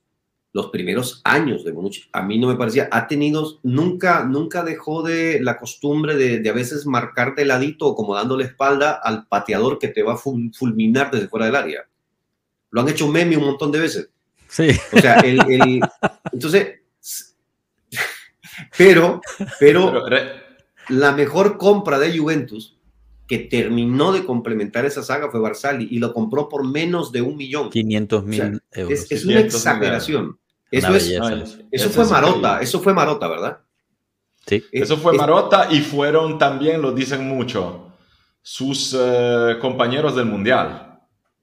los 0.54 0.68
primeros 0.68 1.20
años 1.26 1.66
de 1.66 1.74
Bonucci, 1.74 2.04
a 2.14 2.22
mí 2.22 2.40
no 2.40 2.48
me 2.48 2.56
parecía, 2.56 2.88
ha 2.90 3.06
tenido, 3.06 3.60
nunca, 3.64 4.24
nunca 4.24 4.64
dejó 4.64 5.04
de 5.04 5.42
la 5.42 5.58
costumbre 5.58 6.16
de, 6.16 6.40
de 6.40 6.50
a 6.50 6.54
veces 6.54 6.86
marcar 6.86 7.36
de 7.36 7.44
ladito 7.44 7.88
o 7.88 7.96
como 7.96 8.16
dándole 8.16 8.46
espalda 8.46 8.94
al 8.94 9.28
pateador 9.28 9.78
que 9.78 9.90
te 9.90 10.04
va 10.04 10.14
a 10.14 10.18
fulminar 10.18 11.12
desde 11.12 11.28
fuera 11.28 11.48
del 11.48 11.58
área. 11.58 11.86
Lo 12.70 12.80
han 12.80 12.88
hecho 12.88 13.10
meme 13.10 13.36
un 13.36 13.44
montón 13.44 13.74
de 13.74 13.80
veces. 13.82 14.10
Sí. 14.48 14.70
O 14.94 15.00
sea, 15.02 15.16
el, 15.16 15.42
el, 15.52 15.82
entonces, 16.32 16.85
pero, 18.78 19.22
pero 19.60 19.94
la 20.90 21.12
mejor 21.12 21.58
compra 21.58 22.00
de 22.00 22.18
Juventus 22.18 22.78
que 23.28 23.40
terminó 23.40 24.12
de 24.12 24.24
complementar 24.24 24.86
esa 24.86 25.02
saga 25.02 25.32
fue 25.32 25.40
Barzali 25.40 25.88
y 25.90 26.00
lo 26.00 26.14
compró 26.14 26.48
por 26.48 26.64
menos 26.64 27.12
de 27.12 27.22
un 27.22 27.36
millón. 27.36 27.70
500 27.70 28.24
mil 28.24 28.42
o 28.42 28.44
sea, 28.44 28.60
euros. 28.72 29.00
Es, 29.00 29.12
es 29.12 29.26
una 29.26 29.40
exageración. 29.40 30.40
Eso, 30.72 30.96
es, 30.96 31.08
eso, 31.10 31.60
eso 31.72 31.90
fue 31.90 32.06
Marota, 32.06 32.60
eso 32.60 32.80
fue 32.82 32.94
Marota, 32.94 33.28
¿verdad? 33.28 33.60
Sí. 34.46 34.64
Eso 34.72 34.98
fue 34.98 35.14
Marota 35.14 35.70
y 35.72 35.80
fueron 35.80 36.38
también, 36.38 36.82
lo 36.82 36.92
dicen 36.92 37.28
mucho, 37.28 37.94
sus 38.42 38.94
uh, 38.94 39.58
compañeros 39.60 40.16
del 40.16 40.26
Mundial. 40.26 41.00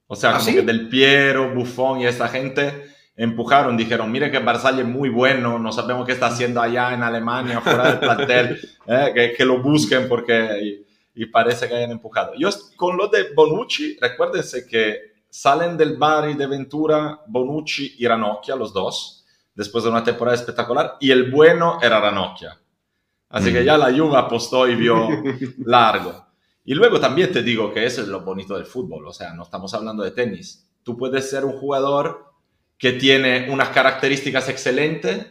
O 0.07 0.15
sea, 0.15 0.35
¿Ah, 0.35 0.39
como 0.39 0.53
que 0.53 0.61
Del 0.61 0.87
Piero, 0.87 1.53
Buffon 1.53 2.01
y 2.01 2.05
esa 2.05 2.27
gente 2.27 2.92
empujaron, 3.15 3.77
dijeron, 3.77 4.11
mire 4.11 4.31
que 4.31 4.39
Barzagli 4.39 4.81
es 4.81 4.87
muy 4.87 5.09
bueno, 5.09 5.59
no 5.59 5.71
sabemos 5.71 6.05
qué 6.05 6.13
está 6.13 6.27
haciendo 6.27 6.61
allá 6.61 6.93
en 6.93 7.03
Alemania, 7.03 7.61
fuera 7.61 7.91
del 7.91 7.99
plantel, 7.99 8.59
eh, 8.87 9.33
que, 9.37 9.45
lo 9.45 9.61
busquen 9.61 10.07
porque... 10.07 10.79
Y, 11.15 11.25
parece 11.27 11.67
que 11.67 11.75
hayan 11.75 11.91
empujado. 11.91 12.33
Yo 12.35 12.49
con 12.75 12.97
lo 12.97 13.07
de 13.07 13.33
Bonucci, 13.35 13.97
recuérdense 14.01 14.65
que 14.65 15.13
salen 15.29 15.77
del 15.77 15.95
Bari 15.95 16.33
de 16.33 16.47
Ventura 16.47 17.21
Bonucci 17.27 17.95
y 17.99 18.07
Ranocchia, 18.07 18.55
los 18.55 18.73
dos, 18.73 19.23
después 19.53 19.83
de 19.83 19.91
una 19.91 20.03
temporada 20.03 20.35
espectacular, 20.35 20.97
y 20.99 21.11
el 21.11 21.29
bueno 21.29 21.77
era 21.83 21.99
Ranocchia. 21.99 22.59
Así 23.29 23.53
que 23.53 23.63
ya 23.63 23.77
la 23.77 23.95
Juve 23.95 24.17
apostó 24.17 24.67
y 24.67 24.75
vio 24.75 25.07
largo. 25.65 26.25
Y 26.65 26.73
luego 26.73 26.99
también 26.99 27.31
te 27.31 27.43
digo 27.43 27.71
que 27.71 27.85
eso 27.85 28.01
es 28.01 28.07
lo 28.07 28.21
bonito 28.21 28.55
del 28.55 28.65
fútbol, 28.65 29.05
o 29.05 29.13
sea, 29.13 29.33
no 29.33 29.43
estamos 29.43 29.71
hablando 29.75 30.01
de 30.01 30.11
tenis. 30.11 30.67
Tú 30.81 30.97
puedes 30.97 31.29
ser 31.29 31.45
un 31.45 31.53
jugador 31.53 32.32
que 32.77 32.93
tiene 32.93 33.49
unas 33.49 33.69
características 33.69 34.49
excelentes 34.49 35.25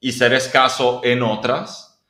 y 0.00 0.12
ser 0.12 0.32
escaso 0.34 1.00
en 1.02 1.22
otras, 1.22 2.00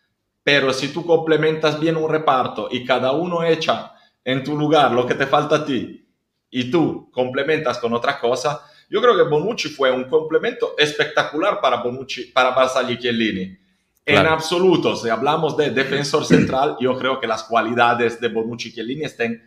pero 0.42 0.72
si 0.72 0.88
tú 0.88 1.04
complementas 1.04 1.80
bien 1.80 1.96
un 1.96 2.10
reparto 2.10 2.68
y 2.70 2.84
cada 2.84 3.12
uno 3.12 3.42
echa 3.42 3.94
en 4.24 4.44
tu 4.44 4.56
lugar 4.56 4.92
lo 4.92 5.06
que 5.06 5.14
te 5.14 5.26
falta 5.26 5.56
a 5.56 5.64
ti 5.64 6.06
y 6.50 6.70
tú 6.70 7.10
complementas 7.10 7.78
con 7.78 7.92
otra 7.94 8.18
cosa, 8.20 8.62
yo 8.88 9.00
creo 9.00 9.16
que 9.16 9.22
Bonucci 9.22 9.68
fue 9.68 9.90
un 9.90 10.04
complemento 10.04 10.74
espectacular 10.78 11.60
para 11.60 11.82
Bonucci, 11.82 12.26
para 12.26 12.50
Barzagli 12.50 12.98
Chiellini. 12.98 13.58
En 14.04 14.26
absoluto, 14.26 14.94
si 14.94 15.08
hablamos 15.08 15.56
de 15.56 15.70
defensor 15.70 16.24
central, 16.24 16.76
yo 16.78 16.96
creo 16.96 17.18
que 17.18 17.26
las 17.26 17.42
cualidades 17.42 18.20
de 18.20 18.28
Bonucci 18.28 18.68
y 18.68 18.72
Chiellini 18.72 19.04
estén 19.04 19.42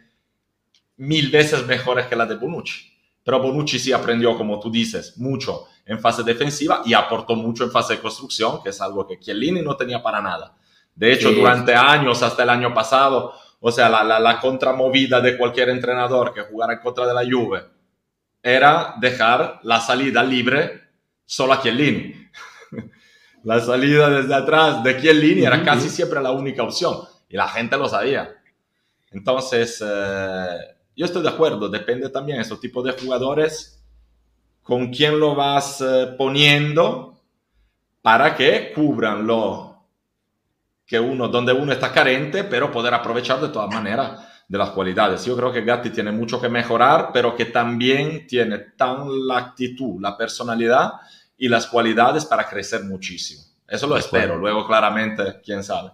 mil 0.98 1.32
veces 1.32 1.66
mejores 1.66 2.08
que 2.08 2.16
las 2.18 2.28
de 2.28 2.36
Bonucci. 2.36 2.92
Pero 3.24 3.40
Bonucci 3.40 3.80
sí 3.80 3.92
aprendió, 3.92 4.38
como 4.38 4.60
tú 4.60 4.72
dices, 4.72 5.18
mucho 5.18 5.68
en 5.86 6.00
fase 6.00 6.24
defensiva 6.24 6.82
y 6.86 6.94
aportó 6.94 7.36
mucho 7.36 7.64
en 7.64 7.72
fase 7.72 7.96
de 7.96 8.00
construcción, 8.00 8.62
que 8.64 8.70
es 8.70 8.80
algo 8.82 9.08
que 9.08 9.20
Chiellini 9.20 9.62
no 9.62 9.76
tenía 9.76 10.02
para 10.02 10.22
nada. 10.22 10.56
De 10.96 11.14
hecho, 11.14 11.32
durante 11.32 11.74
años, 11.74 12.22
hasta 12.24 12.44
el 12.44 12.50
año 12.50 12.74
pasado, 12.74 13.34
o 13.60 13.72
sea, 13.72 13.90
la, 13.90 14.04
la, 14.04 14.20
la, 14.20 14.40
contramovida 14.40 15.22
de 15.22 15.38
cualquier 15.38 15.70
entrenador 15.70 16.34
que 16.34 16.42
jugara 16.42 16.74
en 16.74 16.80
contra 16.80 17.06
de 17.08 17.14
la 17.14 17.24
Juve 17.24 17.64
era 18.42 18.96
dejar 19.00 19.60
la 19.64 19.80
salida 19.80 20.24
libre 20.24 20.82
solo 21.26 21.54
a 21.54 21.62
Chiellini. 21.62 22.14
la 23.44 23.60
salida 23.60 24.10
desde 24.10 24.34
atrás 24.34 24.84
de 24.84 25.00
Chiellini 25.00 25.46
era 25.46 25.64
casi 25.64 25.90
siempre 25.90 26.22
la 26.22 26.32
única 26.32 26.64
opción 26.64 26.98
y 27.28 27.38
la 27.38 27.48
gente 27.48 27.78
lo 27.78 27.88
sabía. 27.88 28.36
Entonces, 29.12 29.84
eh, 29.86 30.58
yo 31.00 31.06
estoy 31.06 31.24
de 31.24 31.30
acuerdo, 31.30 31.70
depende 31.70 32.10
también 32.10 32.40
de 32.40 32.42
esos 32.42 32.60
tipos 32.60 32.84
de 32.84 32.92
jugadores 32.92 33.82
con 34.62 34.90
quién 34.90 35.18
lo 35.18 35.34
vas 35.34 35.80
eh, 35.80 36.14
poniendo 36.18 37.18
para 38.02 38.36
que 38.36 38.74
cubran 38.76 39.26
lo 39.26 39.82
que 40.86 41.00
uno, 41.00 41.30
donde 41.30 41.54
uno 41.54 41.72
está 41.72 41.94
carente, 41.94 42.44
pero 42.44 42.70
poder 42.70 42.94
aprovechar 42.94 43.40
de 43.40 43.48
todas 43.48 43.74
maneras 43.74 44.44
de 44.46 44.58
las 44.58 44.72
cualidades. 44.72 45.24
Yo 45.24 45.38
creo 45.38 45.54
que 45.54 45.62
Gatti 45.62 45.90
tiene 45.92 46.12
mucho 46.12 46.42
que 46.42 46.50
mejorar, 46.50 47.12
pero 47.14 47.34
que 47.34 47.46
también 47.46 48.28
tiene 48.28 48.58
tan 48.76 49.26
la 49.26 49.38
actitud, 49.38 50.02
la 50.02 50.18
personalidad 50.18 50.96
y 51.38 51.48
las 51.48 51.68
cualidades 51.68 52.26
para 52.26 52.46
crecer 52.46 52.84
muchísimo. 52.84 53.42
Eso 53.66 53.88
lo 53.88 53.96
espero. 53.96 54.36
Luego, 54.36 54.68
claramente, 54.68 55.40
quién 55.46 55.64
sabe. 55.64 55.92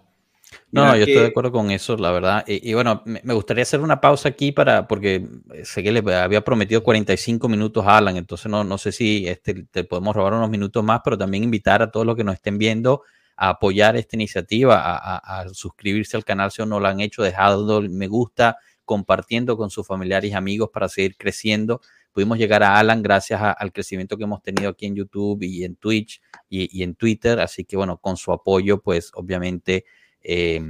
No, 0.70 0.94
yo 0.94 1.04
estoy 1.04 1.22
de 1.22 1.26
acuerdo 1.26 1.52
con 1.52 1.70
eso, 1.70 1.96
la 1.96 2.10
verdad. 2.10 2.44
Y, 2.46 2.74
bueno, 2.74 3.02
me, 3.04 3.34
gustaría 3.34 3.62
hacer 3.62 3.80
una 3.80 4.00
pausa 4.00 4.28
aquí 4.28 4.52
para, 4.52 4.86
porque 4.86 5.26
sé 5.64 5.82
que 5.82 5.92
le 5.92 6.14
había 6.14 6.42
prometido 6.42 6.82
45 6.82 7.48
minutos 7.48 7.86
a 7.86 7.96
Alan, 7.98 8.16
entonces 8.16 8.50
no, 8.50 8.64
no 8.64 8.78
sé 8.78 8.92
si 8.92 9.26
este, 9.26 9.64
te 9.70 9.84
podemos 9.84 10.14
robar 10.14 10.34
unos 10.34 10.50
minutos 10.50 10.84
más, 10.84 11.00
pero 11.04 11.16
también 11.16 11.44
invitar 11.44 11.82
a 11.82 11.90
todos 11.90 12.04
los 12.04 12.16
que 12.16 12.24
nos 12.24 12.34
estén 12.34 12.58
viendo 12.58 13.02
a 13.36 13.50
apoyar 13.50 13.96
esta 13.96 14.16
iniciativa, 14.16 14.80
a, 14.82 15.48
suscribirse 15.52 16.16
al 16.16 16.24
canal 16.24 16.50
si 16.50 16.64
no 16.64 16.80
lo 16.80 16.88
han 16.88 17.00
hecho, 17.00 17.22
dejando 17.22 17.82
me 17.82 18.08
gusta, 18.08 18.56
compartiendo 18.84 19.56
con 19.56 19.70
sus 19.70 19.86
familiares 19.86 20.30
y 20.30 20.34
amigos 20.34 20.70
para 20.72 20.88
seguir 20.88 21.16
creciendo. 21.16 21.80
Pudimos 22.12 22.38
llegar 22.38 22.62
a 22.62 22.78
Alan 22.78 23.02
gracias 23.02 23.40
al 23.42 23.72
crecimiento 23.72 24.16
que 24.16 24.24
hemos 24.24 24.42
tenido 24.42 24.70
aquí 24.70 24.86
en 24.86 24.96
YouTube 24.96 25.42
y 25.42 25.64
en 25.64 25.76
Twitch 25.76 26.22
y, 26.48 26.78
y 26.78 26.82
en 26.82 26.94
Twitter, 26.94 27.40
así 27.40 27.64
que 27.64 27.76
bueno, 27.76 27.98
con 27.98 28.16
su 28.16 28.32
apoyo, 28.32 28.80
pues 28.80 29.10
obviamente 29.14 29.84
eh, 30.28 30.60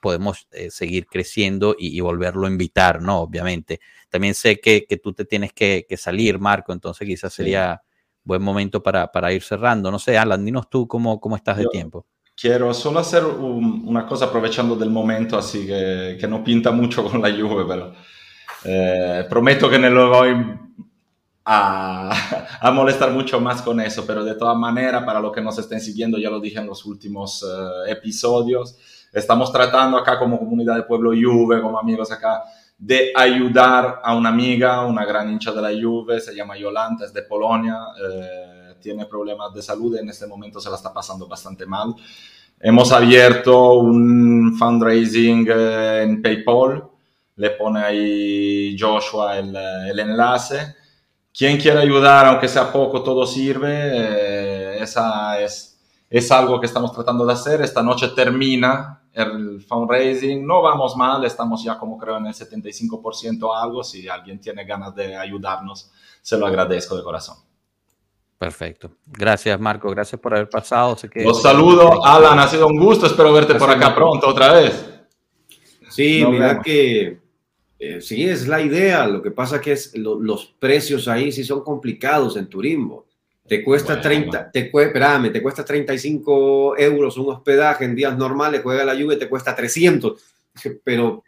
podemos 0.00 0.48
eh, 0.50 0.70
seguir 0.70 1.06
creciendo 1.06 1.76
y, 1.78 2.00
volverlo 2.00 2.46
a 2.46 2.50
invitar, 2.50 3.00
¿no? 3.00 3.20
Obviamente. 3.20 3.80
También 4.08 4.34
sé 4.34 4.58
que, 4.58 4.86
que 4.86 4.96
tú 4.96 5.12
te 5.12 5.24
tienes 5.24 5.52
que, 5.52 5.86
que, 5.88 5.96
salir, 5.96 6.40
Marco, 6.40 6.72
entonces 6.72 7.06
quizás 7.06 7.32
sería 7.32 7.80
buen 8.24 8.42
momento 8.42 8.82
para, 8.82 9.12
para, 9.12 9.32
ir 9.32 9.42
cerrando. 9.42 9.92
No 9.92 10.00
sé, 10.00 10.18
Alan, 10.18 10.44
dinos 10.44 10.68
tú 10.68 10.88
cómo, 10.88 11.20
cómo 11.20 11.36
estás 11.36 11.58
de 11.58 11.66
tiempo. 11.66 12.06
Quiero 12.34 12.74
solo 12.74 12.98
hacer 12.98 13.24
una 13.24 14.04
cosa 14.04 14.26
aprovechando 14.26 14.74
del 14.74 14.90
momento, 14.90 15.38
así 15.38 15.64
que, 15.64 16.16
que 16.18 16.26
no 16.26 16.42
pinta 16.42 16.72
mucho 16.72 17.04
con 17.08 17.22
la 17.22 17.28
lluvia, 17.28 17.66
pero 17.68 17.92
eh, 18.64 19.26
prometo 19.30 19.70
que 19.70 19.78
no 19.78 19.90
lo 19.90 20.10
voy 20.10 20.34
a, 21.50 22.10
a, 22.60 22.70
molestar 22.70 23.10
mucho 23.10 23.40
más 23.40 23.62
con 23.62 23.80
eso, 23.80 24.04
pero 24.06 24.22
de 24.22 24.34
todas 24.34 24.56
maneras, 24.56 25.02
para 25.04 25.18
los 25.18 25.32
que 25.32 25.40
nos 25.40 25.58
estén 25.58 25.80
siguiendo, 25.80 26.18
ya 26.18 26.28
lo 26.28 26.40
dije 26.40 26.58
en 26.58 26.66
los 26.66 26.84
últimos 26.84 27.42
uh, 27.42 27.88
episodios, 27.90 28.76
estamos 29.10 29.50
tratando 29.50 29.96
acá 29.96 30.18
como 30.18 30.38
comunidad 30.38 30.76
de 30.76 30.82
Pueblo 30.82 31.10
Juve, 31.10 31.62
como 31.62 31.78
amigos 31.78 32.12
acá, 32.12 32.42
de 32.76 33.12
ayudar 33.16 34.00
a 34.04 34.14
una 34.14 34.28
amiga, 34.28 34.84
una 34.84 35.06
gran 35.06 35.30
hincha 35.30 35.50
de 35.52 35.62
la 35.62 35.70
Juve, 35.70 36.20
se 36.20 36.34
llama 36.34 36.58
Yolanta, 36.58 37.06
es 37.06 37.14
de 37.14 37.22
Polonia, 37.22 37.78
eh, 37.98 38.74
tiene 38.82 39.06
problemas 39.06 39.52
de 39.54 39.62
salud, 39.62 39.96
en 39.96 40.10
este 40.10 40.26
momento 40.26 40.60
se 40.60 40.68
la 40.68 40.76
está 40.76 40.92
pasando 40.92 41.26
bastante 41.26 41.64
mal. 41.64 41.94
Hemos 42.60 42.92
abierto 42.92 43.78
un 43.78 44.54
fundraising 44.58 45.48
eh, 45.50 46.02
en 46.02 46.20
PayPal, 46.20 46.84
le 47.36 47.50
pone 47.50 47.80
ahí 47.80 48.76
Joshua 48.78 49.38
el, 49.38 49.56
el 49.56 49.98
enlace 49.98 50.76
quien 51.38 51.56
quiera 51.56 51.80
ayudar, 51.80 52.26
aunque 52.26 52.48
sea 52.48 52.72
poco, 52.72 53.00
todo 53.00 53.24
sirve. 53.24 53.70
Eh, 53.72 54.82
esa 54.82 55.40
es, 55.40 55.78
es 56.10 56.32
algo 56.32 56.58
que 56.58 56.66
estamos 56.66 56.92
tratando 56.92 57.24
de 57.24 57.32
hacer. 57.32 57.62
Esta 57.62 57.80
noche 57.80 58.08
termina 58.08 59.02
el 59.12 59.60
fundraising. 59.62 60.44
No 60.44 60.62
vamos 60.62 60.96
mal, 60.96 61.24
estamos 61.24 61.62
ya 61.62 61.78
como 61.78 61.96
creo 61.96 62.16
en 62.16 62.26
el 62.26 62.34
75% 62.34 63.56
algo. 63.56 63.84
Si 63.84 64.08
alguien 64.08 64.40
tiene 64.40 64.64
ganas 64.64 64.92
de 64.96 65.16
ayudarnos, 65.16 65.92
se 66.20 66.36
lo 66.36 66.44
agradezco 66.44 66.96
de 66.96 67.04
corazón. 67.04 67.36
Perfecto. 68.36 68.90
Gracias, 69.06 69.60
Marco. 69.60 69.90
Gracias 69.90 70.20
por 70.20 70.34
haber 70.34 70.50
pasado. 70.50 70.96
Los 71.14 71.40
saludo, 71.40 72.04
Alan. 72.04 72.40
Ha 72.40 72.48
sido 72.48 72.66
un 72.66 72.80
gusto. 72.80 73.06
Espero 73.06 73.32
verte 73.32 73.54
por 73.54 73.70
acá 73.70 73.94
pronto 73.94 74.26
otra 74.26 74.54
vez. 74.54 74.92
Sí, 75.88 76.24
mira 76.28 76.60
que 76.60 77.27
eh, 77.78 78.00
sí, 78.00 78.28
es 78.28 78.48
la 78.48 78.60
idea. 78.60 79.06
Lo 79.06 79.22
que 79.22 79.30
pasa 79.30 79.60
que 79.60 79.72
es 79.72 79.96
los 79.96 80.46
precios 80.58 81.06
ahí 81.06 81.30
sí 81.30 81.44
son 81.44 81.62
complicados 81.62 82.36
en 82.36 82.48
turismo. 82.48 83.06
Te 83.46 83.64
cuesta 83.64 83.98
30, 84.00 84.50
te, 84.50 84.70
espérame, 84.74 85.32
te 85.32 85.42
cuesta 85.42 85.64
35 85.64 86.76
euros 86.76 87.16
un 87.16 87.32
hospedaje 87.32 87.86
en 87.86 87.94
días 87.94 88.16
normales, 88.16 88.60
juega 88.62 88.84
la 88.84 88.94
lluvia, 88.94 89.18
te 89.18 89.28
cuesta 89.28 89.54
300. 89.54 90.20
Pero, 90.84 91.24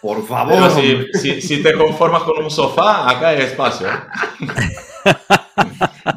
por 0.00 0.24
favor. 0.26 0.70
si, 1.14 1.40
si, 1.40 1.62
te 1.62 1.72
conformas 1.72 2.22
con 2.22 2.44
un 2.44 2.50
sofá, 2.50 3.10
acá 3.10 3.28
hay 3.30 3.40
espacio. 3.40 3.88
¿eh? 3.88 5.10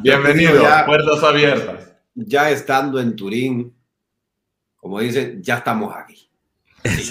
Bienvenido, 0.04 0.64
puertas 0.86 1.24
abiertas. 1.24 1.92
Ya 2.14 2.52
estando 2.52 3.00
en 3.00 3.16
Turín, 3.16 3.74
como 4.76 5.00
dicen, 5.00 5.42
ya 5.42 5.56
estamos 5.56 5.96
aquí 5.96 6.29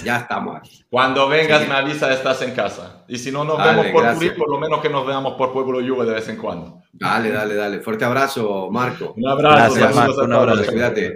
ya 0.03 0.17
estamos 0.17 0.57
aquí. 0.57 0.83
Cuando 0.89 1.27
vengas 1.27 1.67
me 1.67 1.75
avisa, 1.75 2.11
estás 2.11 2.41
en 2.41 2.51
casa. 2.53 3.05
Y 3.07 3.17
si 3.17 3.31
no 3.31 3.43
nos 3.43 3.57
vemos 3.57 3.87
por 3.87 4.13
Turín, 4.13 4.33
por 4.35 4.49
lo 4.49 4.59
menos 4.59 4.81
que 4.81 4.89
nos 4.89 5.05
veamos 5.05 5.33
por 5.33 5.51
Pueblo 5.51 5.79
Juve 5.79 6.05
de 6.05 6.13
vez 6.13 6.27
en 6.29 6.37
cuando. 6.37 6.81
Dale, 6.91 7.31
dale, 7.31 7.55
dale. 7.55 7.79
Fuerte 7.79 8.05
abrazo, 8.05 8.69
Marco. 8.71 9.13
Un 9.15 9.27
abrazo. 9.27 9.75
Gracias, 9.75 9.95
Marco. 9.95 10.23
Un 10.23 10.33
abrazo. 10.33 10.71
Cuídate. 10.71 11.15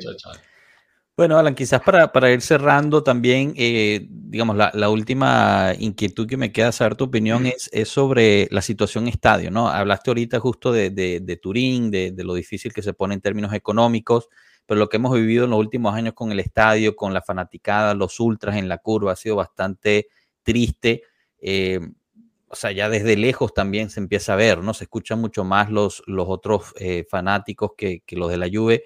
Bueno, 1.16 1.38
Alan, 1.38 1.54
quizás 1.54 1.80
para, 1.82 2.12
para 2.12 2.32
ir 2.32 2.42
cerrando 2.42 3.04
también, 3.04 3.54
eh, 3.56 4.08
digamos, 4.10 4.58
la, 4.58 4.72
la, 4.74 4.90
última 4.90 5.74
inquietud 5.78 6.28
que 6.28 6.38
me 6.38 6.52
queda 6.52 6.72
saber 6.72 6.96
tu 6.96 7.04
opinión 7.04 7.46
es, 7.46 7.70
es, 7.72 7.88
sobre 7.88 8.48
la 8.50 8.64
situación 8.64 9.08
estadio, 9.08 9.52
¿no? 9.52 9.70
Hablaste 9.70 10.10
ahorita 10.10 10.40
justo 10.40 10.72
de, 10.72 10.90
de, 10.90 11.20
de 11.20 11.38
Turín, 11.38 11.92
de, 11.92 12.12
de, 12.12 12.24
lo 12.24 12.34
difícil 12.34 12.74
que 12.74 12.82
se 12.82 12.94
pone 12.94 13.14
en 13.14 13.22
términos 13.22 13.54
económicos 13.54 14.28
pero 14.66 14.80
lo 14.80 14.90
que 14.90 14.98
hemos 14.98 15.14
vivido 15.14 15.46
en 15.46 15.52
los 15.52 15.60
últimos 15.60 15.94
años 15.94 16.14
con 16.14 16.32
el 16.32 16.40
estadio, 16.40 16.96
con 16.96 17.14
la 17.14 17.22
fanaticada, 17.22 17.94
los 17.94 18.20
ultras 18.20 18.58
en 18.58 18.70
la 18.70 18.78
curva, 18.78 19.12
ha 19.12 19.16
sido 19.16 19.36
bastante 19.36 20.08
triste. 20.44 21.04
Eh, 21.40 21.80
o 22.48 22.56
sea, 22.56 22.72
ya 22.72 22.88
desde 22.88 23.18
lejos 23.18 23.54
también 23.54 23.90
se 23.90 24.00
empieza 24.00 24.34
a 24.34 24.38
ver, 24.38 24.60
¿no? 24.60 24.74
Se 24.74 24.84
escuchan 24.84 25.20
mucho 25.20 25.44
más 25.44 25.72
los, 25.72 26.04
los 26.06 26.26
otros 26.30 26.74
eh, 26.80 27.06
fanáticos 27.10 27.72
que, 27.76 28.04
los 28.12 28.30
de 28.30 28.38
la 28.38 28.48
Juve. 28.48 28.84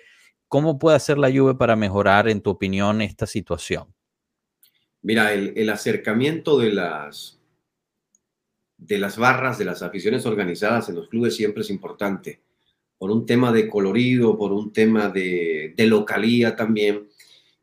¿Cómo 0.48 0.80
puede 0.80 0.96
hacer 0.96 1.18
la 1.18 1.30
Juve 1.30 1.56
para 1.56 1.76
mejorar, 1.76 2.30
en 2.30 2.42
tu 2.42 2.50
opinión, 2.50 3.02
esta 3.02 3.28
situación? 3.28 3.94
Mira, 5.02 5.34
el, 5.34 5.54
el 5.58 5.70
acercamiento 5.70 6.58
de 6.58 6.72
las, 6.72 7.40
de 8.78 8.98
las 8.98 9.18
barras, 9.18 9.58
de 9.58 9.66
las 9.66 9.82
aficiones 9.82 10.26
organizadas 10.26 10.90
en 10.90 10.96
los 10.96 11.10
clubes 11.10 11.36
siempre 11.36 11.62
es 11.62 11.70
importante, 11.70 12.42
por 12.98 13.12
un 13.12 13.26
tema 13.26 13.52
de 13.52 13.70
colorido, 13.70 14.38
por 14.38 14.52
un 14.52 14.74
tema 14.74 15.10
de, 15.10 15.74
de 15.76 15.88
localía 15.88 16.56
también. 16.56 17.08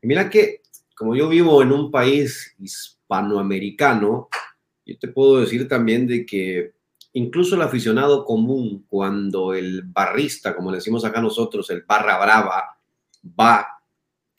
Y 0.01 0.07
mira 0.07 0.29
que 0.29 0.61
como 0.95 1.15
yo 1.15 1.27
vivo 1.27 1.61
en 1.61 1.71
un 1.71 1.91
país 1.91 2.55
hispanoamericano, 2.57 4.29
yo 4.85 4.97
te 4.97 5.09
puedo 5.09 5.41
decir 5.41 5.67
también 5.67 6.07
de 6.07 6.25
que 6.25 6.73
incluso 7.13 7.55
el 7.55 7.61
aficionado 7.61 8.23
común, 8.23 8.85
cuando 8.87 9.53
el 9.53 9.83
barrista, 9.83 10.55
como 10.55 10.71
le 10.71 10.77
decimos 10.77 11.03
acá 11.03 11.21
nosotros, 11.21 11.69
el 11.69 11.83
barra 11.83 12.17
brava, 12.17 12.77
va 13.39 13.67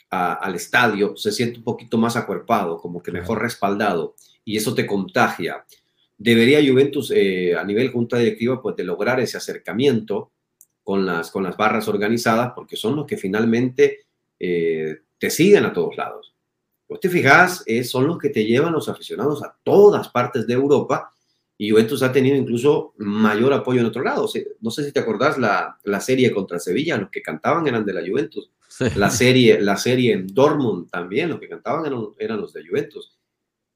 al 0.09 0.55
estadio, 0.55 1.16
se 1.16 1.32
siente 1.32 1.59
un 1.59 1.64
poquito 1.64 1.99
más 1.99 2.16
acuerpado, 2.16 2.78
como 2.78 3.03
que 3.03 3.12
mejor 3.12 3.42
respaldado, 3.42 4.14
y 4.44 4.57
eso 4.57 4.74
te 4.74 4.86
contagia. 4.86 5.64
Debería 6.16 6.66
Juventus, 6.66 7.12
eh, 7.14 7.55
a 7.55 7.64
nivel 7.64 7.90
junta 7.90 8.16
directiva, 8.16 8.62
pues 8.62 8.76
de 8.76 8.84
lograr 8.84 9.20
ese 9.20 9.36
acercamiento 9.36 10.30
con 10.87 11.05
las, 11.05 11.32
con 11.32 11.43
las 11.43 11.57
barras 11.57 11.89
organizadas, 11.89 12.53
porque 12.55 12.76
son 12.76 12.95
los 12.95 13.07
que 13.07 13.16
finalmente 13.16 14.07
eh, 14.39 14.99
te 15.18 15.30
siguen 15.30 15.64
a 15.64 15.72
todos 15.72 15.97
lados. 15.97 16.32
Vos 16.89 17.01
te 17.01 17.09
fijas, 17.09 17.64
son 17.82 18.07
los 18.07 18.18
que 18.18 18.28
te 18.28 18.45
llevan 18.45 18.72
los 18.72 18.89
aficionados 18.89 19.43
a 19.43 19.57
todas 19.64 20.11
partes 20.11 20.47
de 20.47 20.55
Europa 20.55 21.12
y 21.59 21.70
Juventus 21.70 22.05
ha 22.05 22.12
tenido 22.12 22.37
incluso 22.37 22.95
mayor 22.99 23.53
apoyo 23.53 23.80
en 23.80 23.87
otro 23.87 24.05
lado. 24.05 24.28
no 24.61 24.70
sé 24.70 24.84
si 24.84 24.93
te 24.93 25.01
acordás 25.01 25.39
la, 25.39 25.76
la, 25.82 26.01
serie 26.01 26.30
contra 26.30 26.61
Sevilla, 26.61 26.99
los 26.99 27.11
que 27.11 27.20
cantaban 27.20 27.66
eran 27.66 27.84
de 27.84 27.93
la 27.93 28.07
Juventus. 28.09 28.53
La, 28.95 29.11
serie, 29.11 29.61
la 29.61 29.76
serie 29.76 30.12
en 30.12 30.28
Dortmund 30.28 30.89
también, 30.89 31.30
los 31.30 31.41
que 31.41 31.49
cantaban 31.49 31.84
eran, 32.16 32.41
los 32.41 32.53
de 32.53 32.64
Juventus. 32.64 33.18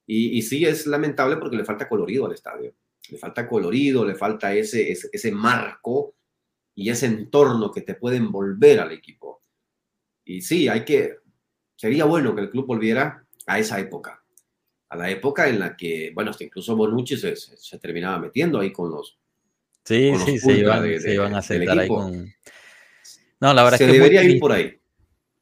Y, 0.07 0.37
y, 0.37 0.43
sí 0.43 0.63
es 0.63 0.87
lamentable 0.87 1.35
porque 1.35 1.57
le 1.57 1.65
falta 1.65 1.89
colorido 1.89 2.25
al 2.25 2.31
estadio. 2.31 2.73
Le 3.09 3.17
falta 3.17 3.49
colorido, 3.49 4.05
le 4.05 4.15
falta 4.15 4.53
ese, 4.53 4.93
ese, 4.93 5.09
ese 5.11 5.31
marco 5.33 6.15
y 6.75 6.89
ese 6.89 7.05
entorno 7.05 7.71
que 7.71 7.81
te 7.81 7.95
puede 7.95 8.17
envolver 8.17 8.79
al 8.79 8.91
equipo. 8.91 9.41
Y 10.25 10.41
sí, 10.41 10.67
hay 10.67 10.85
que, 10.85 11.17
sería 11.75 12.05
bueno 12.05 12.35
que 12.35 12.41
el 12.41 12.49
club 12.49 12.65
volviera 12.67 13.25
a 13.47 13.59
esa 13.59 13.79
época, 13.79 14.23
a 14.89 14.95
la 14.95 15.09
época 15.09 15.47
en 15.47 15.59
la 15.59 15.75
que, 15.75 16.11
bueno, 16.13 16.31
hasta 16.31 16.43
incluso 16.43 16.75
Bonucci 16.75 17.17
se, 17.17 17.35
se, 17.35 17.79
terminaba 17.79 18.19
metiendo 18.19 18.59
ahí 18.59 18.71
con 18.71 18.91
los. 18.91 19.17
Sí, 19.83 20.13
sí, 20.25 20.37
se 20.37 20.53
iban, 20.59 21.35
a 21.35 21.41
sentar 21.41 21.79
ahí 21.79 21.87
con. 21.87 22.33
No, 23.39 23.53
la 23.53 23.63
verdad 23.63 23.77
se 23.77 23.85
es 23.85 23.91
que 23.91 23.97
debería 23.97 24.23
ir 24.23 24.39
por 24.39 24.51
ahí. 24.51 24.80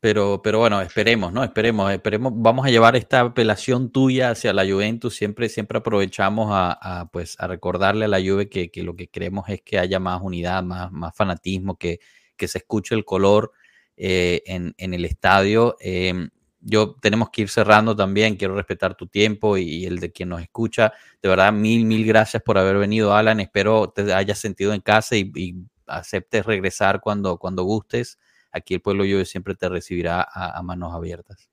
Pero, 0.02 0.42
pero 0.42 0.60
bueno, 0.60 0.80
esperemos, 0.82 1.34
¿no? 1.34 1.44
Esperemos, 1.44 1.92
esperemos. 1.92 2.32
Vamos 2.36 2.66
a 2.66 2.70
llevar 2.70 2.96
esta 2.96 3.20
apelación 3.20 3.92
tuya 3.92 4.32
hacia 4.32 4.54
la 4.54 4.66
Juventus. 4.66 5.14
Siempre, 5.16 5.50
siempre 5.50 5.80
aprovechamos 5.80 6.50
a, 6.52 7.10
pues, 7.12 7.36
a 7.38 7.48
recordarle 7.48 8.06
a 8.06 8.08
la 8.08 8.20
Juve 8.20 8.48
que, 8.48 8.72
que, 8.72 8.84
lo 8.84 8.96
que 8.96 9.08
queremos 9.08 9.50
es 9.50 9.62
que 9.62 9.78
haya 9.78 10.00
más 10.00 10.22
unidad, 10.22 10.64
más, 10.64 10.92
más 10.92 11.14
fanatismo, 11.16 11.78
que, 11.78 12.00
que 12.38 12.48
se 12.48 12.60
escuche 12.60 12.96
el 12.96 13.04
color 13.04 13.52
eh, 13.98 14.42
en, 14.46 14.74
en, 14.78 14.94
el 14.94 15.04
estadio. 15.04 15.76
Em, 15.82 16.30
yo 16.62 16.96
tenemos 17.02 17.30
que 17.30 17.44
ir 17.44 17.50
cerrando 17.50 17.96
también, 17.96 18.36
quiero 18.36 18.56
respetar 18.56 18.96
tu 18.96 19.08
tiempo 19.08 19.58
y, 19.58 19.86
el 19.86 20.00
de 20.00 20.12
quien 20.12 20.30
nos 20.30 20.42
escucha. 20.42 20.94
De 21.22 21.30
verdad, 21.30 21.54
mil, 21.54 21.86
mil 21.86 22.06
gracias 22.06 22.42
por 22.44 22.58
haber 22.58 22.78
venido, 22.78 23.14
Alan. 23.14 23.40
Espero 23.40 23.90
te 23.90 24.14
hayas 24.14 24.40
sentido 24.40 24.74
en 24.74 24.82
casa 24.82 25.16
y, 25.16 25.56
aceptes 25.88 26.46
regresar 26.46 27.02
cuando, 27.02 27.38
cuando 27.38 27.64
gustes. 27.64 28.20
Aquí 28.52 28.74
el 28.76 28.82
pueblo 28.82 29.06
yo 29.06 29.24
siempre 29.26 29.56
te 29.56 29.70
recibirá 29.70 30.28
a, 30.32 30.62
manos 30.64 30.94
abiertas. 30.94 31.50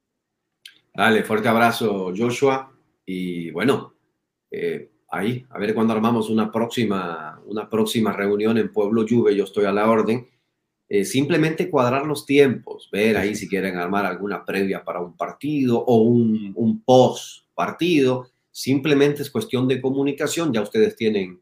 Dale, 0.95 1.23
fuerte 1.25 1.49
abrazo, 1.49 2.13
Joshua. 2.17 2.73
Y 3.05 3.51
bueno, 3.51 3.95
eh, 4.51 4.91
ahí, 5.11 5.45
a 5.51 5.59
ver 5.59 5.75
cuándo 5.75 5.93
armamos 5.93 6.31
una 6.31 6.51
próxima, 6.51 7.41
una 7.47 7.69
próxima 7.69 8.13
reunión 8.13 8.57
en 8.59 8.73
Pueblo 8.73 9.05
Juve. 9.09 9.37
Yo 9.37 9.45
estoy 9.45 9.67
a 9.67 9.73
la 9.73 9.91
orden 9.91 10.27
eh, 10.89 11.05
simplemente 11.05 11.69
cuadrar 11.69 12.07
los 12.07 12.25
tiempos, 12.27 12.89
ver 12.93 13.17
ahí 13.17 13.35
si 13.35 13.49
quieren 13.49 13.77
armar 13.77 14.07
alguna 14.07 14.45
previa 14.45 14.85
para 14.85 15.01
un 15.01 15.17
partido 15.17 15.79
o 15.79 15.97
un, 15.97 16.53
un 16.55 16.83
post 16.83 17.45
partido. 17.55 18.31
Simplemente 18.53 19.23
es 19.23 19.31
cuestión 19.31 19.67
de 19.67 19.81
comunicación. 19.81 20.53
Ya 20.53 20.63
ustedes 20.63 20.95
tienen, 20.95 21.41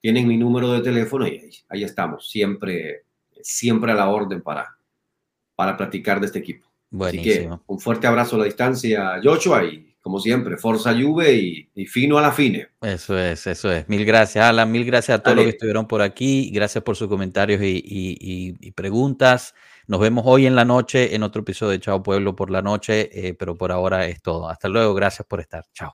tienen 0.00 0.28
mi 0.28 0.36
número 0.36 0.70
de 0.72 0.82
teléfono 0.82 1.26
y 1.26 1.40
ahí, 1.70 1.84
estamos, 1.84 2.28
siempre, 2.28 3.04
siempre 3.40 3.92
a 3.92 3.94
la 3.94 4.10
orden 4.10 4.42
para, 4.42 4.76
para 5.54 5.76
platicar 5.76 6.20
de 6.20 6.26
este 6.26 6.38
equipo. 6.38 6.66
Así 7.00 7.22
que 7.22 7.48
un 7.66 7.80
fuerte 7.80 8.06
abrazo 8.06 8.36
a 8.36 8.40
la 8.40 8.44
distancia, 8.44 9.20
Joshua, 9.22 9.64
y 9.64 9.92
como 10.02 10.18
siempre, 10.18 10.56
Forza 10.58 10.92
Juve 10.92 11.32
y, 11.74 11.86
fino 11.86 12.18
a 12.18 12.22
la 12.22 12.32
fine. 12.32 12.68
Eso 12.80 13.16
es, 13.16 13.46
eso 13.46 13.70
es. 13.70 13.88
Mil 13.88 14.04
gracias, 14.04 14.44
Alan. 14.44 14.70
Mil 14.70 14.84
gracias 14.84 15.18
a 15.18 15.22
todos 15.22 15.36
los 15.36 15.44
que 15.44 15.50
estuvieron 15.52 15.86
por 15.86 16.02
aquí. 16.02 16.50
Gracias 16.52 16.82
por 16.82 16.96
sus 16.96 17.08
comentarios 17.08 17.60
y, 17.62 18.72
preguntas. 18.74 19.54
Nos 19.86 20.00
vemos 20.00 20.24
hoy 20.26 20.46
en 20.46 20.56
la 20.56 20.64
noche 20.64 21.14
en 21.14 21.22
otro 21.22 21.42
episodio 21.42 21.72
de 21.72 21.80
Chao 21.80 22.02
Pueblo 22.02 22.34
por 22.34 22.50
la 22.50 22.62
noche, 22.62 23.10
eh, 23.12 23.34
pero 23.34 23.56
por 23.56 23.70
ahora 23.70 24.06
es 24.06 24.20
todo. 24.22 24.48
Hasta 24.48 24.68
luego. 24.68 24.92
Gracias 24.94 25.26
por 25.26 25.40
estar. 25.40 25.64
Chao. 25.72 25.90